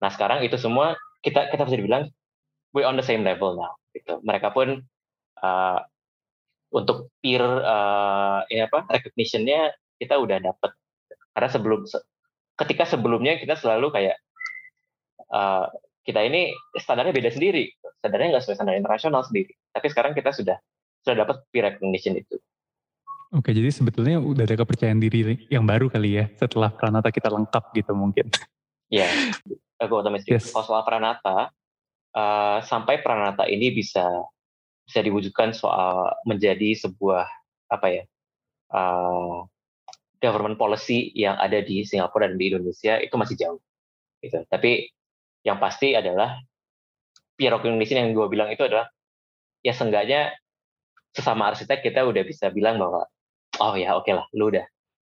Nah 0.00 0.08
sekarang 0.08 0.40
itu 0.40 0.56
semua 0.56 0.96
kita 1.20 1.52
kita 1.52 1.68
bisa 1.68 1.76
dibilang 1.76 2.08
we 2.72 2.80
on 2.80 2.96
the 2.96 3.04
same 3.04 3.20
level 3.20 3.56
now. 3.56 3.76
Gitu. 3.92 4.16
Mereka 4.24 4.56
pun 4.56 4.80
uh, 5.44 5.78
untuk 6.72 7.12
peer 7.20 7.44
uh, 7.44 8.40
ini 8.48 8.64
apa 8.64 8.88
recognitionnya 8.88 9.76
kita 10.00 10.16
udah 10.16 10.40
dapat 10.40 10.72
karena 11.36 11.52
sebelum 11.52 11.84
ketika 12.56 12.88
sebelumnya 12.88 13.36
kita 13.36 13.60
selalu 13.60 13.92
kayak 13.92 14.16
uh, 15.28 15.68
kita 16.08 16.24
ini 16.24 16.56
standarnya 16.80 17.12
beda 17.12 17.28
sendiri 17.28 17.68
standarnya 18.00 18.36
nggak 18.36 18.42
sesuai 18.48 18.56
standar 18.56 18.76
internasional 18.80 19.20
sendiri 19.20 19.52
tapi 19.76 19.86
sekarang 19.92 20.16
kita 20.16 20.32
sudah 20.32 20.56
sudah 21.04 21.28
dapat 21.28 21.44
peer 21.52 21.68
recognition 21.68 22.16
itu 22.16 22.40
Oke, 23.34 23.50
jadi 23.50 23.74
sebetulnya 23.74 24.22
udah 24.22 24.46
ada 24.46 24.54
kepercayaan 24.54 25.02
diri 25.02 25.50
yang 25.50 25.66
baru 25.66 25.90
kali 25.90 26.14
ya 26.14 26.30
setelah 26.38 26.70
Pranata 26.70 27.10
kita 27.10 27.26
lengkap 27.26 27.74
gitu 27.74 27.90
mungkin. 27.90 28.30
Iya, 28.86 29.10
aku 29.82 29.98
otomatis. 29.98 30.30
Yes. 30.30 30.54
Kalau 30.54 30.62
soal 30.62 30.86
Pranata, 30.86 31.50
uh, 32.14 32.58
sampai 32.62 33.02
Pranata 33.02 33.50
ini 33.50 33.74
bisa 33.74 34.06
bisa 34.86 35.02
diwujudkan 35.02 35.50
soal 35.50 36.14
menjadi 36.22 36.78
sebuah 36.78 37.26
apa 37.66 37.86
ya 37.90 38.02
uh, 38.70 39.42
government 40.20 40.56
policy 40.56 41.12
yang 41.12 41.36
ada 41.36 41.60
di 41.60 41.84
Singapura 41.84 42.28
dan 42.28 42.40
di 42.40 42.52
Indonesia 42.52 43.00
itu 43.00 43.14
masih 43.16 43.36
jauh. 43.36 43.60
Gitu. 44.20 44.44
Tapi 44.48 44.88
yang 45.46 45.62
pasti 45.62 45.94
adalah 45.94 46.36
peer 47.36 47.52
recognition 47.52 48.00
yang 48.00 48.16
gue 48.16 48.26
bilang 48.32 48.48
itu 48.48 48.64
adalah 48.64 48.88
ya 49.60 49.76
seenggaknya 49.76 50.32
sesama 51.12 51.52
arsitek 51.52 51.84
kita 51.84 52.04
udah 52.04 52.24
bisa 52.24 52.50
bilang 52.50 52.80
bahwa 52.80 53.04
oh 53.60 53.74
ya 53.76 53.96
oke 53.96 54.08
okay 54.08 54.14
lah 54.16 54.26
lu 54.32 54.48
udah 54.52 54.64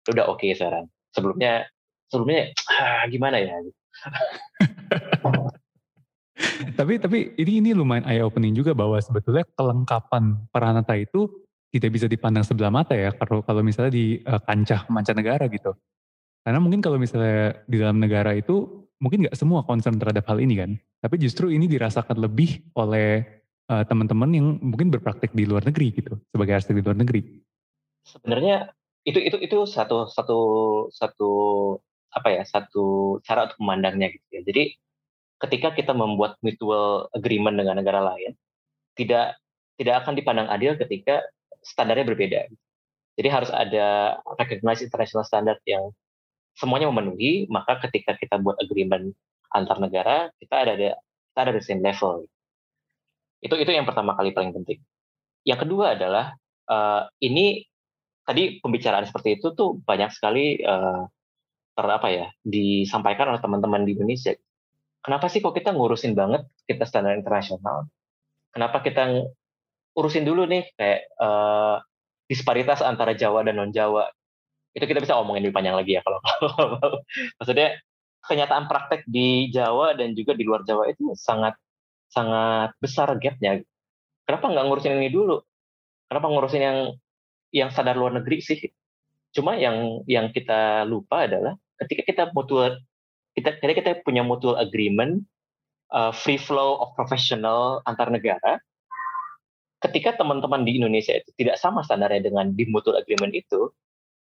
lu 0.08 0.12
udah 0.16 0.26
oke 0.32 0.40
okay 0.40 0.56
sekarang 0.56 0.88
sebelumnya 1.12 1.68
sebelumnya 2.08 2.52
ah, 2.72 3.04
gimana 3.12 3.40
ya 3.40 3.60
tapi 6.80 7.00
tapi 7.00 7.36
ini 7.40 7.64
ini 7.64 7.70
lumayan 7.76 8.06
eye 8.08 8.24
opening 8.24 8.56
juga 8.56 8.74
bahwa 8.74 9.00
sebetulnya 9.00 9.46
kelengkapan 9.56 10.36
Peranata 10.50 10.96
itu 10.98 11.30
tidak 11.74 11.90
bisa 11.90 12.06
dipandang 12.06 12.46
sebelah 12.46 12.70
mata 12.70 12.94
ya 12.94 13.10
kalau 13.18 13.42
kalau 13.42 13.66
misalnya 13.66 13.98
di 13.98 14.22
uh, 14.30 14.38
kancah 14.46 14.86
mancanegara 14.94 15.50
gitu. 15.50 15.74
Karena 16.46 16.62
mungkin 16.62 16.86
kalau 16.86 17.02
misalnya 17.02 17.66
di 17.66 17.82
dalam 17.82 17.98
negara 17.98 18.38
itu 18.38 18.86
mungkin 19.02 19.26
nggak 19.26 19.34
semua 19.34 19.66
concern 19.66 19.98
terhadap 19.98 20.30
hal 20.30 20.38
ini 20.38 20.54
kan. 20.54 20.72
Tapi 21.02 21.18
justru 21.18 21.50
ini 21.50 21.66
dirasakan 21.66 22.22
lebih 22.22 22.62
oleh 22.78 23.26
uh, 23.74 23.82
teman-teman 23.90 24.30
yang 24.30 24.48
mungkin 24.62 24.94
berpraktik 24.94 25.34
di 25.34 25.50
luar 25.50 25.66
negeri 25.66 25.98
gitu 25.98 26.14
sebagai 26.30 26.62
arsitek 26.62 26.78
di 26.78 26.86
luar 26.86 27.00
negeri. 27.02 27.22
Sebenarnya 28.06 28.70
itu 29.04 29.18
itu 29.18 29.38
itu 29.42 29.58
satu 29.66 30.06
satu 30.08 30.40
satu 30.94 31.32
apa 32.14 32.30
ya 32.30 32.44
satu 32.46 33.18
cara 33.26 33.50
untuk 33.50 33.58
memandangnya 33.66 34.14
gitu 34.14 34.28
ya. 34.30 34.42
Jadi 34.46 34.64
ketika 35.42 35.74
kita 35.74 35.98
membuat 35.98 36.38
mutual 36.46 37.10
agreement 37.18 37.58
dengan 37.58 37.82
negara 37.82 38.06
lain, 38.14 38.38
tidak 38.94 39.42
tidak 39.76 40.06
akan 40.06 40.14
dipandang 40.14 40.48
adil 40.54 40.78
ketika 40.78 41.26
standarnya 41.64 42.06
berbeda. 42.08 42.42
Jadi 43.14 43.28
harus 43.30 43.52
ada 43.54 44.18
recognized 44.38 44.86
international 44.86 45.26
standard 45.26 45.60
yang 45.66 45.94
semuanya 46.58 46.90
memenuhi, 46.90 47.50
maka 47.50 47.82
ketika 47.88 48.18
kita 48.18 48.42
buat 48.42 48.58
agreement 48.62 49.14
antar 49.54 49.78
negara, 49.82 50.30
kita 50.42 50.56
ada 50.66 50.74
kita 51.34 51.40
ada 51.40 51.52
di 51.54 51.64
same 51.64 51.82
level. 51.82 52.26
Itu 53.42 53.56
itu 53.58 53.72
yang 53.74 53.86
pertama 53.88 54.18
kali 54.18 54.34
paling 54.34 54.54
penting. 54.54 54.82
Yang 55.46 55.60
kedua 55.68 55.98
adalah 55.98 56.34
uh, 56.70 57.06
ini 57.22 57.66
tadi 58.24 58.58
pembicaraan 58.64 59.06
seperti 59.06 59.42
itu 59.42 59.52
tuh 59.54 59.84
banyak 59.84 60.10
sekali 60.14 60.62
uh, 60.64 61.06
ter 61.74 61.86
apa 61.90 62.08
ya 62.14 62.28
disampaikan 62.46 63.34
oleh 63.34 63.42
teman-teman 63.42 63.84
di 63.84 63.98
Indonesia 63.98 64.32
kenapa 65.04 65.28
sih 65.28 65.44
kok 65.44 65.54
kita 65.54 65.76
ngurusin 65.76 66.16
banget 66.16 66.48
kita 66.66 66.88
standar 66.88 67.20
internasional? 67.20 67.92
Kenapa 68.56 68.80
kita 68.82 69.28
urusin 69.94 70.26
dulu 70.26 70.46
nih 70.50 70.70
kayak 70.78 71.10
uh, 71.22 71.82
disparitas 72.28 72.82
antara 72.82 73.14
Jawa 73.14 73.46
dan 73.46 73.58
non 73.58 73.72
Jawa? 73.74 74.10
Itu 74.74 74.90
kita 74.90 75.02
bisa 75.02 75.18
omongin 75.18 75.46
lebih 75.46 75.56
panjang 75.56 75.78
lagi 75.78 75.98
ya 75.98 76.02
kalau 76.02 76.20
maksudnya 77.38 77.78
kenyataan 78.26 78.66
praktek 78.66 79.06
di 79.06 79.54
Jawa 79.54 79.94
dan 79.94 80.18
juga 80.18 80.34
di 80.34 80.44
luar 80.48 80.66
Jawa 80.66 80.90
itu 80.90 81.14
sangat 81.14 81.54
sangat 82.10 82.74
besar 82.82 83.10
gapnya. 83.22 83.62
Kenapa 84.24 84.50
nggak 84.50 84.66
ngurusin 84.70 84.98
ini 84.98 85.12
dulu? 85.12 85.42
Kenapa 86.08 86.28
ngurusin 86.30 86.64
yang 86.64 86.80
yang 87.54 87.70
sadar 87.70 87.98
luar 88.00 88.18
negeri 88.18 88.40
sih? 88.40 88.58
Cuma 89.34 89.58
yang 89.58 90.06
yang 90.10 90.30
kita 90.30 90.86
lupa 90.86 91.26
adalah 91.26 91.58
ketika 91.82 92.02
kita 92.06 92.24
mutual 92.32 92.80
kita 93.34 93.58
kita 93.58 93.74
kita 93.74 93.92
punya 94.06 94.22
mutual 94.22 94.62
agreement 94.62 95.26
uh, 95.90 96.14
free 96.14 96.38
flow 96.38 96.78
of 96.80 96.94
professional 96.94 97.82
antar 97.90 98.14
negara 98.14 98.62
ketika 99.84 100.16
teman-teman 100.16 100.64
di 100.64 100.80
Indonesia 100.80 101.14
itu 101.14 101.30
tidak 101.36 101.60
sama 101.60 101.84
standarnya 101.84 102.24
dengan 102.24 102.56
di 102.56 102.64
mutual 102.72 103.04
agreement 103.04 103.36
itu 103.36 103.70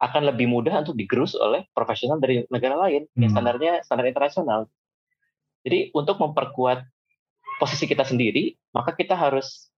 akan 0.02 0.28
lebih 0.28 0.50
mudah 0.50 0.84
untuk 0.84 0.98
digerus 0.98 1.32
oleh 1.38 1.64
profesional 1.72 2.20
dari 2.20 2.44
negara 2.52 2.76
lain 2.76 3.08
hmm. 3.08 3.20
yang 3.22 3.30
standarnya 3.32 3.72
standar 3.86 4.06
internasional. 4.10 4.68
Jadi 5.64 5.94
untuk 5.96 6.20
memperkuat 6.20 6.84
posisi 7.56 7.88
kita 7.88 8.04
sendiri, 8.04 8.52
maka 8.76 8.92
kita 8.92 9.16
harus 9.16 9.72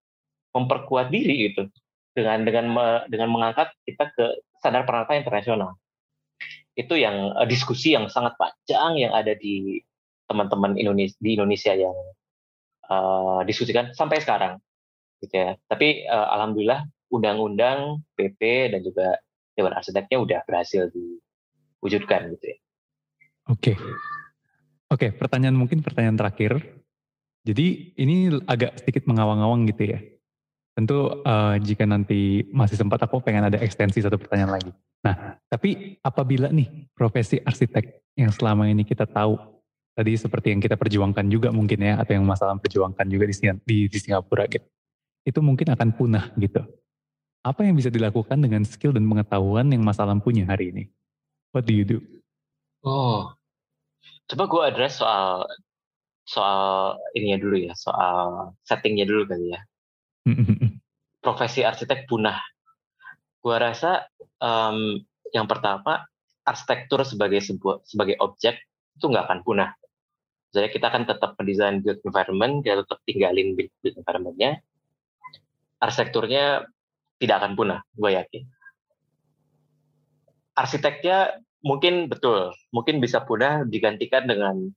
memperkuat 0.56 1.12
diri 1.12 1.52
gitu 1.52 1.70
dengan 2.16 2.42
dengan 2.42 2.66
dengan 3.06 3.28
mengangkat 3.30 3.70
kita 3.86 4.10
ke 4.10 4.42
standar 4.58 4.82
peranata 4.82 5.14
internasional 5.14 5.78
itu 6.78 6.94
yang 6.94 7.34
uh, 7.34 7.46
diskusi 7.46 7.94
yang 7.94 8.06
sangat 8.06 8.38
panjang 8.38 9.02
yang 9.02 9.12
ada 9.14 9.34
di 9.34 9.82
teman-teman 10.30 10.78
Indonesia 10.78 11.18
di 11.18 11.30
Indonesia 11.34 11.74
yang 11.74 11.96
uh, 12.86 13.42
diskusikan 13.42 13.90
sampai 13.94 14.22
sekarang 14.22 14.62
gitu 15.22 15.34
ya. 15.34 15.54
Tapi 15.66 16.06
uh, 16.06 16.28
alhamdulillah 16.38 16.86
undang-undang 17.08 18.04
PP 18.14 18.72
dan 18.74 18.80
juga 18.84 19.16
Dewan 19.58 19.74
Arsiteknya 19.74 20.18
udah 20.22 20.40
berhasil 20.46 20.92
diwujudkan 20.92 22.30
gitu 22.38 22.44
ya. 22.54 22.56
Oke. 23.48 23.72
Okay. 23.72 23.76
oke 24.88 24.98
okay, 24.98 25.10
pertanyaan 25.10 25.56
mungkin 25.56 25.80
pertanyaan 25.82 26.16
terakhir. 26.16 26.62
Jadi 27.42 27.96
ini 27.96 28.28
agak 28.44 28.84
sedikit 28.84 29.08
mengawang-awang 29.08 29.64
gitu 29.72 29.96
ya. 29.96 29.98
Tentu 30.76 31.10
uh, 31.26 31.58
jika 31.58 31.88
nanti 31.88 32.46
masih 32.54 32.78
sempat 32.78 33.02
aku 33.02 33.18
pengen 33.18 33.50
ada 33.50 33.58
ekstensi 33.58 33.98
satu 33.98 34.14
pertanyaan 34.20 34.62
lagi. 34.62 34.70
Nah, 35.02 35.40
tapi 35.50 35.98
apabila 36.04 36.52
nih 36.54 36.90
profesi 36.94 37.40
arsitek 37.42 38.14
yang 38.14 38.30
selama 38.30 38.70
ini 38.70 38.86
kita 38.86 39.06
tahu 39.06 39.38
tadi 39.98 40.14
seperti 40.14 40.54
yang 40.54 40.62
kita 40.62 40.78
perjuangkan 40.78 41.26
juga 41.26 41.50
mungkin 41.50 41.82
ya 41.82 41.98
atau 41.98 42.14
yang 42.14 42.22
masalah 42.22 42.54
perjuangkan 42.62 43.06
juga 43.10 43.26
di, 43.26 43.34
di, 43.66 43.76
di 43.90 43.98
Singapura 43.98 44.46
gitu, 44.46 44.62
itu 45.24 45.40
mungkin 45.40 45.74
akan 45.74 45.94
punah 45.94 46.30
gitu. 46.36 46.62
Apa 47.42 47.64
yang 47.64 47.78
bisa 47.78 47.88
dilakukan 47.88 48.38
dengan 48.38 48.66
skill 48.66 48.92
dan 48.92 49.06
pengetahuan 49.06 49.70
yang 49.70 49.82
masalah 49.82 50.14
punya 50.18 50.44
hari 50.44 50.74
ini? 50.74 50.84
What 51.54 51.64
do 51.64 51.72
you 51.72 51.86
do? 51.86 51.98
Oh, 52.84 53.32
coba 54.28 54.44
gue 54.46 54.62
address 54.68 55.00
soal 55.00 55.48
soal 56.28 56.98
ininya 57.16 57.40
dulu 57.40 57.56
ya, 57.56 57.72
soal 57.72 58.52
settingnya 58.68 59.08
dulu 59.08 59.24
kali 59.24 59.56
ya. 59.56 59.60
Profesi 61.24 61.64
arsitek 61.64 62.04
punah 62.06 62.36
Gua 63.38 63.56
rasa 63.62 64.06
um, 64.42 64.98
yang 65.30 65.46
pertama 65.46 66.04
arsitektur 66.42 67.04
sebagai 67.06 67.38
sebuah 67.44 67.80
sebagai 67.86 68.18
objek 68.18 68.58
itu 68.98 69.04
nggak 69.06 69.24
akan 69.30 69.40
punah. 69.46 69.70
Jadi 70.50 70.72
kita 70.72 70.92
akan 70.92 71.04
tetap 71.04 71.36
mendesain 71.36 71.84
build 71.84 72.00
environment, 72.02 72.64
kita 72.64 72.82
tetap 72.82 72.98
tinggalin 73.04 73.52
build, 73.54 73.72
build 73.84 73.96
environmentnya. 74.00 74.58
Arsitekturnya 75.78 76.66
tidak 77.18 77.36
akan 77.42 77.52
punah, 77.54 77.80
gue 77.94 78.10
yakin. 78.14 78.42
Arsiteknya 80.58 81.38
mungkin 81.62 82.10
betul, 82.10 82.54
mungkin 82.74 82.98
bisa 82.98 83.22
punah 83.22 83.62
digantikan 83.66 84.26
dengan 84.26 84.70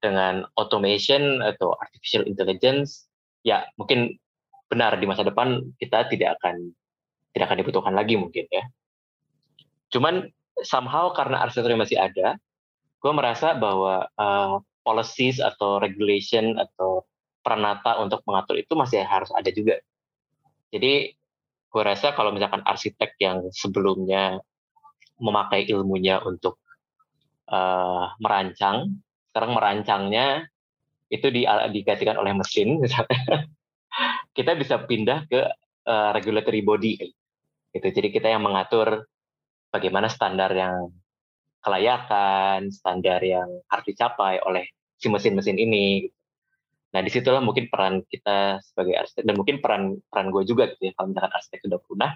dengan 0.00 0.44
automation 0.60 1.40
atau 1.40 1.72
artificial 1.80 2.28
intelligence. 2.28 3.08
Ya 3.44 3.64
mungkin 3.80 4.20
benar 4.68 4.98
di 4.98 5.06
masa 5.08 5.22
depan 5.22 5.62
kita 5.80 6.10
tidak 6.10 6.36
akan 6.40 6.74
tidak 7.32 7.52
akan 7.52 7.58
dibutuhkan 7.64 7.94
lagi 7.96 8.16
mungkin 8.16 8.44
ya. 8.52 8.64
Cuman 9.92 10.28
somehow 10.64 11.12
karena 11.12 11.44
arsitektur 11.44 11.76
masih 11.76 12.00
ada, 12.00 12.36
gue 13.00 13.12
merasa 13.12 13.52
bahwa 13.56 14.08
uh, 14.16 14.60
policies 14.82 15.38
atau 15.42 15.78
regulation 15.82 16.56
atau 16.56 17.04
peranata 17.44 18.00
untuk 18.02 18.22
mengatur 18.26 18.58
itu 18.58 18.72
masih 18.74 19.04
harus 19.04 19.30
ada 19.36 19.50
juga. 19.52 19.78
Jadi 20.70 21.14
gue 21.66 21.82
rasa 21.82 22.16
kalau 22.16 22.32
misalkan 22.32 22.64
arsitek 22.64 23.18
yang 23.20 23.46
sebelumnya 23.52 24.40
memakai 25.20 25.64
ilmunya 25.68 26.20
untuk 26.24 26.60
uh, 27.48 28.12
merancang, 28.20 29.00
sekarang 29.32 29.52
merancangnya 29.56 30.48
itu 31.08 31.30
di, 31.30 31.46
digantikan 31.72 32.18
oleh 32.18 32.34
mesin, 32.34 32.82
misalnya, 32.82 33.46
kita 34.36 34.58
bisa 34.58 34.82
pindah 34.84 35.24
ke 35.30 35.40
uh, 35.86 36.10
regulatory 36.12 36.60
body, 36.66 36.94
gitu. 37.72 37.86
Jadi 37.92 38.08
kita 38.10 38.32
yang 38.32 38.42
mengatur 38.42 39.06
bagaimana 39.70 40.10
standar 40.10 40.50
yang 40.52 40.90
kelayakan, 41.62 42.70
standar 42.70 43.20
yang 43.22 43.46
harus 43.70 43.86
dicapai 43.86 44.38
oleh 44.42 44.70
si 44.96 45.10
mesin-mesin 45.10 45.58
ini. 45.58 46.08
Nah 46.96 47.04
di 47.04 47.12
situlah 47.12 47.44
mungkin 47.44 47.68
peran 47.68 48.00
kita 48.08 48.64
sebagai 48.64 48.96
arsitek 48.96 49.28
dan 49.28 49.36
mungkin 49.36 49.60
peran 49.60 50.00
peran 50.08 50.32
gue 50.32 50.48
juga 50.48 50.72
gitu 50.72 50.88
ya 50.88 50.92
kalau 50.96 51.12
misalkan 51.12 51.32
arsitek 51.36 51.60
sudah 51.68 51.80
punah 51.84 52.12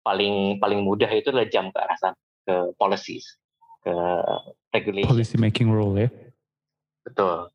paling 0.00 0.56
paling 0.56 0.80
mudah 0.80 1.12
itu 1.12 1.28
adalah 1.28 1.44
jam 1.52 1.68
ke 1.68 1.76
arah 1.76 1.98
sana 2.00 2.16
ke 2.48 2.72
policies 2.80 3.36
ke 3.84 3.92
regulation. 4.72 5.12
Policy 5.12 5.36
making 5.36 5.68
role 5.68 5.92
ya. 6.00 6.08
Betul. 7.04 7.52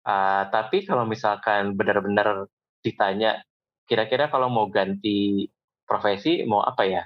Uh, 0.00 0.48
tapi 0.48 0.88
kalau 0.88 1.04
misalkan 1.04 1.76
benar-benar 1.76 2.48
ditanya 2.80 3.44
kira-kira 3.84 4.32
kalau 4.32 4.48
mau 4.48 4.72
ganti 4.72 5.52
profesi 5.84 6.40
mau 6.48 6.64
apa 6.64 6.88
ya? 6.88 7.04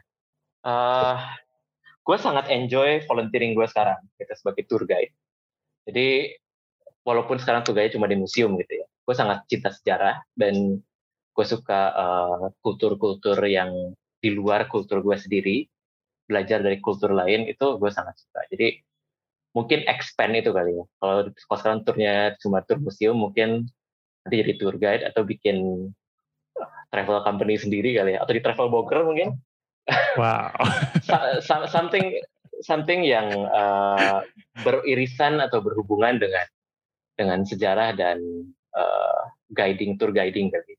Uh, 0.63 1.19
gue 2.07 2.17
sangat 2.23 2.47
enjoy 2.55 3.03
volunteering 3.11 3.59
gue 3.59 3.67
sekarang 3.67 3.99
gitu 4.23 4.39
sebagai 4.39 4.63
tour 4.71 4.87
guide. 4.87 5.11
Jadi 5.83 6.39
walaupun 7.05 7.37
sekarang 7.39 7.63
guide 7.65 7.93
cuma 7.95 8.09
di 8.09 8.17
museum 8.17 8.57
gitu 8.57 8.83
ya, 8.83 8.87
gue 8.89 9.15
sangat 9.15 9.45
cinta 9.47 9.71
sejarah 9.71 10.25
dan 10.35 10.81
gue 11.35 11.47
suka 11.47 11.81
uh, 11.93 12.45
kultur-kultur 12.65 13.37
yang 13.45 13.93
di 14.25 14.33
luar 14.33 14.67
kultur 14.73 15.05
gue 15.05 15.17
sendiri, 15.21 15.69
belajar 16.25 16.65
dari 16.65 16.81
kultur 16.81 17.13
lain 17.13 17.45
itu 17.45 17.77
gue 17.77 17.91
sangat 17.93 18.17
suka. 18.17 18.41
Jadi 18.49 18.81
mungkin 19.53 19.85
expand 19.87 20.33
itu 20.35 20.51
kali 20.51 20.81
ya. 20.81 20.85
Kalau, 20.99 21.31
kalau 21.31 21.59
sekarang 21.61 21.81
turnya 21.85 22.15
cuma 22.41 22.65
tour 22.65 22.81
museum, 22.81 23.15
mungkin 23.21 23.69
nanti 24.25 24.41
jadi 24.41 24.53
tour 24.57 24.75
guide 24.81 25.05
atau 25.05 25.23
bikin 25.23 25.89
travel 26.89 27.21
company 27.27 27.59
sendiri 27.59 27.99
kali 27.99 28.15
ya 28.15 28.23
atau 28.23 28.33
di 28.33 28.41
travel 28.41 28.71
blogger 28.71 29.03
mungkin 29.03 29.35
wow 30.15 30.49
something 31.75 32.23
something 32.63 33.03
yang 33.03 33.27
uh, 33.51 34.23
beririsan 34.63 35.43
atau 35.43 35.59
berhubungan 35.59 36.23
dengan 36.23 36.47
dengan 37.15 37.47
sejarah 37.47 37.95
dan 37.95 38.19
uh, 38.75 39.31
guiding 39.55 39.97
tour 39.97 40.11
guiding 40.11 40.51
kali 40.51 40.75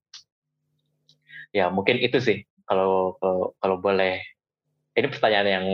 ya 1.55 1.71
mungkin 1.71 1.95
itu 2.03 2.19
sih. 2.19 2.43
Kalau 2.67 3.15
kalau, 3.23 3.55
kalau 3.63 3.79
boleh. 3.79 4.19
Ini 4.95 5.11
pertanyaan 5.11 5.47
yang 5.47 5.65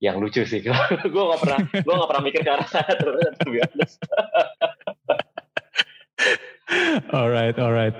yang 0.00 0.16
lucu 0.20 0.44
sih. 0.48 0.64
Gue 0.64 1.22
gak 1.28 1.40
pernah 1.44 1.60
gue 1.60 1.92
gak 1.92 2.08
pernah 2.08 2.24
mikir 2.24 2.40
ke 2.44 2.50
arah 2.52 2.68
sana 2.68 2.92
terus 2.96 3.36
alright 7.16 7.56
alright. 7.60 7.96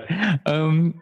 Um, 0.49 0.97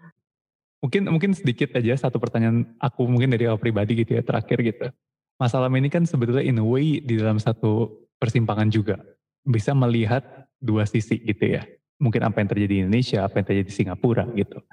Mungkin 0.83 1.07
mungkin 1.07 1.31
sedikit 1.31 1.71
aja 1.79 1.95
satu 1.95 2.19
pertanyaan 2.19 2.67
aku 2.75 3.07
mungkin 3.07 3.31
dari 3.31 3.47
aku 3.47 3.55
pribadi 3.55 4.03
gitu 4.03 4.19
ya 4.19 4.21
terakhir 4.23 4.59
gitu. 4.59 4.91
Masalah 5.39 5.71
ini 5.71 5.87
kan 5.87 6.03
sebetulnya 6.03 6.43
in 6.43 6.59
a 6.59 6.65
way 6.67 6.99
di 6.99 7.15
dalam 7.15 7.39
satu 7.39 8.03
persimpangan 8.19 8.67
juga. 8.67 8.99
Bisa 9.47 9.71
melihat 9.71 10.42
dua 10.63 10.87
sisi 10.87 11.19
gitu 11.19 11.59
ya. 11.59 11.67
Mungkin 11.99 12.23
apa 12.23 12.39
yang 12.39 12.49
terjadi 12.49 12.71
di 12.71 12.79
Indonesia, 12.87 13.27
apa 13.27 13.43
yang 13.43 13.45
terjadi 13.51 13.67
di 13.67 13.75
Singapura 13.75 14.23
gitu. 14.33 14.63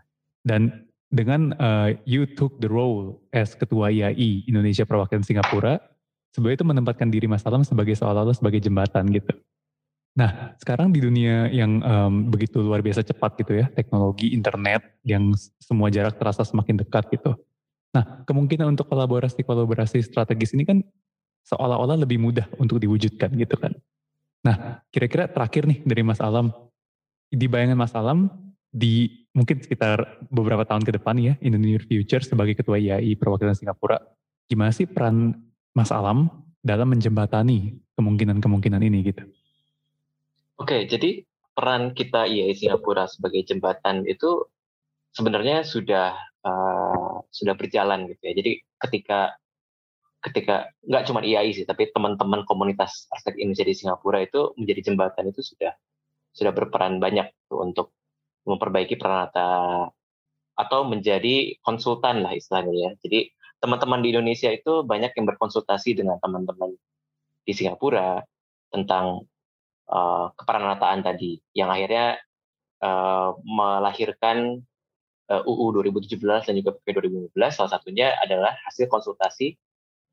Dan 0.46 0.86
dengan 1.10 1.50
uh, 1.58 1.90
you 2.06 2.24
took 2.24 2.62
the 2.62 2.70
role 2.70 3.18
as 3.34 3.58
ketua 3.58 3.90
IAI 3.90 4.46
Indonesia 4.46 4.86
Perwakilan 4.86 5.26
Singapura, 5.26 5.82
sebenarnya 6.30 6.62
itu 6.62 6.66
menempatkan 6.70 7.10
diri 7.10 7.26
Mas 7.26 7.42
Alam 7.42 7.66
sebagai 7.66 7.98
seolah-olah 7.98 8.38
sebagai 8.38 8.62
jembatan 8.62 9.10
gitu. 9.10 9.34
Nah, 10.14 10.54
sekarang 10.58 10.90
di 10.90 11.02
dunia 11.02 11.46
yang 11.50 11.82
um, 11.86 12.14
begitu 12.30 12.58
luar 12.62 12.82
biasa 12.82 13.06
cepat 13.06 13.38
gitu 13.42 13.62
ya, 13.62 13.70
teknologi 13.70 14.34
internet 14.34 14.82
yang 15.06 15.34
semua 15.62 15.86
jarak 15.90 16.18
terasa 16.18 16.42
semakin 16.42 16.82
dekat 16.82 17.06
gitu. 17.14 17.38
Nah, 17.94 18.22
kemungkinan 18.26 18.74
untuk 18.74 18.90
kolaborasi-kolaborasi 18.90 20.02
strategis 20.02 20.54
ini 20.54 20.66
kan 20.66 20.78
seolah-olah 21.46 21.98
lebih 21.98 22.22
mudah 22.22 22.46
untuk 22.58 22.82
diwujudkan 22.82 23.34
gitu 23.34 23.54
kan. 23.58 23.74
Nah, 24.40 24.80
kira-kira 24.88 25.28
terakhir 25.28 25.68
nih 25.68 25.84
dari 25.84 26.02
Mas 26.04 26.20
Alam, 26.20 26.52
di 27.28 27.44
bayangan 27.44 27.76
Mas 27.76 27.92
Alam, 27.92 28.32
di 28.72 29.26
mungkin 29.36 29.60
sekitar 29.60 30.26
beberapa 30.32 30.64
tahun 30.64 30.82
ke 30.82 30.96
depan 30.96 31.16
ya, 31.20 31.34
in 31.44 31.54
the 31.54 31.60
near 31.60 31.84
future 31.84 32.24
sebagai 32.24 32.56
Ketua 32.56 32.80
IAI 32.80 33.14
Perwakilan 33.20 33.54
Singapura, 33.54 34.00
gimana 34.48 34.72
sih 34.72 34.88
peran 34.88 35.36
Mas 35.76 35.92
Alam 35.92 36.28
dalam 36.64 36.88
menjembatani 36.90 37.76
kemungkinan-kemungkinan 37.94 38.80
ini 38.80 38.98
gitu? 39.12 39.22
Oke, 40.60 40.88
jadi 40.88 41.24
peran 41.52 41.92
kita 41.92 42.24
IAI 42.24 42.56
Singapura 42.56 43.04
sebagai 43.08 43.44
jembatan 43.44 44.08
itu 44.08 44.48
sebenarnya 45.12 45.66
sudah 45.66 46.16
uh, 46.44 47.20
sudah 47.28 47.54
berjalan 47.56 48.08
gitu 48.08 48.22
ya. 48.24 48.32
Jadi 48.36 48.52
ketika 48.80 49.36
ketika 50.20 50.68
nggak 50.84 51.04
cuma 51.08 51.20
IAI 51.24 51.56
sih, 51.56 51.64
tapi 51.64 51.88
teman-teman 51.90 52.44
komunitas 52.44 53.08
arsitek 53.08 53.40
Indonesia 53.40 53.66
di 53.66 53.74
Singapura 53.76 54.18
itu 54.20 54.52
menjadi 54.60 54.92
jembatan 54.92 55.32
itu 55.32 55.40
sudah 55.40 55.72
sudah 56.36 56.52
berperan 56.54 57.00
banyak 57.00 57.26
tuh 57.48 57.64
untuk 57.64 57.96
memperbaiki 58.44 59.00
peranata 59.00 59.88
atau 60.56 60.80
menjadi 60.84 61.56
konsultan 61.64 62.20
lah 62.20 62.36
istilahnya 62.36 62.74
ya. 62.76 62.90
Jadi 63.00 63.32
teman-teman 63.60 64.00
di 64.04 64.12
Indonesia 64.12 64.52
itu 64.52 64.84
banyak 64.84 65.12
yang 65.16 65.26
berkonsultasi 65.28 65.96
dengan 65.96 66.20
teman-teman 66.20 66.76
di 67.44 67.52
Singapura 67.56 68.20
tentang 68.68 69.24
uh, 69.88 70.26
keperanatan 70.36 71.00
tadi 71.00 71.40
yang 71.56 71.72
akhirnya 71.72 72.20
uh, 72.84 73.36
melahirkan 73.42 74.60
uh, 75.32 75.42
UU 75.48 75.84
2017 75.84 76.20
dan 76.20 76.54
juga 76.56 76.76
PP 76.80 76.86
2015 77.32 77.56
salah 77.56 77.70
satunya 77.72 78.16
adalah 78.20 78.56
hasil 78.68 78.86
konsultasi 78.86 79.56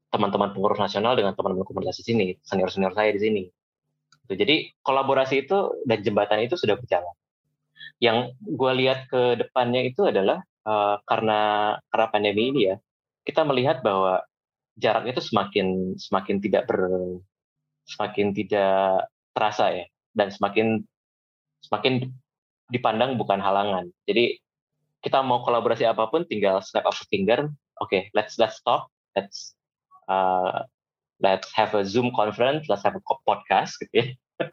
teman-teman 0.08 0.56
pengurus 0.56 0.80
nasional 0.80 1.14
dengan 1.20 1.36
teman-teman 1.36 1.68
komunitas 1.68 2.00
di 2.02 2.06
sini, 2.08 2.28
senior-senior 2.44 2.96
saya 2.96 3.12
di 3.12 3.22
sini. 3.22 3.44
Jadi 4.28 4.76
kolaborasi 4.84 5.48
itu 5.48 5.84
dan 5.88 6.04
jembatan 6.04 6.44
itu 6.44 6.60
sudah 6.60 6.76
berjalan. 6.76 7.16
Yang 8.04 8.36
gue 8.44 8.72
lihat 8.84 9.08
ke 9.08 9.40
depannya 9.40 9.88
itu 9.88 10.04
adalah 10.04 10.44
uh, 10.68 11.00
karena 11.08 11.40
karena 11.88 12.08
pandemi 12.12 12.52
ini 12.52 12.62
ya, 12.72 12.76
kita 13.24 13.48
melihat 13.48 13.80
bahwa 13.84 14.24
jarak 14.78 15.10
itu 15.10 15.24
semakin 15.24 15.96
semakin 15.96 16.38
tidak 16.44 16.68
ber 16.68 16.82
semakin 17.88 18.36
tidak 18.36 19.08
terasa 19.32 19.74
ya 19.74 19.86
dan 20.14 20.28
semakin 20.30 20.84
semakin 21.64 22.12
dipandang 22.70 23.16
bukan 23.16 23.40
halangan. 23.40 23.88
Jadi 24.06 24.38
kita 25.02 25.24
mau 25.24 25.42
kolaborasi 25.42 25.88
apa 25.88 26.12
pun 26.12 26.28
tinggal 26.28 26.60
snap 26.60 26.84
of 26.84 27.00
finger. 27.08 27.48
Oke, 27.80 27.88
okay, 27.88 28.02
let's 28.12 28.36
let's 28.36 28.60
talk. 28.62 28.92
Let's 29.16 29.57
uh, 30.08 30.64
let's 31.24 31.52
have 31.56 31.76
a 31.76 31.84
Zoom 31.84 32.12
conference. 32.16 32.68
Let's 32.68 32.84
have 32.84 32.98
a 32.98 33.04
podcast 33.28 33.80
gitu 33.84 33.94
ya. 33.94 34.08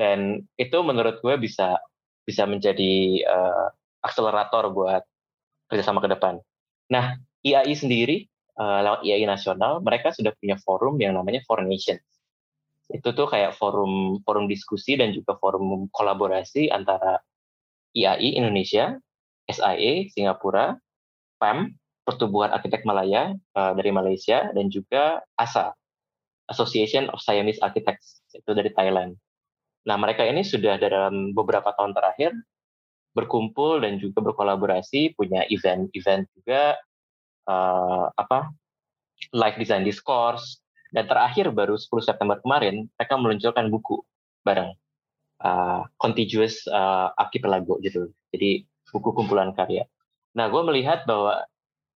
Dan 0.00 0.44
itu 0.60 0.78
menurut 0.84 1.24
gue 1.24 1.36
bisa 1.40 1.80
bisa 2.26 2.44
menjadi 2.44 3.22
uh, 3.24 3.68
akselerator 4.02 4.74
buat 4.74 5.02
kerjasama 5.70 6.02
ke 6.02 6.10
depan. 6.12 6.42
Nah, 6.92 7.16
IAI 7.46 7.72
sendiri 7.72 8.26
uh, 8.58 8.82
lewat 8.82 9.00
IAI 9.06 9.24
nasional, 9.24 9.78
mereka 9.80 10.12
sudah 10.12 10.34
punya 10.36 10.58
forum 10.60 10.98
yang 10.98 11.14
namanya 11.14 11.40
Four 11.46 11.64
Nations 11.64 12.04
itu 12.86 13.08
tuh 13.10 13.26
kayak 13.26 13.58
forum 13.58 14.22
forum 14.22 14.46
diskusi 14.46 14.94
dan 14.94 15.10
juga 15.10 15.34
forum 15.42 15.90
kolaborasi 15.90 16.70
antara 16.70 17.18
IAI 17.96 18.38
Indonesia, 18.38 18.94
SIA 19.50 20.06
Singapura, 20.12 20.78
PAM 21.42 21.74
Pertubuhan 22.06 22.54
Arsitek 22.54 22.86
Malaya 22.86 23.34
uh, 23.58 23.74
dari 23.74 23.90
Malaysia 23.90 24.46
dan 24.54 24.70
juga 24.70 25.26
ASA 25.34 25.74
Association 26.46 27.10
of 27.10 27.18
Siamese 27.18 27.58
Architects 27.58 28.22
itu 28.30 28.50
dari 28.54 28.70
Thailand. 28.70 29.18
Nah 29.90 29.98
mereka 29.98 30.22
ini 30.22 30.46
sudah 30.46 30.78
dalam 30.78 31.34
beberapa 31.34 31.74
tahun 31.74 31.98
terakhir 31.98 32.30
berkumpul 33.18 33.82
dan 33.82 33.98
juga 33.98 34.22
berkolaborasi 34.22 35.18
punya 35.18 35.42
event-event 35.50 36.30
juga 36.38 36.78
uh, 37.50 38.06
apa 38.14 38.54
live 39.34 39.56
design 39.58 39.82
discourse 39.82 40.62
dan 40.94 41.10
terakhir 41.10 41.50
baru 41.50 41.74
10 41.74 41.90
September 42.06 42.38
kemarin 42.38 42.86
mereka 42.94 43.14
meluncurkan 43.18 43.66
buku 43.72 44.04
bareng 44.46 44.70
uh, 45.42 45.82
Contiguous 45.98 46.62
uh, 46.70 47.10
Archipelago 47.18 47.82
gitu. 47.82 48.12
Jadi 48.30 48.62
buku 48.94 49.10
kumpulan 49.12 49.50
karya. 49.56 49.84
Nah, 50.36 50.52
gue 50.52 50.62
melihat 50.62 51.08
bahwa 51.08 51.42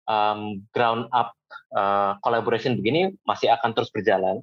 um, 0.07 0.63
ground 0.73 1.11
up 1.13 1.35
uh, 1.75 2.15
collaboration 2.23 2.79
begini 2.79 3.13
masih 3.27 3.51
akan 3.53 3.75
terus 3.75 3.91
berjalan. 3.93 4.41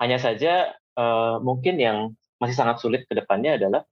Hanya 0.00 0.16
saja 0.16 0.72
uh, 0.96 1.36
mungkin 1.42 1.76
yang 1.76 2.16
masih 2.40 2.56
sangat 2.56 2.80
sulit 2.80 3.04
ke 3.04 3.12
depannya 3.12 3.60
adalah 3.60 3.84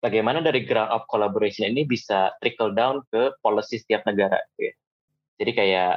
bagaimana 0.00 0.40
dari 0.40 0.64
ground 0.64 0.88
up 0.88 1.04
collaboration 1.06 1.68
ini 1.68 1.84
bisa 1.84 2.32
trickle 2.40 2.72
down 2.72 3.04
ke 3.12 3.36
policy 3.44 3.82
setiap 3.82 4.02
negara. 4.08 4.40
Gitu 4.56 4.72
ya. 4.72 4.74
Jadi 5.42 5.50
kayak 5.52 5.94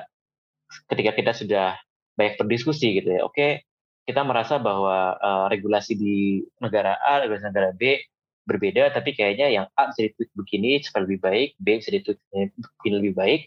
ketika 0.91 1.11
kita 1.15 1.31
sudah 1.31 1.67
banyak 2.19 2.35
berdiskusi 2.41 2.99
gitu 2.99 3.15
ya, 3.15 3.21
oke 3.23 3.63
kita 4.05 4.21
merasa 4.21 4.61
bahwa 4.61 5.17
uh, 5.17 5.45
regulasi 5.49 5.97
di 5.97 6.45
negara 6.61 6.93
A, 7.01 7.25
regulasi 7.25 7.49
negara 7.49 7.73
B 7.73 7.97
berbeda, 8.45 8.93
tapi 8.93 9.17
kayaknya 9.17 9.49
yang 9.49 9.65
A 9.73 9.89
bisa 9.89 10.13
begini 10.37 10.77
supaya 10.85 11.09
lebih 11.09 11.19
baik, 11.25 11.49
B 11.57 11.81
bisa 11.81 11.89
begini 11.89 12.95
lebih 13.01 13.13
baik. 13.17 13.41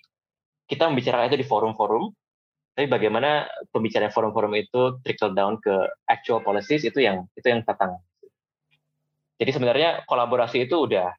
Kita 0.68 0.84
membicarakan 0.86 1.32
itu 1.32 1.40
di 1.40 1.48
forum-forum, 1.48 2.12
tapi 2.76 2.86
bagaimana 2.86 3.48
pembicaraan 3.74 4.14
forum-forum 4.14 4.54
itu 4.54 5.02
trickle 5.02 5.34
down 5.34 5.58
ke 5.58 5.72
actual 6.06 6.44
policies 6.44 6.86
itu 6.86 7.02
yang 7.02 7.26
itu 7.34 7.48
yang 7.48 7.64
tantangan. 7.66 7.98
Jadi 9.38 9.50
sebenarnya 9.50 10.06
kolaborasi 10.06 10.70
itu 10.70 10.86
udah 10.86 11.10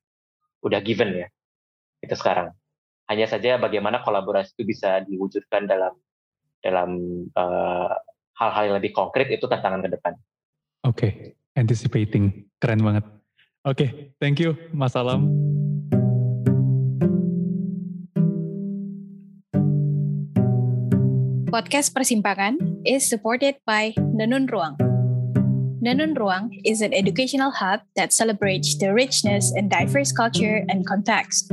udah 0.64 0.80
given 0.80 1.26
ya 1.26 1.28
itu 2.00 2.16
sekarang. 2.16 2.56
Hanya 3.12 3.26
saja 3.26 3.58
bagaimana 3.60 4.06
kolaborasi 4.06 4.56
itu 4.56 4.64
bisa 4.64 5.02
diwujudkan 5.04 5.66
dalam 5.66 5.98
dalam 6.64 6.90
uh, 7.34 7.92
hal-hal 8.40 8.64
yang 8.72 8.76
lebih 8.80 8.96
konkret 8.96 9.28
itu 9.28 9.44
tantangan 9.44 9.84
ke 9.84 9.90
depan. 9.92 10.14
Oke, 10.88 10.96
okay. 10.96 11.12
anticipating, 11.60 12.48
keren 12.64 12.80
banget. 12.80 13.04
Oke, 13.68 13.76
okay. 13.76 13.90
thank 14.24 14.40
you 14.40 14.56
Mas 14.72 14.96
Alam. 14.96 15.28
Podcast 21.50 21.98
Persimpangan 21.98 22.62
is 22.86 23.10
supported 23.10 23.58
by 23.66 23.98
Danun 23.98 24.46
Ruang. 24.54 24.78
Danun 25.82 26.14
Ruang 26.14 26.54
is 26.62 26.86
an 26.86 26.94
educational 26.94 27.50
hub 27.50 27.82
that 27.98 28.14
celebrates 28.14 28.78
the 28.78 28.94
richness 28.94 29.50
and 29.58 29.66
diverse 29.66 30.14
culture 30.14 30.62
and 30.70 30.86
context. 30.86 31.50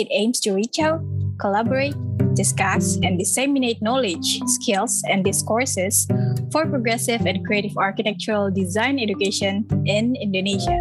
It 0.00 0.08
aims 0.08 0.40
to 0.48 0.56
reach 0.56 0.80
out, 0.80 1.04
collaborate, 1.36 1.92
discuss, 2.32 2.96
and 3.04 3.20
disseminate 3.20 3.84
knowledge, 3.84 4.40
skills, 4.48 5.04
and 5.12 5.20
discourses 5.20 6.08
for 6.48 6.64
progressive 6.64 7.28
and 7.28 7.44
creative 7.44 7.76
architectural 7.76 8.48
design 8.48 8.96
education 8.96 9.68
in 9.84 10.16
Indonesia. 10.16 10.80